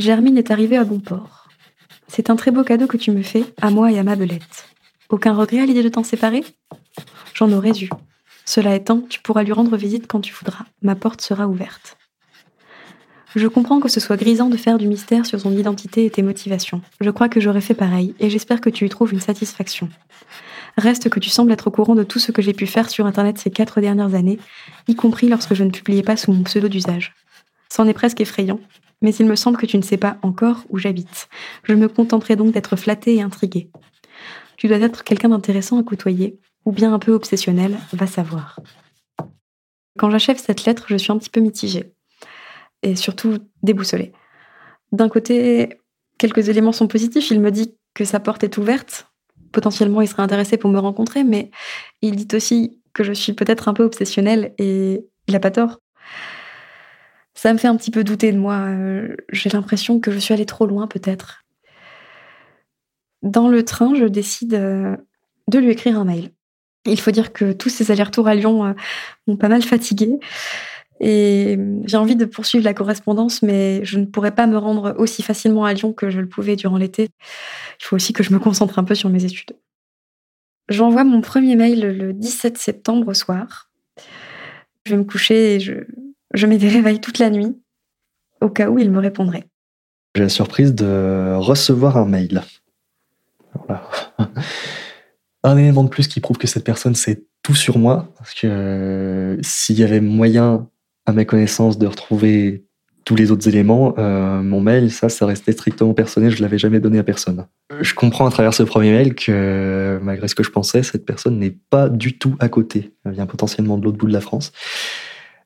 Germine 0.00 0.36
est 0.36 0.50
arrivée 0.50 0.76
à 0.76 0.82
bon 0.82 0.98
port. 0.98 1.46
C'est 2.08 2.28
un 2.28 2.34
très 2.34 2.50
beau 2.50 2.64
cadeau 2.64 2.88
que 2.88 2.96
tu 2.96 3.12
me 3.12 3.22
fais, 3.22 3.44
à 3.62 3.70
moi 3.70 3.92
et 3.92 4.00
à 4.00 4.02
ma 4.02 4.16
belette. 4.16 4.68
Aucun 5.10 5.32
regret 5.32 5.60
à 5.60 5.66
l'idée 5.66 5.84
de 5.84 5.90
t'en 5.90 6.02
séparer? 6.02 6.42
J'en 7.34 7.52
aurais 7.52 7.70
dû. 7.70 7.88
Cela 8.44 8.74
étant, 8.74 9.00
tu 9.00 9.20
pourras 9.20 9.44
lui 9.44 9.52
rendre 9.52 9.76
visite 9.76 10.08
quand 10.08 10.20
tu 10.20 10.34
voudras. 10.34 10.64
Ma 10.82 10.96
porte 10.96 11.20
sera 11.20 11.46
ouverte. 11.46 11.96
Je 13.34 13.48
comprends 13.48 13.80
que 13.80 13.88
ce 13.88 13.98
soit 13.98 14.16
grisant 14.16 14.48
de 14.48 14.56
faire 14.56 14.78
du 14.78 14.86
mystère 14.86 15.26
sur 15.26 15.40
son 15.40 15.52
identité 15.52 16.04
et 16.04 16.10
tes 16.10 16.22
motivations. 16.22 16.80
Je 17.00 17.10
crois 17.10 17.28
que 17.28 17.40
j'aurais 17.40 17.60
fait 17.60 17.74
pareil, 17.74 18.14
et 18.20 18.30
j'espère 18.30 18.60
que 18.60 18.70
tu 18.70 18.86
y 18.86 18.88
trouves 18.88 19.12
une 19.12 19.20
satisfaction. 19.20 19.88
Reste 20.78 21.08
que 21.08 21.18
tu 21.18 21.30
sembles 21.30 21.50
être 21.50 21.66
au 21.66 21.70
courant 21.72 21.96
de 21.96 22.04
tout 22.04 22.20
ce 22.20 22.30
que 22.30 22.42
j'ai 22.42 22.52
pu 22.52 22.66
faire 22.68 22.88
sur 22.88 23.06
Internet 23.06 23.38
ces 23.38 23.50
quatre 23.50 23.80
dernières 23.80 24.14
années, 24.14 24.38
y 24.86 24.94
compris 24.94 25.28
lorsque 25.28 25.54
je 25.54 25.64
ne 25.64 25.70
publiais 25.70 26.02
pas 26.04 26.16
sous 26.16 26.32
mon 26.32 26.44
pseudo 26.44 26.68
d'usage. 26.68 27.12
C'en 27.68 27.88
est 27.88 27.92
presque 27.92 28.20
effrayant, 28.20 28.60
mais 29.02 29.12
il 29.14 29.26
me 29.26 29.34
semble 29.34 29.56
que 29.56 29.66
tu 29.66 29.78
ne 29.78 29.82
sais 29.82 29.96
pas 29.96 30.16
encore 30.22 30.62
où 30.68 30.78
j'habite. 30.78 31.28
Je 31.64 31.74
me 31.74 31.88
contenterai 31.88 32.36
donc 32.36 32.52
d'être 32.52 32.76
flattée 32.76 33.16
et 33.16 33.22
intriguée. 33.22 33.68
Tu 34.56 34.68
dois 34.68 34.78
être 34.78 35.02
quelqu'un 35.02 35.30
d'intéressant 35.30 35.80
à 35.80 35.82
côtoyer, 35.82 36.38
ou 36.64 36.70
bien 36.70 36.94
un 36.94 37.00
peu 37.00 37.12
obsessionnel, 37.12 37.78
va 37.92 38.06
savoir. 38.06 38.60
Quand 39.98 40.10
j'achève 40.10 40.38
cette 40.38 40.64
lettre, 40.66 40.86
je 40.88 40.96
suis 40.96 41.10
un 41.10 41.18
petit 41.18 41.30
peu 41.30 41.40
mitigée 41.40 41.94
et 42.84 42.96
surtout 42.96 43.38
déboussolé. 43.62 44.12
D'un 44.92 45.08
côté, 45.08 45.80
quelques 46.18 46.48
éléments 46.48 46.72
sont 46.72 46.86
positifs. 46.86 47.30
Il 47.30 47.40
me 47.40 47.50
dit 47.50 47.74
que 47.94 48.04
sa 48.04 48.20
porte 48.20 48.44
est 48.44 48.56
ouverte. 48.58 49.08
Potentiellement, 49.50 50.00
il 50.00 50.08
serait 50.08 50.22
intéressé 50.22 50.56
pour 50.56 50.70
me 50.70 50.78
rencontrer, 50.78 51.24
mais 51.24 51.50
il 52.02 52.16
dit 52.16 52.36
aussi 52.36 52.80
que 52.92 53.02
je 53.02 53.12
suis 53.12 53.32
peut-être 53.32 53.68
un 53.68 53.74
peu 53.74 53.82
obsessionnelle 53.82 54.54
et 54.58 55.04
il 55.26 55.32
n'a 55.32 55.40
pas 55.40 55.50
tort. 55.50 55.80
Ça 57.34 57.52
me 57.52 57.58
fait 57.58 57.68
un 57.68 57.76
petit 57.76 57.90
peu 57.90 58.04
douter 58.04 58.30
de 58.30 58.38
moi. 58.38 58.68
J'ai 59.32 59.50
l'impression 59.50 59.98
que 59.98 60.12
je 60.12 60.18
suis 60.18 60.32
allée 60.32 60.46
trop 60.46 60.66
loin, 60.66 60.86
peut-être. 60.86 61.44
Dans 63.22 63.48
le 63.48 63.64
train, 63.64 63.94
je 63.94 64.04
décide 64.04 64.50
de 65.48 65.58
lui 65.58 65.70
écrire 65.70 65.98
un 65.98 66.04
mail. 66.04 66.30
Il 66.86 67.00
faut 67.00 67.10
dire 67.10 67.32
que 67.32 67.52
tous 67.52 67.70
ces 67.70 67.90
allers-retours 67.90 68.28
à 68.28 68.34
Lyon 68.34 68.64
euh, 68.64 68.72
m'ont 69.26 69.36
pas 69.36 69.48
mal 69.48 69.62
fatiguée. 69.62 70.18
Et 71.06 71.58
j'ai 71.84 71.98
envie 71.98 72.16
de 72.16 72.24
poursuivre 72.24 72.64
la 72.64 72.72
correspondance, 72.72 73.42
mais 73.42 73.84
je 73.84 73.98
ne 73.98 74.06
pourrais 74.06 74.34
pas 74.34 74.46
me 74.46 74.56
rendre 74.56 74.94
aussi 74.96 75.22
facilement 75.22 75.66
à 75.66 75.74
Lyon 75.74 75.92
que 75.92 76.08
je 76.08 76.18
le 76.18 76.26
pouvais 76.26 76.56
durant 76.56 76.78
l'été. 76.78 77.10
Il 77.78 77.84
faut 77.84 77.96
aussi 77.96 78.14
que 78.14 78.22
je 78.22 78.32
me 78.32 78.38
concentre 78.38 78.78
un 78.78 78.84
peu 78.84 78.94
sur 78.94 79.10
mes 79.10 79.22
études. 79.22 79.54
J'envoie 80.70 81.04
mon 81.04 81.20
premier 81.20 81.56
mail 81.56 81.80
le 81.98 82.14
17 82.14 82.56
septembre 82.56 83.08
au 83.08 83.14
soir. 83.14 83.68
Je 84.86 84.92
vais 84.92 84.96
me 84.96 85.04
coucher 85.04 85.56
et 85.56 85.60
je, 85.60 86.46
mets 86.46 86.56
des 86.56 86.70
réveils 86.70 87.02
toute 87.02 87.18
la 87.18 87.28
nuit, 87.28 87.54
au 88.40 88.48
cas 88.48 88.70
où 88.70 88.78
il 88.78 88.90
me 88.90 88.98
répondrait. 88.98 89.44
J'ai 90.14 90.22
la 90.22 90.30
surprise 90.30 90.74
de 90.74 91.34
recevoir 91.36 91.98
un 91.98 92.06
mail. 92.06 92.42
Un 95.42 95.58
élément 95.58 95.84
de 95.84 95.90
plus 95.90 96.08
qui 96.08 96.20
prouve 96.20 96.38
que 96.38 96.46
cette 96.46 96.64
personne 96.64 96.94
sait 96.94 97.26
tout 97.42 97.54
sur 97.54 97.76
moi, 97.76 98.10
parce 98.16 98.32
que 98.32 98.46
euh, 98.46 99.36
s'il 99.42 99.78
y 99.78 99.84
avait 99.84 100.00
moyen 100.00 100.70
à 101.06 101.12
ma 101.12 101.24
connaissance 101.24 101.78
de 101.78 101.86
retrouver 101.86 102.64
tous 103.04 103.16
les 103.16 103.30
autres 103.30 103.48
éléments, 103.48 103.94
euh, 103.98 104.42
mon 104.42 104.60
mail, 104.60 104.90
ça, 104.90 105.08
ça 105.08 105.26
restait 105.26 105.52
strictement 105.52 105.92
personnel, 105.92 106.30
je 106.30 106.42
l'avais 106.42 106.58
jamais 106.58 106.80
donné 106.80 106.98
à 106.98 107.02
personne. 107.02 107.46
Je 107.80 107.94
comprends 107.94 108.26
à 108.26 108.30
travers 108.30 108.54
ce 108.54 108.62
premier 108.62 108.92
mail 108.92 109.14
que, 109.14 109.98
malgré 110.02 110.26
ce 110.26 110.34
que 110.34 110.42
je 110.42 110.50
pensais, 110.50 110.82
cette 110.82 111.04
personne 111.04 111.38
n'est 111.38 111.56
pas 111.70 111.90
du 111.90 112.18
tout 112.18 112.34
à 112.40 112.48
côté. 112.48 112.94
Elle 113.04 113.12
vient 113.12 113.26
potentiellement 113.26 113.76
de 113.76 113.84
l'autre 113.84 113.98
bout 113.98 114.06
de 114.06 114.12
la 114.12 114.22
France. 114.22 114.52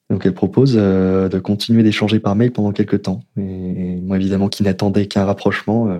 Donc 0.08 0.24
elle 0.24 0.34
propose 0.34 0.76
euh, 0.78 1.28
de 1.28 1.38
continuer 1.38 1.82
d'échanger 1.82 2.20
par 2.20 2.34
mail 2.34 2.52
pendant 2.52 2.72
quelques 2.72 3.02
temps. 3.02 3.24
Et 3.36 4.00
moi, 4.00 4.16
évidemment, 4.16 4.48
qui 4.48 4.62
n'attendais 4.62 5.06
qu'un 5.06 5.24
rapprochement, 5.24 5.88
euh, 5.88 5.98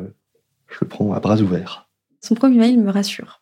je 0.69 0.79
le 0.81 0.89
prends 0.89 1.13
à 1.13 1.21
bras 1.21 1.41
ouverts. 1.41 1.89
Son 2.21 2.35
premier 2.35 2.59
mail 2.59 2.81
me 2.81 2.91
rassure 2.91 3.38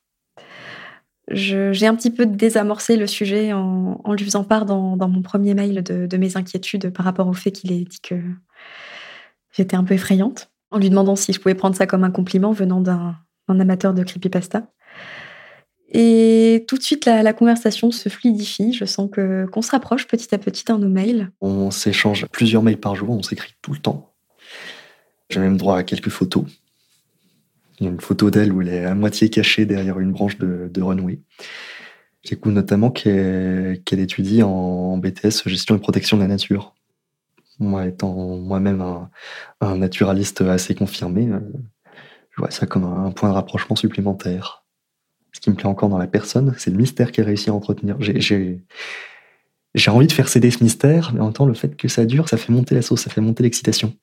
j'ai 1.29 1.87
un 1.87 1.97
petit 1.97 2.11
peu 2.11 2.25
désamorcé 2.25 2.97
le 2.97 3.07
sujet 3.07 3.53
en, 3.53 4.12
lui 4.12 4.25
faisant 4.25 4.45
part 4.45 4.65
dans, 4.65 4.97
mon 4.97 5.23
premier 5.23 5.55
mail 5.55 5.83
de, 5.83 6.17
mes 6.17 6.37
inquiétudes 6.37 6.91
par 6.93 7.05
rapport 7.05 7.27
au 7.27 7.33
fait 7.33 7.51
qu'il 7.51 7.73
ait 7.73 7.85
dit 7.85 8.01
que 8.01 8.15
j'étais 9.53 9.77
un 9.77 9.85
peu 9.85 9.95
effrayante, 9.95 10.51
en 10.71 10.79
lui 10.79 10.89
demandant 10.89 11.17
si 11.17 11.33
je 11.33 11.41
pouvais 11.41 11.55
prendre 11.55 11.75
ça 11.75 11.87
comme 11.87 12.05
un 12.05 12.11
compliment 12.11 12.53
venant 12.53 12.81
d'un 12.81 13.61
amateur 13.61 13.93
de 13.93 14.05
creepypasta. 14.05 14.69
Et 15.89 16.65
tout 16.69 16.77
de 16.77 16.83
suite, 16.83 17.07
la, 17.07 17.23
la, 17.23 17.33
conversation 17.33 17.93
se 17.93 18.09
fluidifie. 18.09 18.73
Je 18.73 18.85
sens 18.85 19.09
que 19.11 19.47
qu'on 19.47 19.62
se 19.62 19.71
rapproche 19.71 20.09
petit 20.09 20.35
à 20.35 20.39
petit 20.39 20.65
dans 20.65 20.79
nos 20.79 20.89
mails. 20.89 21.31
On 21.41 21.71
s'échange 21.71 22.27
plusieurs 22.27 22.62
mails 22.62 22.81
par 22.81 22.97
jour, 22.97 23.11
on 23.11 23.23
s'écrit 23.23 23.55
tout 23.62 23.73
le 23.73 23.79
temps. 23.79 24.12
J'ai 25.31 25.41
même 25.41 25.57
droit 25.57 25.79
à 25.79 25.85
quelques 25.85 26.09
photos 26.09 26.45
il 27.79 27.85
y 27.85 27.89
a 27.89 27.93
une 27.93 28.01
photo 28.01 28.31
d'elle 28.31 28.53
où 28.53 28.62
elle 28.62 28.69
est 28.69 28.85
à 28.85 28.95
moitié 28.95 29.29
cachée 29.29 29.67
derrière 29.67 29.99
une 29.99 30.12
branche 30.12 30.39
de, 30.39 30.71
de 30.73 30.83
Runway. 30.83 31.21
J'écoute 32.23 32.53
notamment 32.53 32.91
qu'elle 32.91 33.81
étudie 33.91 34.43
en 34.43 34.97
BTS 34.99 35.47
gestion 35.47 35.77
et 35.77 35.79
protection 35.79 36.17
de 36.17 36.23
la 36.23 36.29
nature. 36.29 36.75
Moi, 37.59 37.87
étant 37.87 38.15
moi-même 38.37 38.81
un, 38.81 39.11
un, 39.61 39.77
naturaliste 39.77 40.40
assez 40.42 40.75
confirmé, 40.75 41.29
euh, 41.31 41.40
je 42.31 42.40
vois 42.42 42.50
ça 42.50 42.67
comme 42.67 42.85
un, 42.85 43.13
point 43.13 43.29
de 43.29 43.35
rapprochement 43.35 43.77
supplémentaire. 43.77 44.65
Ce 45.33 45.40
qui 45.40 45.50
me 45.50 45.55
plaît 45.55 45.67
encore 45.67 45.88
dans 45.88 45.98
la 45.98 46.07
personne, 46.07 46.55
c'est 46.59 46.71
le 46.71 46.77
mystère 46.77 47.13
qu'elle 47.13 47.27
réussit 47.27 47.48
à 47.48 47.55
entretenir. 47.55 47.96
J'ai 48.00 49.90
envie 49.90 50.07
de 50.07 50.13
faire 50.13 50.29
céder 50.29 50.50
ce 50.50 50.65
mystère, 50.65 51.13
mais 51.15 51.21
en 51.21 51.27
même 51.27 51.33
temps, 51.33 51.46
le 51.46 51.55
fait 51.55 51.77
que 51.77 51.88
ça 51.88 52.07
dure, 52.07 52.29
ça 52.29 52.37
fait 52.37 52.53
monter 52.53 52.75
la 52.75 52.83
sauce, 52.83 53.03
ça 53.03 53.11
fait 53.11 53.21
monter 53.21 53.42
l'excitation. 53.42 53.94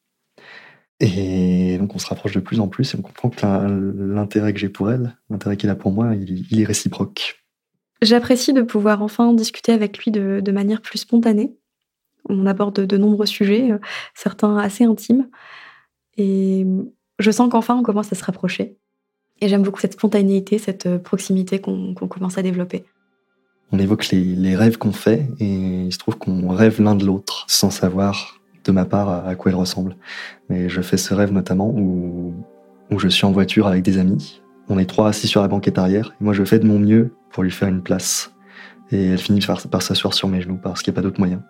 Et 0.99 1.77
donc 1.79 1.95
on 1.95 1.99
se 1.99 2.07
rapproche 2.07 2.33
de 2.33 2.39
plus 2.39 2.59
en 2.59 2.67
plus 2.67 2.93
et 2.93 2.97
on 2.97 3.01
comprend 3.01 3.29
que 3.29 3.45
l'intérêt 3.45 4.53
que 4.53 4.59
j'ai 4.59 4.69
pour 4.69 4.91
elle, 4.91 5.17
l'intérêt 5.29 5.57
qu'il 5.57 5.69
a 5.69 5.75
pour 5.75 5.91
moi, 5.91 6.15
il, 6.15 6.45
il 6.51 6.61
est 6.61 6.65
réciproque. 6.65 7.43
J'apprécie 8.01 8.53
de 8.53 8.61
pouvoir 8.61 9.01
enfin 9.01 9.33
discuter 9.33 9.71
avec 9.71 9.97
lui 9.99 10.11
de, 10.11 10.41
de, 10.41 10.51
manière 10.51 10.81
plus 10.81 10.99
spontanée. 10.99 11.55
On 12.27 12.45
aborde 12.45 12.85
de 12.85 12.97
nombreux 12.97 13.25
sujets, 13.25 13.71
euh, 13.71 13.79
certains 14.13 14.57
assez 14.57 14.83
intimes. 14.83 15.29
Et 16.17 16.65
je 17.19 17.31
sens 17.31 17.49
qu'enfin 17.49 17.75
on 17.75 17.83
commence 17.83 18.11
à 18.11 18.15
se 18.15 18.23
rapprocher. 18.23 18.77
Et 19.41 19.47
j'aime 19.47 19.63
beaucoup 19.63 19.79
cette 19.79 19.93
spontanéité, 19.93 20.57
cette 20.57 20.97
proximité 20.99 21.59
qu'on 21.59 21.93
qu 21.95 22.07
commence 22.07 22.37
à 22.37 22.43
développer. 22.43 22.83
on 23.71 23.79
évoque 23.79 24.07
les, 24.09 24.55
rêves 24.55 24.77
qu'on 24.77 24.93
fait 24.93 25.27
et 25.39 25.85
il 25.85 25.91
se 25.93 25.97
trouve 25.97 26.17
qu'on 26.17 26.49
rêve 26.49 26.81
l'un 26.81 26.95
de 26.95 27.05
l'autre 27.05 27.45
sans 27.47 27.71
savoir 27.71 28.39
de 28.63 28.71
ma 28.71 28.85
part 28.85 29.27
à 29.27 29.35
quoi 29.35 29.51
il 29.51 29.55
ressemble. 29.55 29.95
Mais 30.49 30.69
je 30.69 30.81
fais 30.81 30.97
ce 30.97 31.13
rêve 31.13 31.31
notamment 31.31 31.69
où, 31.69 32.33
où 32.91 32.99
je 32.99 33.07
suis 33.07 33.25
en 33.25 33.31
voiture 33.31 33.67
avec 33.67 33.83
des 33.83 33.97
amis. 33.97 34.41
On 34.69 34.79
est 34.79 34.85
trois 34.85 35.09
assis 35.09 35.27
sur 35.27 35.41
la 35.41 35.47
banquette 35.47 35.77
arrière 35.77 36.13
et 36.19 36.23
moi 36.23 36.33
je 36.33 36.43
fais 36.43 36.59
de 36.59 36.65
mon 36.65 36.79
mieux 36.79 37.15
pour 37.31 37.43
lui 37.43 37.51
faire 37.51 37.67
une 37.67 37.81
place. 37.81 38.33
Et 38.91 39.07
elle 39.07 39.17
finit 39.17 39.39
par, 39.39 39.61
par 39.67 39.81
s'asseoir 39.81 40.13
sur 40.13 40.27
mes 40.27 40.41
genoux 40.41 40.59
parce 40.61 40.81
qu'il 40.81 40.91
n'y 40.91 40.95
a 40.95 40.97
pas 40.97 41.01
d'autre 41.01 41.19
moyen. 41.19 41.43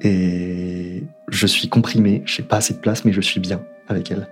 Et 0.00 1.04
je 1.28 1.46
suis 1.46 1.68
comprimé, 1.68 2.22
je 2.26 2.40
n'ai 2.40 2.48
pas 2.48 2.56
assez 2.56 2.74
de 2.74 2.78
place 2.78 3.04
mais 3.04 3.12
je 3.12 3.20
suis 3.20 3.40
bien 3.40 3.62
avec 3.88 4.10
elle. 4.10 4.28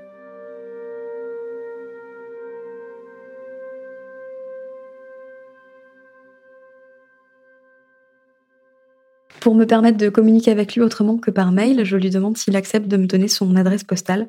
Pour 9.41 9.55
me 9.55 9.67
permettre 9.67 9.99
de 9.99 10.09
communiquer 10.09 10.51
avec 10.51 10.75
lui 10.75 10.81
autrement 10.81 11.19
que 11.19 11.31
par 11.31 11.53
mail, 11.53 11.85
je 11.85 11.97
lui 11.97 12.11
demande 12.11 12.37
s'il 12.37 12.57
accepte 12.57 12.89
de 12.89 12.97
me 12.97 13.07
donner 13.07 13.29
son 13.29 13.57
adresse 13.57 13.85
postale, 13.85 14.29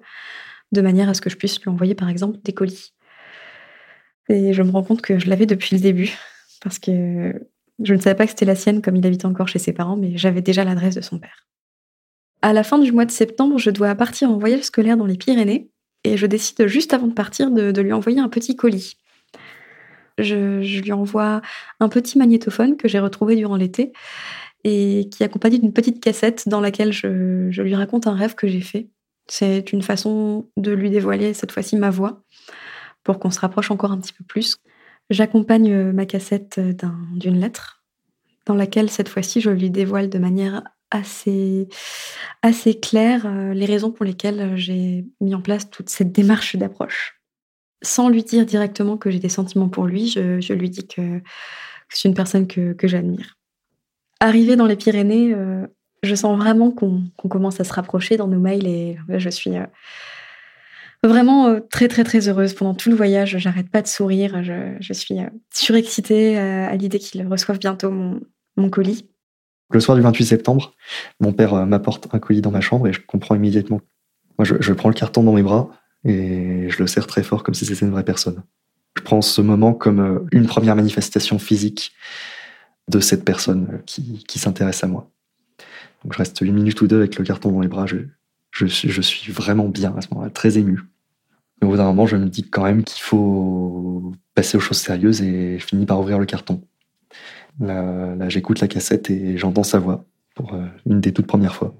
de 0.72 0.82
manière 0.82 1.10
à 1.10 1.14
ce 1.14 1.22
que 1.22 1.30
je 1.30 1.38
puisse 1.38 1.62
lui 1.62 1.70
envoyer 1.70 1.96
par 1.96 2.10
exemple 2.10 2.40
des 2.44 2.54
colis. 2.54 2.94
Et 4.30 4.54
je 4.54 4.64
me 4.64 4.72
rends 4.72 4.84
compte 4.84 5.02
que 5.02 5.20
je 5.20 5.30
l'avais 5.30 5.46
depuis 5.46 5.76
le 5.76 5.82
début, 5.82 6.18
parce 6.62 6.80
que 6.80 7.34
je 7.84 7.94
ne 7.94 8.00
savais 8.00 8.16
pas 8.16 8.26
que 8.26 8.32
c'était 8.32 8.46
la 8.46 8.56
sienne 8.56 8.82
comme 8.82 8.96
il 8.96 9.06
habitait 9.06 9.26
encore 9.26 9.48
chez 9.48 9.60
ses 9.60 9.74
parents, 9.74 9.98
mais 9.98 10.18
j'avais 10.18 10.42
déjà 10.42 10.64
l'adresse 10.64 10.96
de 10.96 11.02
son 11.02 11.20
père. 11.20 11.48
À 12.42 12.54
la 12.54 12.64
fin 12.64 12.80
du 12.80 12.92
mois 12.92 13.06
de 13.06 13.12
septembre, 13.12 13.58
je 13.58 13.70
dois 13.70 13.94
partir 13.96 14.30
en 14.30 14.38
voyage 14.38 14.64
scolaire 14.64 14.98
dans 14.98 15.06
les 15.06 15.18
Pyrénées, 15.18 15.70
et 16.04 16.18
je 16.18 16.26
décide 16.26 16.68
juste 16.68 16.94
avant 16.94 17.08
de 17.08 17.14
partir 17.14 17.52
de, 17.52 17.82
lui 17.82 17.94
envoyer 17.94 18.20
un 18.20 18.30
petit 18.30 18.56
colis. 18.56 18.98
Je, 20.18 20.62
je, 20.62 20.82
lui 20.82 20.94
envoie 20.94 21.42
un 21.80 21.90
petit 21.90 22.18
magnétophone 22.18 22.78
que 22.78 22.88
j'ai 22.88 23.00
retrouvé 23.00 23.36
durant 23.36 23.58
l'été 23.58 23.92
et 24.66 25.10
qui 25.12 25.22
est 25.22 25.28
accompagné 25.28 25.60
d'une 25.60 25.72
petite 25.72 26.04
cassette 26.04 26.50
dans 26.50 26.60
laquelle 26.60 26.92
je, 26.92 27.62
lui 27.62 27.76
raconte 27.76 28.08
un 28.08 28.16
rêve 28.16 28.34
que 28.34 28.48
j'ai 28.48 28.62
fait. 28.62 28.90
C'est 29.28 29.72
une 29.72 29.84
façon 29.84 30.50
de 30.58 30.72
lui 30.72 30.90
dévoiler 30.90 31.36
cette 31.36 31.52
fois-ci 31.52 31.78
ma 31.78 31.92
voix 31.92 32.24
pour 33.04 33.20
qu'on 33.20 33.30
se 33.30 33.40
rapproche 33.40 33.70
encore 33.70 33.92
un 33.92 34.00
petit 34.00 34.14
peu 34.14 34.24
plus. 34.24 34.58
J'accompagne 35.12 35.72
euh, 35.72 35.94
ma 35.94 36.08
cassette 36.08 36.60
d'une 37.14 37.40
lettre 37.40 37.84
dans 38.48 38.56
laquelle 38.56 38.90
cette 38.90 39.08
fois-ci 39.08 39.40
je 39.40 39.52
lui 39.52 39.70
dévoile 39.70 40.10
de 40.10 40.18
manière 40.18 40.64
assez, 40.90 41.68
assez 42.42 42.80
claire 42.80 43.28
euh, 43.28 43.54
les 43.54 43.68
raisons 43.68 43.92
pour 43.92 44.04
lesquelles 44.04 44.58
j'ai 44.58 45.06
mis 45.22 45.36
en 45.36 45.42
place 45.42 45.70
toute 45.70 45.90
cette 45.90 46.12
démarche 46.12 46.56
d'approche. 46.56 47.22
Sans 47.84 48.10
lui 48.10 48.24
dire 48.24 48.48
directement 48.48 48.98
que 48.98 49.12
j'ai 49.12 49.20
des 49.20 49.30
sentiments 49.30 49.70
pour 49.70 49.86
lui, 49.86 50.08
je, 50.08 50.54
lui 50.54 50.72
dis 50.72 50.88
que, 50.88 51.22
c'est 51.90 52.08
une 52.08 52.16
personne 52.16 52.48
que 52.48 52.88
j'admire. 52.88 53.35
Arrivé 54.26 54.56
dans 54.56 54.66
les 54.66 54.76
Pyrénées, 54.76 55.36
euh, 55.36 55.68
je 56.02 56.16
sens 56.16 56.36
vraiment 56.36 56.72
qu'on 56.72 57.04
commence 57.30 57.60
à 57.60 57.64
se 57.64 57.72
rapprocher 57.72 58.18
dans 58.18 58.28
nos 58.28 58.40
mails 58.40 58.66
et 58.66 58.98
je 59.08 59.30
suis 59.30 59.56
euh, 59.56 59.68
vraiment 61.04 61.46
euh, 61.46 61.60
très 61.60 61.88
très 61.88 62.04
très 62.04 62.28
heureuse 62.28 62.56
pendant 62.56 62.74
tout 62.74 62.90
le 62.90 62.96
voyage. 62.96 63.38
J'arrête 63.38 63.70
pas 63.70 63.84
de 63.84 63.88
sourire. 63.88 64.42
Je, 64.42 64.94
suis 64.94 65.18
surexcitée 65.54 66.40
à 66.40 66.76
l'idée 66.76 66.98
qu'il 66.98 67.24
reçoive 67.28 67.60
bientôt 67.60 67.92
mon, 67.92 68.70
colis. 68.72 69.08
Le 69.70 69.80
soir 69.80 69.96
du 69.96 70.02
28 70.02 70.26
septembre, 70.26 70.74
mon 71.20 71.32
père 71.32 71.68
m'apporte 71.68 72.08
un 72.12 72.18
colis 72.18 72.42
dans 72.42 72.50
ma 72.50 72.62
chambre 72.62 72.88
et 72.88 72.94
je 72.94 73.02
comprends 73.06 73.36
immédiatement. 73.36 73.82
Moi, 74.40 74.46
je, 74.46 74.56
je, 74.60 74.74
prends 74.74 74.90
le 74.90 74.96
carton 74.96 75.22
dans 75.22 75.34
mes 75.34 75.44
bras 75.44 75.70
et 76.04 76.68
je 76.72 76.80
le 76.80 76.88
serre 76.88 77.06
très 77.06 77.22
fort 77.22 77.44
comme 77.44 77.54
si 77.54 77.64
c'était 77.68 77.86
une 77.86 77.92
vraie 77.92 78.04
personne. 78.04 78.42
Je 78.98 79.04
prends 79.04 79.22
ce 79.22 79.42
moment 79.42 79.76
comme 79.76 80.28
une 80.32 80.48
première 80.48 80.76
manifestation 80.76 81.38
physique 81.38 81.92
de 82.90 83.00
cette 83.00 83.26
personne 83.26 83.82
qui, 83.86 84.24
qui 84.28 84.40
s'intéresse 84.40 84.84
à 84.84 84.88
moi. 84.88 85.10
Donc 86.04 86.14
je 86.14 86.18
reste 86.18 86.42
une 86.42 86.54
minute 86.54 86.80
ou 86.82 86.88
deux 86.88 86.98
avec 86.98 87.18
le 87.18 87.26
carton 87.26 87.52
dans 87.52 87.62
les 87.62 87.68
bras. 87.68 87.86
Je, 87.86 87.98
je, 88.52 88.66
suis, 88.66 88.90
je 88.90 89.02
suis 89.02 89.32
vraiment 89.32 89.68
bien 89.68 89.96
à 89.98 90.02
ce 90.02 90.08
moment-là, 90.12 90.30
très 90.30 90.58
ému. 90.58 90.84
Mais 91.60 91.68
au 91.68 91.72
bout 91.72 91.78
d'un 91.78 91.86
moment, 91.86 92.06
je 92.06 92.18
me 92.18 92.28
dis 92.28 92.44
quand 92.44 92.64
même 92.64 92.84
qu'il 92.84 93.02
faut 93.02 94.12
passer 94.34 94.58
aux 94.58 94.62
choses 94.62 94.78
sérieuses 94.78 95.22
et 95.22 95.58
je 95.58 95.66
finis 95.66 95.86
par 95.86 96.00
ouvrir 96.00 96.20
le 96.20 96.26
carton. 96.26 96.62
Là, 97.60 98.16
là 98.16 98.30
j'écoute 98.30 98.60
la 98.60 98.68
cassette 98.68 99.10
et 99.10 99.38
j'entends 99.38 99.64
sa 99.64 99.80
voix 99.80 100.06
pour 100.36 100.54
euh, 100.54 100.66
une 100.86 101.02
des 101.02 101.14
toutes 101.14 101.28
premières 101.28 101.56
fois. 101.56 101.74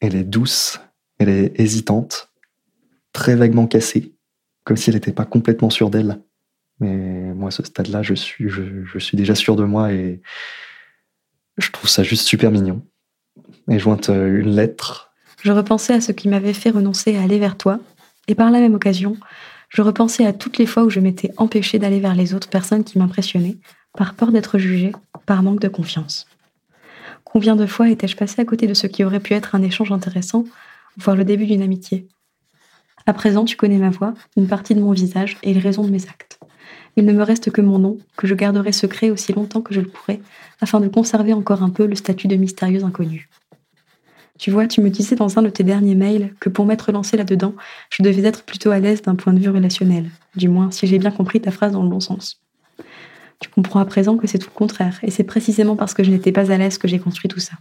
Elle 0.00 0.14
est 0.14 0.24
douce, 0.24 0.80
elle 1.18 1.28
est 1.28 1.58
hésitante, 1.60 2.30
très 3.12 3.34
vaguement 3.34 3.66
cassée, 3.66 4.14
comme 4.64 4.76
si 4.76 4.90
elle 4.90 4.96
n'était 4.96 5.12
pas 5.12 5.24
complètement 5.24 5.70
sûre 5.70 5.90
d'elle. 5.90 6.20
Mais 6.80 6.94
moi, 7.34 7.48
à 7.48 7.50
ce 7.50 7.62
stade-là, 7.62 8.02
je 8.02 8.14
suis, 8.14 8.46
déjà 9.14 9.34
sûr 9.34 9.56
de 9.56 9.64
moi 9.64 9.92
et 9.92 10.20
je 11.56 11.70
trouve 11.70 11.88
ça 11.88 12.02
juste 12.02 12.26
super 12.26 12.50
mignon. 12.50 12.82
Et 13.70 13.78
jointe 13.78 14.10
euh, 14.10 14.40
une 14.40 14.54
lettre. 14.54 15.12
Je 15.42 15.52
repensais 15.52 15.94
à 15.94 16.00
ce 16.00 16.12
qui 16.12 16.28
m'avait 16.28 16.52
fait 16.52 16.70
renoncer 16.70 17.16
à 17.16 17.22
aller 17.22 17.38
vers 17.38 17.56
toi. 17.56 17.80
Et 18.28 18.34
par 18.34 18.50
la 18.50 18.60
même 18.60 18.74
occasion, 18.74 19.16
je 19.68 19.82
repensais 19.82 20.26
à 20.26 20.32
toutes 20.32 20.58
les 20.58 20.66
fois 20.66 20.84
où 20.84 20.90
je 20.90 21.00
m'étais 21.00 21.30
empêchée 21.36 21.78
d'aller 21.78 22.00
vers 22.00 22.14
les 22.14 22.34
autres 22.34 22.48
personnes 22.48 22.84
qui 22.84 22.98
m'impressionnaient, 22.98 23.56
par 23.96 24.14
peur 24.14 24.32
d'être 24.32 24.58
jugée, 24.58 24.92
par 25.26 25.42
manque 25.42 25.60
de 25.60 25.68
confiance. 25.68 26.26
Combien 27.24 27.56
de 27.56 27.66
fois 27.66 27.88
étais-je 27.88 28.16
passée 28.16 28.40
à 28.40 28.44
côté 28.44 28.66
de 28.66 28.74
ce 28.74 28.86
qui 28.86 29.04
aurait 29.04 29.20
pu 29.20 29.34
être 29.34 29.54
un 29.54 29.62
échange 29.62 29.92
intéressant, 29.92 30.44
voire 30.96 31.16
le 31.16 31.24
début 31.24 31.46
d'une 31.46 31.62
amitié? 31.62 32.08
À 33.06 33.12
présent, 33.12 33.44
tu 33.44 33.56
connais 33.56 33.78
ma 33.78 33.90
voix, 33.90 34.14
une 34.36 34.48
partie 34.48 34.74
de 34.74 34.80
mon 34.80 34.92
visage 34.92 35.36
et 35.42 35.54
les 35.54 35.60
raisons 35.60 35.84
de 35.84 35.90
mes 35.90 36.04
actes. 36.08 36.40
Il 36.96 37.04
ne 37.04 37.12
me 37.12 37.22
reste 37.22 37.50
que 37.50 37.60
mon 37.60 37.78
nom, 37.78 37.98
que 38.16 38.26
je 38.26 38.34
garderai 38.34 38.72
secret 38.72 39.10
aussi 39.10 39.32
longtemps 39.32 39.60
que 39.60 39.74
je 39.74 39.80
le 39.80 39.88
pourrai, 39.88 40.20
afin 40.60 40.80
de 40.80 40.88
conserver 40.88 41.34
encore 41.34 41.62
un 41.62 41.70
peu 41.70 41.86
le 41.86 41.94
statut 41.94 42.26
de 42.26 42.36
mystérieuse 42.36 42.84
inconnue. 42.84 43.28
Tu 44.38 44.50
vois, 44.50 44.66
tu 44.66 44.80
me 44.80 44.90
disais 44.90 45.16
dans 45.16 45.38
un 45.38 45.42
de 45.42 45.48
tes 45.48 45.64
derniers 45.64 45.94
mails 45.94 46.34
que 46.40 46.48
pour 46.48 46.66
m'être 46.66 46.92
lancée 46.92 47.16
là-dedans, 47.16 47.54
je 47.90 48.02
devais 48.02 48.24
être 48.24 48.44
plutôt 48.44 48.70
à 48.70 48.78
l'aise 48.78 49.02
d'un 49.02 49.14
point 49.14 49.32
de 49.32 49.38
vue 49.38 49.50
relationnel, 49.50 50.10
du 50.34 50.48
moins 50.48 50.70
si 50.70 50.86
j'ai 50.86 50.98
bien 50.98 51.10
compris 51.10 51.40
ta 51.40 51.50
phrase 51.50 51.72
dans 51.72 51.82
le 51.82 51.88
bon 51.88 52.00
sens. 52.00 52.42
Tu 53.40 53.50
comprends 53.50 53.80
à 53.80 53.84
présent 53.84 54.16
que 54.16 54.26
c'est 54.26 54.38
tout 54.38 54.50
le 54.52 54.58
contraire, 54.58 54.98
et 55.02 55.10
c'est 55.10 55.24
précisément 55.24 55.76
parce 55.76 55.94
que 55.94 56.02
je 56.02 56.10
n'étais 56.10 56.32
pas 56.32 56.50
à 56.50 56.58
l'aise 56.58 56.78
que 56.78 56.88
j'ai 56.88 56.98
construit 56.98 57.28
tout 57.28 57.40
ça. 57.40 57.52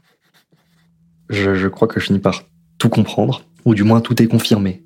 Je, 1.30 1.68
crois 1.68 1.88
que 1.88 2.00
je 2.00 2.06
finis 2.06 2.20
par 2.20 2.44
tout 2.78 2.90
comprendre, 2.90 3.44
ou 3.66 3.74
du 3.74 3.84
moins 3.84 4.00
tout 4.00 4.22
est 4.22 4.28
confirmé. 4.28 4.84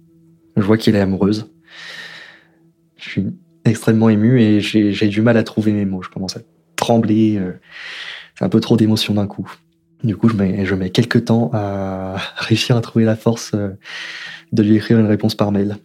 Je 0.57 0.63
vois 0.63 0.77
qu'elle 0.77 0.95
est 0.95 1.01
amoureuse. 1.01 1.51
Je 2.97 3.09
suis 3.09 3.25
extrêmement 3.69 4.09
ému 4.09 4.41
et 4.41 4.59
j'ai 4.59 5.07
du 5.07 5.21
mal 5.21 5.37
à 5.37 5.43
trouver 5.43 5.71
mes 5.71 5.85
mots. 5.85 6.01
Je 6.01 6.09
commence 6.09 6.37
à 6.37 6.41
trembler. 6.75 7.37
Euh, 7.37 7.53
c'est 8.35 8.45
un 8.45 8.49
peu 8.49 8.59
trop 8.59 8.77
d'émotions 8.77 9.13
d'un 9.13 9.27
coup. 9.27 9.51
Du 10.03 10.15
coup, 10.15 10.29
je 10.29 10.35
mets, 10.35 10.65
je 10.65 10.75
mets 10.75 10.89
quelques 10.89 11.25
temps 11.25 11.51
à 11.53 12.15
réussir 12.37 12.77
à 12.77 12.81
trouver 12.81 13.05
la 13.05 13.15
force 13.15 13.51
euh, 13.53 13.69
de 14.51 14.63
lui 14.63 14.75
écrire 14.75 14.99
une 14.99 15.07
réponse 15.07 15.35
par 15.35 15.51
mail. 15.51 15.77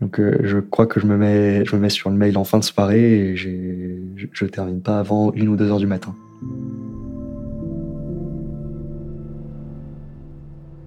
Donc, 0.00 0.18
euh, 0.18 0.40
je 0.42 0.58
crois 0.58 0.86
que 0.86 0.98
je 0.98 1.06
me 1.06 1.16
mets, 1.16 1.64
je 1.64 1.76
me 1.76 1.80
mets 1.80 1.90
sur 1.90 2.10
le 2.10 2.16
mail 2.16 2.36
en 2.36 2.44
fin 2.44 2.58
de 2.58 2.64
soirée 2.64 3.30
et 3.30 3.36
je, 3.36 3.50
je 4.32 4.44
termine 4.46 4.80
pas 4.80 4.98
avant 4.98 5.32
une 5.32 5.48
ou 5.48 5.56
deux 5.56 5.70
heures 5.70 5.78
du 5.78 5.86
matin. 5.86 6.14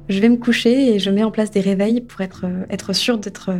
Je 0.10 0.20
vais 0.20 0.30
me 0.30 0.38
coucher 0.38 0.96
et 0.96 1.00
je 1.00 1.10
mets 1.10 1.24
en 1.24 1.32
place 1.32 1.50
des 1.50 1.62
réveils 1.62 2.02
pour 2.02 2.22
être, 2.22 2.46
être 2.70 2.94
sûre 2.94 3.18
d'être 3.18 3.52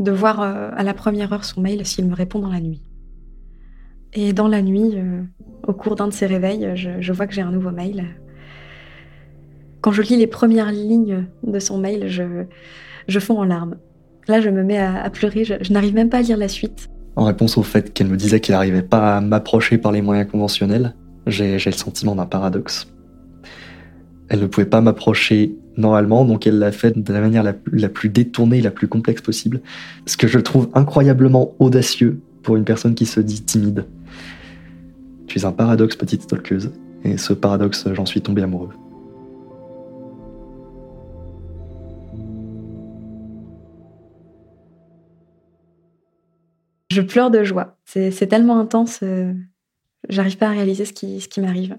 de 0.00 0.10
voir 0.10 0.40
euh, 0.40 0.70
à 0.74 0.82
la 0.82 0.94
première 0.94 1.32
heure 1.32 1.44
son 1.44 1.60
mail 1.60 1.86
s'il 1.86 2.06
me 2.06 2.14
répond 2.14 2.40
dans 2.40 2.50
la 2.50 2.60
nuit. 2.60 2.82
Et 4.14 4.32
dans 4.32 4.48
la 4.48 4.62
nuit, 4.62 4.94
euh, 4.94 5.22
au 5.68 5.74
cours 5.74 5.94
d'un 5.94 6.08
de 6.08 6.12
ses 6.12 6.26
réveils, 6.26 6.72
je, 6.74 7.12
vois 7.12 7.26
que 7.26 7.34
j'ai 7.34 7.42
un 7.42 7.52
nouveau 7.52 7.70
mail. 7.70 8.06
Quand 9.82 9.92
je 9.92 10.02
lis 10.02 10.16
les 10.16 10.26
premières 10.26 10.72
lignes 10.72 11.26
de 11.44 11.58
son 11.58 11.78
mail, 11.78 12.08
je, 12.08 12.44
je 13.06 13.18
fonds 13.20 13.38
en 13.38 13.44
larmes. 13.44 13.76
Là, 14.26 14.40
je 14.40 14.48
me 14.48 14.62
mets 14.64 14.78
à, 14.78 15.08
pleurer, 15.10 15.44
je, 15.44 15.72
n'arrive 15.72 15.94
même 15.94 16.08
pas 16.08 16.18
à 16.18 16.22
lire 16.22 16.36
la 16.36 16.48
suite. 16.48 16.88
En 17.16 17.24
réponse 17.24 17.58
au 17.58 17.62
fait 17.62 17.92
qu'elle 17.92 18.08
me 18.08 18.16
disait 18.16 18.40
qu'elle 18.40 18.54
n'arrivait 18.54 18.82
pas 18.82 19.18
à 19.18 19.20
m'approcher 19.20 19.78
par 19.78 19.92
les 19.92 20.00
moyens 20.02 20.30
conventionnels, 20.30 20.94
j'ai 21.26 21.56
le 21.56 21.72
sentiment 21.72 22.14
d'un 22.14 22.26
paradoxe. 22.26 22.88
Elle 24.28 24.40
ne 24.40 24.46
pouvait 24.46 24.66
pas 24.66 24.80
m'approcher 24.80 25.54
normalement, 25.80 26.24
donc 26.24 26.46
elle 26.46 26.58
l'a 26.58 26.72
fait 26.72 26.96
de 26.96 27.12
la 27.12 27.20
manière 27.20 27.42
la, 27.42 27.88
plus 27.88 28.08
détournée, 28.08 28.60
la 28.60 28.70
plus 28.70 28.88
complexe 28.88 29.22
possible. 29.22 29.60
Ce 30.06 30.16
que 30.16 30.28
je 30.28 30.38
trouve 30.38 30.68
incroyablement 30.74 31.54
audacieux 31.58 32.20
pour 32.42 32.56
une 32.56 32.64
personne 32.64 32.94
qui 32.94 33.06
se 33.06 33.20
dit 33.20 33.42
timide. 33.42 33.86
Tu 35.26 35.38
es 35.38 35.44
un 35.44 35.52
paradoxe, 35.52 35.96
petite 35.96 36.22
stalkeuse, 36.22 36.70
et 37.04 37.16
ce 37.16 37.32
paradoxe, 37.32 37.86
j'en 37.92 38.06
suis 38.06 38.20
tombé 38.20 38.42
amoureux. 38.42 38.70
Je 46.90 47.02
pleure 47.02 47.30
de 47.30 47.44
joie. 47.44 47.76
C'est 47.84 48.26
tellement 48.26 48.58
intense, 48.58 49.00
euh, 49.02 49.32
j'arrive 50.08 50.36
pas 50.36 50.48
à 50.48 50.50
réaliser 50.50 50.84
ce 50.84 50.92
qui, 50.92 51.20
ce 51.20 51.28
qui 51.28 51.40
m'arrive. 51.40 51.76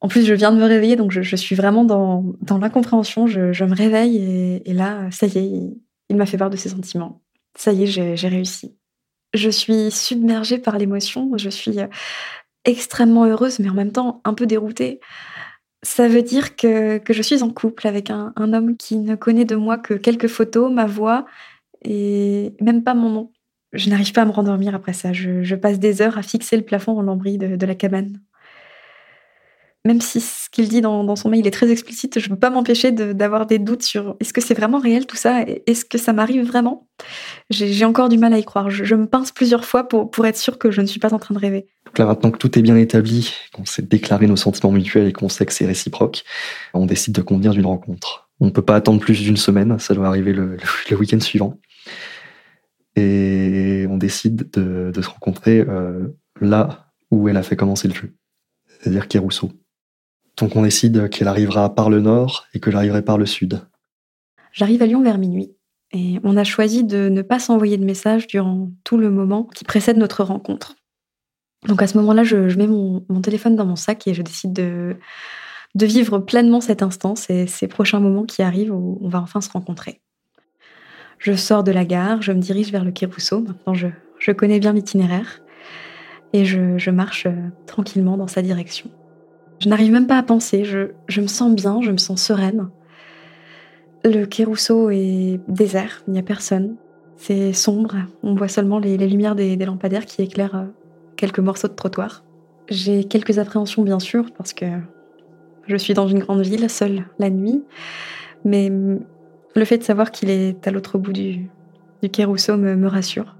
En 0.00 0.08
plus, 0.08 0.24
je 0.24 0.32
viens 0.32 0.50
de 0.50 0.56
me 0.56 0.64
réveiller, 0.64 0.96
donc 0.96 1.10
je, 1.10 1.36
suis 1.36 1.54
vraiment 1.54 1.84
dans, 1.84 2.24
l'incompréhension. 2.58 3.26
Je, 3.26 3.64
me 3.64 3.74
réveille 3.74 4.62
et, 4.64 4.72
là, 4.72 5.10
ça 5.10 5.26
y 5.26 5.38
est, 5.38 5.50
il, 6.08 6.16
m'a 6.16 6.26
fait 6.26 6.38
part 6.38 6.50
de 6.50 6.56
ses 6.56 6.70
sentiments. 6.70 7.22
Ça 7.56 7.72
y 7.72 7.84
est, 7.84 8.16
j'ai 8.16 8.28
réussi. 8.28 8.76
Je 9.34 9.50
suis 9.50 9.90
submergée 9.90 10.58
par 10.58 10.78
l'émotion. 10.78 11.30
Je 11.36 11.50
suis 11.50 11.76
extrêmement 12.64 13.26
heureuse, 13.26 13.58
mais 13.58 13.68
en 13.68 13.74
même 13.74 13.92
temps 13.92 14.22
un 14.24 14.32
peu 14.32 14.46
déroutée. 14.46 15.00
Ça 15.82 16.08
veut 16.08 16.22
dire 16.22 16.56
que, 16.56 16.98
que 16.98 17.12
je 17.12 17.22
suis 17.22 17.42
en 17.42 17.50
couple 17.50 17.86
avec 17.86 18.10
un, 18.10 18.32
un, 18.36 18.52
homme 18.52 18.76
qui 18.76 18.96
ne 18.96 19.16
connaît 19.16 19.46
de 19.46 19.56
moi 19.56 19.78
que 19.78 19.94
quelques 19.94 20.28
photos, 20.28 20.70
ma 20.72 20.86
voix 20.86 21.24
et 21.82 22.54
même 22.60 22.82
pas 22.84 22.94
mon 22.94 23.10
nom. 23.10 23.32
Je 23.72 23.88
n'arrive 23.88 24.12
pas 24.12 24.22
à 24.22 24.24
me 24.26 24.30
rendormir 24.30 24.74
après 24.74 24.92
ça. 24.92 25.12
Je, 25.12 25.54
passe 25.54 25.78
des 25.78 26.02
heures 26.02 26.18
à 26.18 26.22
fixer 26.22 26.56
le 26.56 26.64
plafond 26.64 26.98
en 26.98 27.02
lambris 27.02 27.38
de 27.38 27.66
la 27.66 27.74
cabane 27.74 28.20
même 29.86 30.02
si 30.02 30.20
ce 30.20 30.50
qu'il 30.50 30.68
dit 30.68 30.82
dans, 30.82 31.16
son 31.16 31.30
mail 31.30 31.46
est 31.46 31.50
très 31.50 31.70
explicite, 31.70 32.18
je 32.18 32.28
ne 32.28 32.34
peux 32.34 32.40
pas 32.40 32.50
m'empêcher 32.50 32.92
d'avoir 32.92 33.46
de, 33.46 33.56
des 33.56 33.58
doutes 33.58 33.82
sur 33.82 34.14
est-ce 34.20 34.34
que 34.34 34.42
c'est 34.42 34.52
vraiment 34.52 34.78
réel 34.78 35.06
tout 35.06 35.16
ça 35.16 35.42
Est-ce 35.66 35.86
que 35.86 35.96
ça 35.96 36.12
m'arrive 36.12 36.46
vraiment? 36.46 36.86
J'ai 37.48 37.84
encore 37.86 38.10
du 38.10 38.18
mal 38.18 38.34
à 38.34 38.38
y 38.38 38.44
croire. 38.44 38.68
Je, 38.68 38.94
me 38.94 39.06
pince 39.06 39.32
plusieurs 39.32 39.64
fois 39.64 39.88
pour, 39.88 40.26
être 40.26 40.36
sûr 40.36 40.58
que 40.58 40.70
je 40.70 40.82
ne 40.82 40.86
suis 40.86 41.00
pas 41.00 41.14
en 41.14 41.18
train 41.18 41.34
de 41.34 41.38
rêver. 41.38 41.66
Donc 41.86 41.98
là, 41.98 42.04
maintenant 42.04 42.30
que 42.30 42.36
tout 42.36 42.58
est 42.58 42.62
bien 42.62 42.76
établi, 42.76 43.32
qu'on 43.54 43.64
s'est 43.64 43.82
déclaré 43.82 44.26
nos 44.26 44.36
sentiments 44.36 44.70
mutuels 44.70 45.08
et 45.08 45.12
qu'on 45.14 45.30
sait 45.30 45.46
que 45.46 45.52
c'est 45.52 45.66
réciproque, 45.66 46.24
on 46.74 46.84
décide 46.84 47.14
de 47.14 47.22
convenir 47.22 47.52
d'une 47.52 47.66
rencontre. 47.66 48.28
On 48.38 48.46
ne 48.46 48.50
peut 48.50 48.62
pas 48.62 48.76
attendre 48.76 49.00
plus 49.00 49.22
d'une 49.22 49.38
semaine, 49.38 49.78
ça 49.78 49.94
doit 49.94 50.08
arriver 50.08 50.34
le, 50.34 50.58
week-end 50.90 51.20
suivant. 51.20 51.58
Et 52.96 53.86
on 53.88 53.96
décide 53.96 54.50
de, 54.50 54.90
de 54.94 55.02
se 55.02 55.08
rencontrer 55.08 55.60
euh, 55.60 56.08
là 56.38 56.90
où 57.10 57.28
elle 57.30 57.38
a 57.38 57.42
fait 57.42 57.56
commencer 57.56 57.88
le 57.88 57.94
jeu, 57.94 58.14
c'est-à-dire 58.68 59.08
Kérousseau. 59.08 59.50
Donc 60.36 60.56
on 60.56 60.62
décide 60.62 61.08
qu'elle 61.10 61.28
arrivera 61.28 61.74
par 61.74 61.90
le 61.90 62.00
nord 62.00 62.46
et 62.54 62.60
que 62.60 62.70
j'arriverai 62.70 63.02
par 63.02 63.18
le 63.18 63.26
sud. 63.26 63.60
J'arrive 64.52 64.82
à 64.82 64.86
Lyon 64.86 65.02
vers 65.02 65.18
minuit 65.18 65.52
et 65.92 66.18
on 66.22 66.36
a 66.36 66.44
choisi 66.44 66.84
de 66.84 67.08
ne 67.08 67.22
pas 67.22 67.38
s'envoyer 67.38 67.76
de 67.76 67.84
messages 67.84 68.26
durant 68.26 68.70
tout 68.84 68.96
le 68.96 69.10
moment 69.10 69.44
qui 69.44 69.64
précède 69.64 69.96
notre 69.96 70.22
rencontre. 70.22 70.76
Donc 71.66 71.82
à 71.82 71.86
ce 71.86 71.98
moment-là, 71.98 72.24
je, 72.24 72.56
mets 72.56 72.66
mon, 72.66 73.00
téléphone 73.22 73.56
dans 73.56 73.66
mon 73.66 73.76
sac 73.76 74.06
et 74.06 74.14
je 74.14 74.22
décide 74.22 74.52
de, 74.52 74.96
vivre 75.74 76.18
pleinement 76.18 76.60
cet 76.60 76.82
instant, 76.82 77.16
ces, 77.16 77.46
ces 77.46 77.68
prochains 77.68 78.00
moments 78.00 78.24
qui 78.24 78.42
arrivent 78.42 78.72
où 78.72 78.98
on 79.02 79.08
va 79.08 79.20
enfin 79.20 79.40
se 79.40 79.50
rencontrer. 79.50 80.00
Je 81.18 81.34
sors 81.34 81.62
de 81.62 81.70
la 81.70 81.84
gare, 81.84 82.22
je 82.22 82.32
me 82.32 82.40
dirige 82.40 82.72
vers 82.72 82.84
le 82.84 82.92
quai 82.92 83.04
Rousseau. 83.04 83.42
Maintenant, 83.42 83.74
je, 83.74 84.32
connais 84.32 84.58
bien 84.58 84.72
l'itinéraire 84.72 85.40
et 86.32 86.46
je, 86.46 86.78
je 86.78 86.90
marche 86.90 87.26
euh, 87.26 87.48
tranquillement 87.66 88.16
dans 88.16 88.28
sa 88.28 88.40
direction. 88.40 88.90
Je 89.60 89.68
n'arrive 89.68 89.92
même 89.92 90.06
pas 90.06 90.16
à 90.16 90.22
penser, 90.22 90.64
je, 90.64 90.92
je, 91.06 91.20
me 91.20 91.26
sens 91.26 91.54
bien, 91.54 91.80
je 91.82 91.90
me 91.90 91.98
sens 91.98 92.22
sereine. 92.22 92.68
Le 94.04 94.24
quai 94.24 94.44
Rousseau 94.44 94.88
est 94.88 95.38
désert, 95.48 96.02
il 96.08 96.14
n'y 96.14 96.18
a 96.18 96.22
personne. 96.22 96.76
C'est 97.16 97.52
sombre, 97.52 97.96
on 98.22 98.34
voit 98.34 98.48
seulement 98.48 98.78
les, 98.78 98.96
les 98.96 99.06
lumières 99.06 99.34
des, 99.34 99.56
des, 99.56 99.66
lampadaires 99.66 100.06
qui 100.06 100.22
éclairent 100.22 100.56
euh, 100.56 100.64
quelques 101.16 101.40
morceaux 101.40 101.68
de 101.68 101.74
trottoir. 101.74 102.24
J'ai 102.70 103.04
quelques 103.04 103.38
appréhensions 103.38 103.82
bien 103.82 103.98
sûr 103.98 104.30
parce 104.38 104.54
que 104.54 104.64
je 105.66 105.76
suis 105.76 105.92
dans 105.92 106.08
une 106.08 106.20
grande 106.20 106.40
ville, 106.40 106.70
seule 106.70 107.04
la 107.18 107.28
nuit, 107.28 107.62
mais 108.46 108.72
le 109.54 109.64
fait 109.66 109.76
de 109.76 109.82
savoir 109.82 110.10
qu'il 110.10 110.30
est 110.30 110.66
à 110.66 110.70
l'autre 110.70 110.96
bout 110.96 111.12
du, 111.12 111.50
du 112.02 112.08
quai 112.08 112.24
Rousseau 112.24 112.56
me, 112.56 112.76
me 112.76 112.88
rassure. 112.88 113.36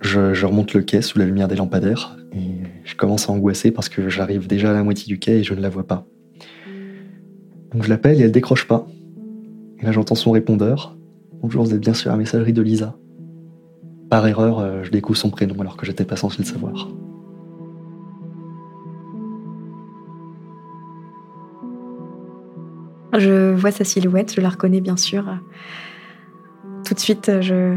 Je, 0.00 0.32
je, 0.32 0.46
remonte 0.46 0.72
le 0.72 0.80
quai 0.80 1.02
sous 1.02 1.18
la 1.18 1.26
lumière 1.26 1.48
des 1.48 1.56
lampadaires 1.56 2.16
et 2.34 2.62
je 2.84 2.94
commence 2.94 3.28
à 3.28 3.32
angoisser 3.32 3.70
parce 3.70 3.88
que 3.88 4.08
j'arrive 4.08 4.46
déjà 4.46 4.70
à 4.70 4.72
la 4.72 4.82
moitié 4.82 5.06
du 5.06 5.18
quai 5.18 5.40
et 5.40 5.44
je 5.44 5.54
ne 5.54 5.60
la 5.60 5.68
vois 5.68 5.86
pas. 5.86 6.06
Donc 7.72 7.84
je 7.84 7.88
l'appelle 7.88 8.20
et 8.20 8.24
elle 8.24 8.32
décroche 8.32 8.66
pas. 8.66 8.86
Et 9.80 9.84
là 9.84 9.92
j'entends 9.92 10.14
son 10.14 10.30
répondeur. 10.30 10.96
Bonjour, 11.42 11.64
vous 11.64 11.74
êtes 11.74 11.80
bien 11.80 11.94
sur 11.94 12.10
la 12.10 12.16
messagerie 12.16 12.52
de 12.52 12.62
Lisa. 12.62 12.96
Par 14.08 14.26
erreur, 14.26 14.58
euh, 14.58 14.82
je 14.82 14.90
découvre 14.90 15.18
son 15.18 15.30
prénom 15.30 15.58
alors 15.60 15.76
que 15.76 15.86
j'étais 15.86 16.04
pas 16.04 16.16
censé 16.16 16.38
le 16.38 16.44
savoir. 16.44 16.88
Je 23.18 23.52
vois 23.52 23.72
sa 23.72 23.84
silhouette, 23.84 24.34
je 24.34 24.40
la 24.40 24.48
reconnais 24.48 24.80
bien 24.80 24.96
sûr. 24.96 25.24
Tout 26.84 26.94
de 26.94 26.98
suite, 26.98 27.30
je, 27.40 27.76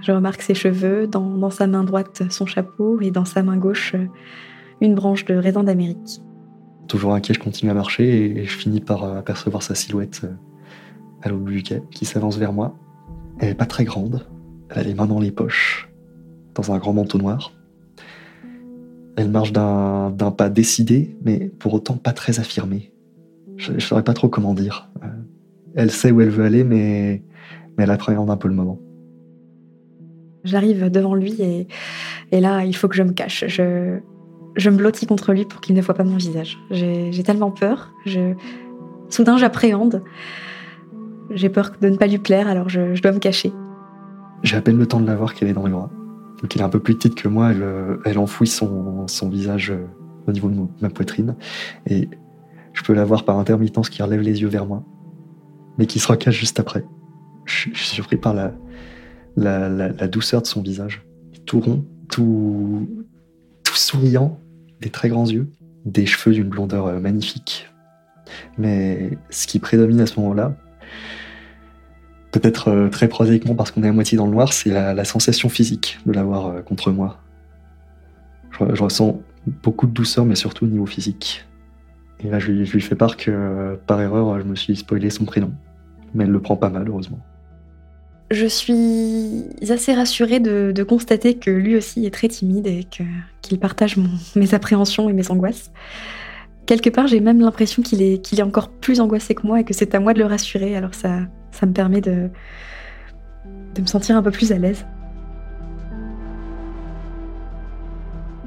je 0.00 0.12
remarque 0.12 0.42
ses 0.42 0.54
cheveux, 0.54 1.06
dans, 1.06 1.50
sa 1.50 1.66
main 1.66 1.84
droite 1.84 2.22
son 2.30 2.46
chapeau 2.46 3.00
et 3.00 3.10
dans 3.10 3.24
sa 3.24 3.42
main 3.42 3.56
gauche 3.56 3.94
une 4.80 4.94
branche 4.94 5.24
de 5.24 5.34
raisin 5.34 5.64
d'Amérique. 5.64 6.20
Toujours 6.88 7.14
inquiet, 7.14 7.34
je 7.34 7.40
continue 7.40 7.70
à 7.70 7.74
marcher 7.74 8.38
et 8.38 8.44
je 8.44 8.56
finis 8.56 8.80
par 8.80 9.04
apercevoir 9.04 9.62
sa 9.62 9.74
silhouette 9.74 10.26
à 11.22 11.28
l'autre 11.28 11.44
du 11.44 11.62
qui 11.62 12.04
s'avance 12.04 12.36
vers 12.36 12.52
moi. 12.52 12.76
Elle 13.38 13.48
n'est 13.48 13.54
pas 13.54 13.66
très 13.66 13.84
grande, 13.84 14.26
elle 14.70 14.78
a 14.78 14.82
les 14.82 14.94
mains 14.94 15.06
dans 15.06 15.20
les 15.20 15.30
poches, 15.30 15.90
dans 16.54 16.72
un 16.72 16.78
grand 16.78 16.92
manteau 16.92 17.18
noir. 17.18 17.52
Elle 19.16 19.30
marche 19.30 19.52
d'un 19.52 20.12
pas 20.36 20.50
décidé, 20.50 21.16
mais 21.24 21.50
pour 21.58 21.72
autant 21.74 21.96
pas 21.96 22.12
très 22.12 22.38
affirmé. 22.38 22.92
Je 23.56 23.72
ne 23.72 23.78
saurais 23.78 24.04
pas 24.04 24.12
trop 24.12 24.28
comment 24.28 24.52
dire. 24.52 24.90
Elle 25.74 25.90
sait 25.90 26.10
où 26.10 26.20
elle 26.20 26.28
veut 26.28 26.44
aller, 26.44 26.64
mais 26.64 27.22
elle 27.78 27.90
appréhende 27.90 28.30
un 28.30 28.36
peu 28.36 28.48
le 28.48 28.54
moment. 28.54 28.78
J'arrive 30.46 30.90
devant 30.90 31.14
lui 31.14 31.40
et, 31.42 31.68
et, 32.32 32.40
là, 32.40 32.64
il 32.64 32.74
faut 32.74 32.88
que 32.88 32.96
je 32.96 33.02
me 33.02 33.12
cache. 33.12 33.44
Je, 33.46 33.98
je 34.56 34.70
me 34.70 34.76
blottis 34.76 35.06
contre 35.06 35.32
lui 35.32 35.44
pour 35.44 35.60
qu'il 35.60 35.76
ne 35.76 35.82
voit 35.82 35.94
pas 35.94 36.04
mon 36.04 36.16
visage. 36.16 36.58
J'ai 36.70 37.22
tellement 37.22 37.50
peur. 37.50 37.92
Je, 38.06 38.32
soudain, 39.08 39.36
j'appréhende. 39.36 40.02
J'ai 41.30 41.48
peur 41.48 41.72
de 41.80 41.88
ne 41.88 41.96
pas 41.96 42.06
lui 42.06 42.18
plaire, 42.18 42.48
alors 42.48 42.68
je, 42.68 42.94
je 42.94 43.02
dois 43.02 43.12
me 43.12 43.18
cacher. 43.18 43.52
J'ai 44.42 44.56
à 44.56 44.62
peine 44.62 44.78
le 44.78 44.86
temps 44.86 45.00
de 45.00 45.06
la 45.06 45.16
voir 45.16 45.34
qu'elle 45.34 45.48
est 45.48 45.52
dans 45.52 45.66
les 45.66 45.72
bras. 45.72 45.90
Donc 46.40 46.54
elle 46.54 46.62
est 46.62 46.64
un 46.64 46.68
peu 46.68 46.80
plus 46.80 46.94
petite 46.94 47.16
que 47.16 47.28
moi. 47.28 47.50
Elle, 47.50 47.66
elle 48.04 48.18
enfouit 48.18 48.46
son, 48.46 49.08
son 49.08 49.28
visage 49.28 49.74
au 50.26 50.32
niveau 50.32 50.48
de 50.48 50.66
ma 50.80 50.90
poitrine. 50.90 51.34
Et 51.86 52.08
je 52.72 52.82
peux 52.82 52.92
la 52.92 53.04
voir 53.04 53.24
par 53.24 53.38
intermittence 53.38 53.88
qui 53.88 54.02
relève 54.02 54.20
les 54.20 54.42
yeux 54.42 54.48
vers 54.48 54.66
moi, 54.66 54.84
mais 55.78 55.86
qui 55.86 55.98
se 55.98 56.08
recache 56.08 56.38
juste 56.38 56.60
après. 56.60 56.84
Je 57.46 57.70
suis 57.70 57.74
surpris 57.74 58.16
par 58.16 58.34
la, 58.34 58.52
la, 59.36 60.08
douceur 60.08 60.42
de 60.42 60.46
son 60.46 60.62
visage. 60.62 61.02
Tout 61.44 61.60
rond, 61.60 61.84
tout, 62.08 62.88
souriant, 63.64 64.40
des 64.80 64.90
très 64.90 65.08
grands 65.08 65.26
yeux, 65.26 65.48
des 65.84 66.06
cheveux 66.06 66.34
d'une 66.34 66.48
blondeur 66.48 66.86
euh, 66.86 66.98
magnifique. 66.98 67.66
Mais 68.58 69.10
ce 69.30 69.46
qui 69.46 69.58
prédomine 69.58 70.00
à 70.00 70.06
ce 70.06 70.18
moment-là, 70.20 70.56
peut-être 72.32 72.68
euh, 72.68 72.88
très 72.88 73.08
prosaïquement 73.08 73.54
parce 73.54 73.70
qu'on 73.70 73.84
est 73.84 73.88
à 73.88 73.92
moitié 73.92 74.16
dans 74.16 74.26
le 74.26 74.32
noir, 74.32 74.52
c'est 74.52 74.70
la, 74.70 75.04
sensation 75.04 75.48
physique 75.48 75.98
de 76.06 76.12
l'avoir 76.12 76.46
euh, 76.46 76.62
contre 76.62 76.90
moi. 76.90 77.18
Je, 78.58 78.82
ressens 78.82 79.20
beaucoup 79.62 79.86
de 79.86 79.92
douceur, 79.92 80.24
mais 80.24 80.34
surtout 80.34 80.64
au 80.64 80.68
niveau 80.68 80.86
physique. 80.86 81.44
Et 82.20 82.30
là, 82.30 82.38
je 82.38 82.64
je 82.64 82.72
lui 82.72 82.80
fais 82.80 82.94
part 82.94 83.18
que 83.18 83.78
par 83.86 84.00
erreur, 84.00 84.40
je 84.40 84.44
me 84.44 84.56
suis 84.56 84.74
spoilé 84.76 85.10
son 85.10 85.26
prénom. 85.26 85.52
Mais 86.14 86.24
elle 86.24 86.30
le 86.30 86.40
prend 86.40 86.56
pas 86.56 86.70
mal, 86.70 86.88
heureusement 86.88 87.20
je 88.30 88.46
suis 88.46 89.44
assez 89.70 89.94
rassurée 89.94 90.40
de, 90.40 90.82
constater 90.82 91.34
que 91.34 91.50
lui 91.50 91.76
aussi 91.76 92.06
est 92.06 92.10
très 92.10 92.28
timide 92.28 92.66
et 92.66 92.84
qu'il 92.84 93.06
qu 93.42 93.56
partage 93.56 93.96
mes 94.34 94.54
appréhensions 94.54 95.08
et 95.08 95.12
mes 95.12 95.30
angoisses. 95.30 95.70
Quelque 96.66 96.90
part, 96.90 97.06
j'ai 97.06 97.20
même 97.20 97.40
l'impression 97.40 97.82
qu'il 97.82 98.02
est, 98.02 98.42
encore 98.42 98.70
plus 98.70 99.00
angoissé 99.00 99.36
que 99.36 99.46
moi 99.46 99.60
et 99.60 99.64
que 99.64 99.72
c'est 99.72 99.94
à 99.94 100.00
moi 100.00 100.14
de 100.14 100.18
le 100.18 100.26
rassurer, 100.26 100.76
alors 100.76 100.94
ça, 100.94 101.20
me 101.62 101.72
permet 101.72 102.00
de, 102.00 102.28
me 103.78 103.86
sentir 103.86 104.16
un 104.16 104.22
peu 104.22 104.32
plus 104.32 104.50
à 104.50 104.58
l'aise. 104.58 104.84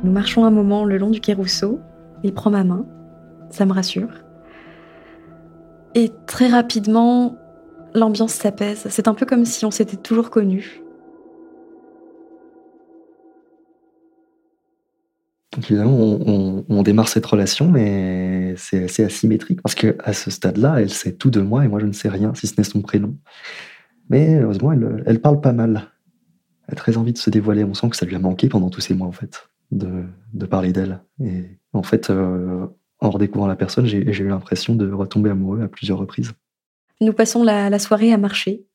Nous 0.03 0.11
marchons 0.11 0.43
un 0.43 0.51
moment 0.51 0.85
le 0.85 0.97
long 0.97 1.09
du 1.09 1.21
quai 1.21 1.35
il 2.23 2.33
prend 2.33 2.49
ma 2.49 2.65
main, 2.65 2.85
ça 3.49 3.65
me 3.65 3.71
rassure. 3.71 4.09
Et 5.95 6.11
très 6.27 6.47
rapidement, 6.47 7.37
l'ambiance 7.93 8.33
s'apaise. 8.33 8.85
C'est 8.89 9.07
un 9.07 9.13
peu 9.13 9.25
comme 9.25 9.45
si 9.45 9.65
on 9.65 9.71
s'était 9.71 9.97
toujours 9.97 10.29
connus. 10.29 10.81
Donc 15.53 15.71
évidemment, 15.71 15.97
on, 16.69 16.83
démarre 16.83 17.07
cette 17.07 17.25
relation, 17.25 17.69
mais 17.69 18.53
c'est 18.55 18.85
assez 18.85 19.03
asymétrique 19.03 19.61
parce 19.61 19.75
que 19.75 19.97
à 20.03 20.13
ce 20.13 20.29
stade-là, 20.31 20.79
elle 20.79 20.91
sait 20.91 21.13
tout 21.13 21.31
de 21.31 21.41
moi 21.41 21.65
et 21.65 21.67
moi 21.67 21.79
je 21.79 21.85
ne 21.85 21.91
sais 21.91 22.07
rien, 22.07 22.33
si 22.35 22.47
ce 22.47 22.53
n'est 22.57 22.63
son 22.63 22.81
prénom. 22.81 23.17
Mais 24.09 24.39
heureusement, 24.39 24.71
elle, 24.71 25.21
parle 25.21 25.41
pas 25.41 25.51
mal. 25.51 25.87
Elle 26.67 26.73
a 26.73 26.75
très 26.75 26.97
envie 26.97 27.13
de 27.13 27.17
se 27.17 27.29
dévoiler. 27.29 27.63
On 27.63 27.73
sent 27.73 27.89
que 27.89 27.95
ça 27.95 28.05
lui 28.05 28.15
a 28.15 28.19
manqué 28.19 28.47
pendant 28.47 28.69
tous 28.69 28.81
ces 28.81 28.93
mois, 28.93 29.07
en 29.07 29.11
fait, 29.11 29.49
de, 29.71 30.03
de 30.33 30.45
parler 30.45 30.71
d'elle. 30.71 31.01
Et 31.23 31.45
en 31.73 31.83
fait, 31.83 32.09
euh, 32.09 32.65
en 32.99 33.09
redécouvrant 33.09 33.47
la 33.47 33.55
personne, 33.55 33.85
j'ai 33.85 34.03
eu 34.03 34.27
l'impression 34.27 34.75
de 34.75 34.91
retomber 34.91 35.29
amoureux 35.29 35.61
à 35.61 35.67
plusieurs 35.67 35.97
reprises. 35.97 36.33
Nous 37.01 37.13
passons 37.13 37.43
la, 37.43 37.79
soirée 37.79 38.11
à 38.13 38.17
marcher 38.17 38.65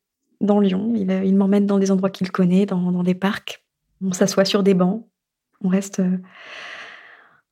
dans 0.40 0.60
Lyon. 0.60 0.92
Il, 0.94 1.10
il 1.10 1.36
m'emmène 1.36 1.66
dans 1.66 1.78
des 1.78 1.90
endroits 1.90 2.10
qu'il 2.10 2.30
connaît, 2.30 2.66
dans, 2.66 3.02
des 3.02 3.14
parcs. 3.14 3.64
On 4.02 4.12
s'assoit 4.12 4.44
sur 4.44 4.62
des 4.62 4.74
bancs. 4.74 5.06
On 5.60 5.68
reste 5.68 6.00
euh, 6.00 6.18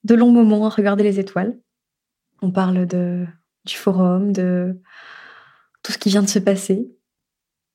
de 0.04 0.14
longs 0.14 0.32
moments 0.32 0.66
à 0.66 0.70
regarder 0.70 1.04
les 1.04 1.20
étoiles. 1.20 1.58
On 2.40 2.50
parle 2.50 2.86
du 2.86 3.76
forum, 3.76 4.32
de 4.32 4.80
tout 5.82 5.92
ce 5.92 5.98
qui 5.98 6.08
vient 6.08 6.22
de 6.22 6.28
se 6.28 6.38
passer. 6.38 6.90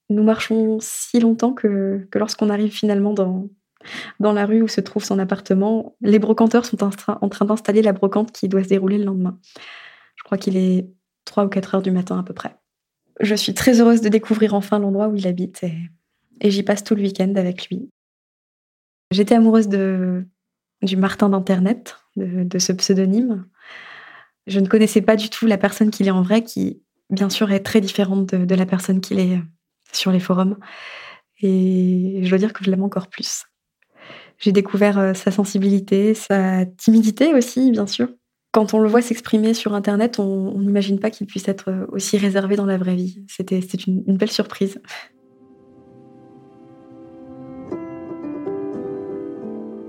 Nous 0.09 0.23
marchons 0.23 0.77
si 0.81 1.19
longtemps 1.19 1.53
que, 1.53 2.07
que 2.11 2.19
lorsqu'on 2.19 2.49
arrive 2.49 2.71
finalement 2.71 3.13
dans, 3.13 3.49
dans 4.19 4.33
la 4.33 4.45
rue 4.45 4.61
où 4.61 4.67
se 4.67 4.81
trouve 4.81 5.03
son 5.03 5.19
appartement. 5.19 5.95
Les 6.01 6.19
brocanteurs 6.19 6.65
sont 6.65 6.83
en 6.83 6.89
train 7.29 7.45
d'installer 7.45 7.81
la 7.81 7.93
brocante 7.93 8.31
qui 8.31 8.47
doit 8.47 8.63
se 8.63 8.69
dérouler 8.69 8.97
le 8.97 9.05
lendemain. 9.05 9.39
Je 10.15 10.23
crois 10.23 10.37
qu'il 10.37 10.57
est 10.57 10.89
3 11.25 11.45
ou 11.45 11.49
4 11.49 11.75
heures 11.75 11.81
du 11.81 11.91
matin 11.91 12.19
à 12.19 12.23
peu 12.23 12.33
près. 12.33 12.55
Je 13.19 13.35
suis 13.35 13.53
très 13.53 13.81
heureuse 13.81 14.01
de 14.01 14.09
découvrir 14.09 14.53
enfin 14.53 14.79
l'endroit 14.79 15.07
où 15.07 15.15
il 15.15 15.27
habite 15.27 15.63
et, 15.63 16.51
j'y 16.51 16.63
passe 16.63 16.83
tout 16.83 16.95
le 16.95 17.01
week-end 17.01 17.33
avec 17.35 17.69
lui. 17.69 17.89
J'étais 19.11 19.35
amoureuse 19.35 19.67
du 19.67 20.97
Martin 20.97 21.29
d'Internet, 21.29 21.97
de, 22.15 22.59
ce 22.59 22.73
pseudonyme. 22.73 23.45
Je 24.45 24.59
ne 24.59 24.67
connaissais 24.67 25.01
pas 25.01 25.15
du 25.15 25.29
tout 25.29 25.47
la 25.47 25.57
personne 25.57 25.89
qu'il 25.89 26.07
est 26.07 26.11
en 26.11 26.21
vrai, 26.21 26.43
qui 26.43 26.81
bien 27.09 27.29
sûr 27.29 27.51
est 27.51 27.61
très 27.61 27.81
différente 27.81 28.35
de, 28.35 28.55
la 28.55 28.65
personne 28.65 29.01
qu'il 29.01 29.19
est 29.19 29.39
sur 29.91 30.11
les 30.11 30.19
forums. 30.19 30.57
Et 31.41 32.19
je 32.23 32.29
dois 32.29 32.37
dire 32.37 32.53
que 32.53 32.63
je 32.63 32.69
l'aime 32.69 32.83
encore 32.83 33.07
plus. 33.07 33.45
J'ai 34.39 34.51
découvert 34.51 34.99
euh, 34.99 35.13
sa 35.13 35.31
sensibilité, 35.31 36.13
sa 36.13 36.65
timidité 36.65 37.33
aussi, 37.33 37.71
bien 37.71 37.87
sûr. 37.87 38.09
Quand 38.57 38.73
on 38.73 38.79
le 38.79 38.89
voit 38.89 39.03
s'exprimer 39.03 39.53
sur 39.53 39.75
Internet, 39.75 40.17
on 40.17 40.57
n'imagine 40.57 40.97
pas 40.97 41.11
qu'il 41.11 41.27
puisse 41.27 41.47
être 41.47 41.69
euh, 41.69 41.85
aussi 41.89 42.17
réservé 42.17 42.55
dans 42.55 42.65
la 42.65 42.77
vraie 42.77 42.95
vie. 42.95 43.23
C'était 43.27 43.59
une, 43.59 44.03
une 44.07 44.17
belle 44.17 44.31
surprise. 44.31 44.81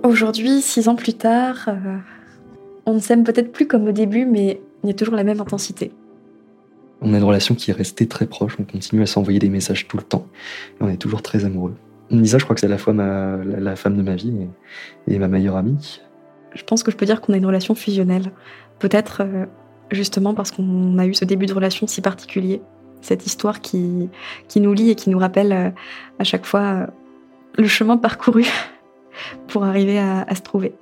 Aujourd'hui, 0.03 0.61
six 0.61 0.87
ans 0.89 0.97
plus 0.97 1.14
tard, 1.14 1.64
euh, 1.69 1.97
on 2.85 2.93
ne 2.93 2.99
s'aime 2.99 3.25
peut-être 3.25 3.53
plus 3.53 3.66
comme 3.66 3.89
au 3.89 3.93
début, 3.93 4.27
mais 4.27 4.61
il 4.85 4.89
y 4.89 4.91
a 4.91 4.95
toujours 4.95 5.14
la 5.14 5.25
même 5.25 5.41
intensité. 5.41 5.91
On 7.01 7.14
a 7.14 7.16
une 7.16 7.25
relation 7.25 7.55
qui 7.55 7.71
est 7.71 7.75
restée 7.75 8.07
très 8.07 8.27
proche, 8.27 8.57
on 8.61 8.64
continue 8.64 9.01
à 9.01 9.07
s'envoyer 9.07 9.39
des 9.39 9.49
messages 9.49 9.89
tout 9.89 9.97
le 9.97 10.03
temps, 10.03 10.27
et 10.79 10.85
on 10.85 10.91
est 10.91 10.99
toujours 10.99 11.23
très 11.23 11.47
amoureux. 11.47 11.75
Lisa, 12.11 12.37
je 12.37 12.45
crois 12.45 12.53
que 12.53 12.61
c'est 12.61 12.66
à 12.66 12.71
la 12.71 12.77
fois 12.77 12.93
la, 12.93 13.77
femme 13.77 13.97
de 13.97 14.03
ma 14.03 14.14
vie 14.14 14.35
et, 15.07 15.19
ma 15.19 15.29
meilleure 15.29 15.57
amie. 15.57 16.03
Je 16.55 16.63
pense 16.65 16.83
que 16.83 16.91
je 16.91 16.97
peux 16.97 17.07
dire 17.07 17.21
qu'on 17.21 17.33
a 17.33 17.37
une 17.37 17.47
relation 17.47 17.75
fusionnelle. 17.75 18.33
Peut-être 18.79 19.23
euh, 19.23 19.47
justement 19.91 20.35
parce 20.35 20.51
qu'on 20.51 20.99
a 20.99 21.07
eu 21.07 21.15
ce 21.15 21.25
début 21.25 21.47
de 21.47 21.55
relation 21.55 21.87
si 21.87 22.01
particulier. 22.01 22.61
Cette 23.01 23.27
histoire 23.27 23.61
qui, 23.61 24.09
qui 24.49 24.61
nous 24.61 24.73
lie 24.73 24.91
et 24.91 24.95
qui 24.95 25.11
nous 25.11 25.19
rappelle 25.19 25.53
euh, 25.53 25.71
à 26.19 26.25
chaque 26.25 26.47
fois 26.47 26.61
euh, 26.61 26.87
le 27.57 27.69
chemin 27.69 27.97
parcouru 27.97 28.45
pour 29.49 29.65
arriver 29.65 29.99
à, 29.99 30.23
à 30.23 30.35
se 30.35 30.43
trouver. 30.43 30.75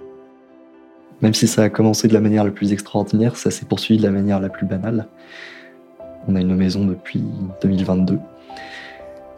Même 1.22 1.34
si 1.34 1.46
ça 1.46 1.64
a 1.64 1.68
commencé 1.70 2.08
de 2.08 2.14
la 2.14 2.20
manière 2.20 2.44
la 2.44 2.50
plus 2.50 2.72
extraordinaire, 2.72 3.36
ça 3.36 3.50
s'est 3.50 3.64
poursuivi 3.64 3.98
de 3.98 4.06
la 4.06 4.12
manière 4.12 4.38
la 4.40 4.50
plus 4.50 4.66
banale. 4.66 5.08
On 6.28 6.36
a 6.36 6.40
une 6.40 6.54
maison 6.54 6.84
depuis 6.84 7.22
2022 7.62 8.18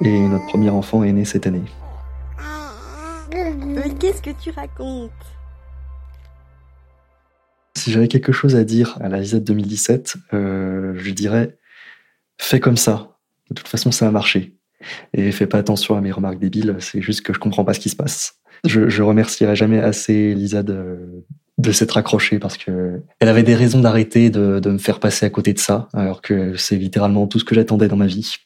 et 0.00 0.20
notre 0.20 0.46
premier 0.46 0.70
enfant 0.70 1.02
est 1.02 1.12
né 1.12 1.24
cette 1.24 1.46
année. 1.46 1.64
Mais 3.32 3.90
qu'est-ce 3.98 4.22
que 4.22 4.30
tu 4.30 4.50
racontes? 4.50 5.10
Si 7.76 7.92
j'avais 7.92 8.08
quelque 8.08 8.32
chose 8.32 8.56
à 8.56 8.64
dire 8.64 8.98
à 9.00 9.08
la 9.08 9.20
Lisa 9.20 9.38
de 9.38 9.44
2017, 9.44 10.16
euh, 10.34 10.94
je 10.96 11.10
dirais 11.10 11.58
fais 12.38 12.60
comme 12.60 12.76
ça. 12.76 13.16
De 13.50 13.54
toute 13.54 13.68
façon, 13.68 13.90
ça 13.90 14.08
a 14.08 14.10
marché. 14.10 14.54
Et 15.12 15.32
fais 15.32 15.46
pas 15.46 15.58
attention 15.58 15.96
à 15.96 16.00
mes 16.00 16.12
remarques 16.12 16.38
débiles, 16.38 16.76
c'est 16.78 17.02
juste 17.02 17.22
que 17.22 17.32
je 17.32 17.38
comprends 17.38 17.64
pas 17.64 17.74
ce 17.74 17.80
qui 17.80 17.88
se 17.88 17.96
passe. 17.96 18.34
Je, 18.64 18.88
je 18.88 19.02
remercierai 19.02 19.56
jamais 19.56 19.80
assez 19.80 20.34
Lisa 20.34 20.62
de, 20.62 21.24
de 21.58 21.72
s'être 21.72 21.96
accrochée 21.96 22.38
parce 22.38 22.56
que 22.56 23.02
elle 23.18 23.28
avait 23.28 23.42
des 23.42 23.54
raisons 23.54 23.80
d'arrêter 23.80 24.30
de, 24.30 24.60
de 24.60 24.70
me 24.70 24.78
faire 24.78 25.00
passer 25.00 25.26
à 25.26 25.30
côté 25.30 25.52
de 25.52 25.58
ça, 25.58 25.88
alors 25.92 26.22
que 26.22 26.56
c'est 26.56 26.76
littéralement 26.76 27.26
tout 27.26 27.38
ce 27.38 27.44
que 27.44 27.54
j'attendais 27.54 27.88
dans 27.88 27.96
ma 27.96 28.06
vie. 28.06 28.36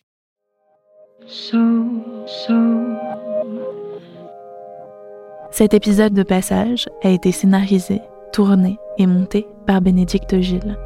Cet 5.50 5.74
épisode 5.74 6.14
de 6.14 6.22
passage 6.22 6.88
a 7.02 7.10
été 7.10 7.32
scénarisé, 7.32 8.00
tourné 8.32 8.78
et 8.99 9.07
monté 9.07 9.47
par 9.66 9.80
Bénédicte 9.80 10.40
Gilles. 10.40 10.78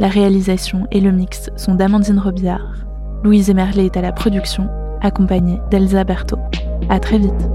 La 0.00 0.08
réalisation 0.08 0.86
et 0.90 1.00
le 1.00 1.12
mix 1.12 1.50
sont 1.56 1.74
d'Amandine 1.74 2.18
Robillard. 2.18 2.86
Louise 3.22 3.50
Emerlet 3.50 3.86
est 3.86 3.96
à 3.96 4.02
la 4.02 4.12
production, 4.12 4.68
accompagnée 5.00 5.60
d'Elsa 5.70 6.04
Berthaud. 6.04 6.38
À 6.88 6.98
très 6.98 7.18
vite. 7.18 7.48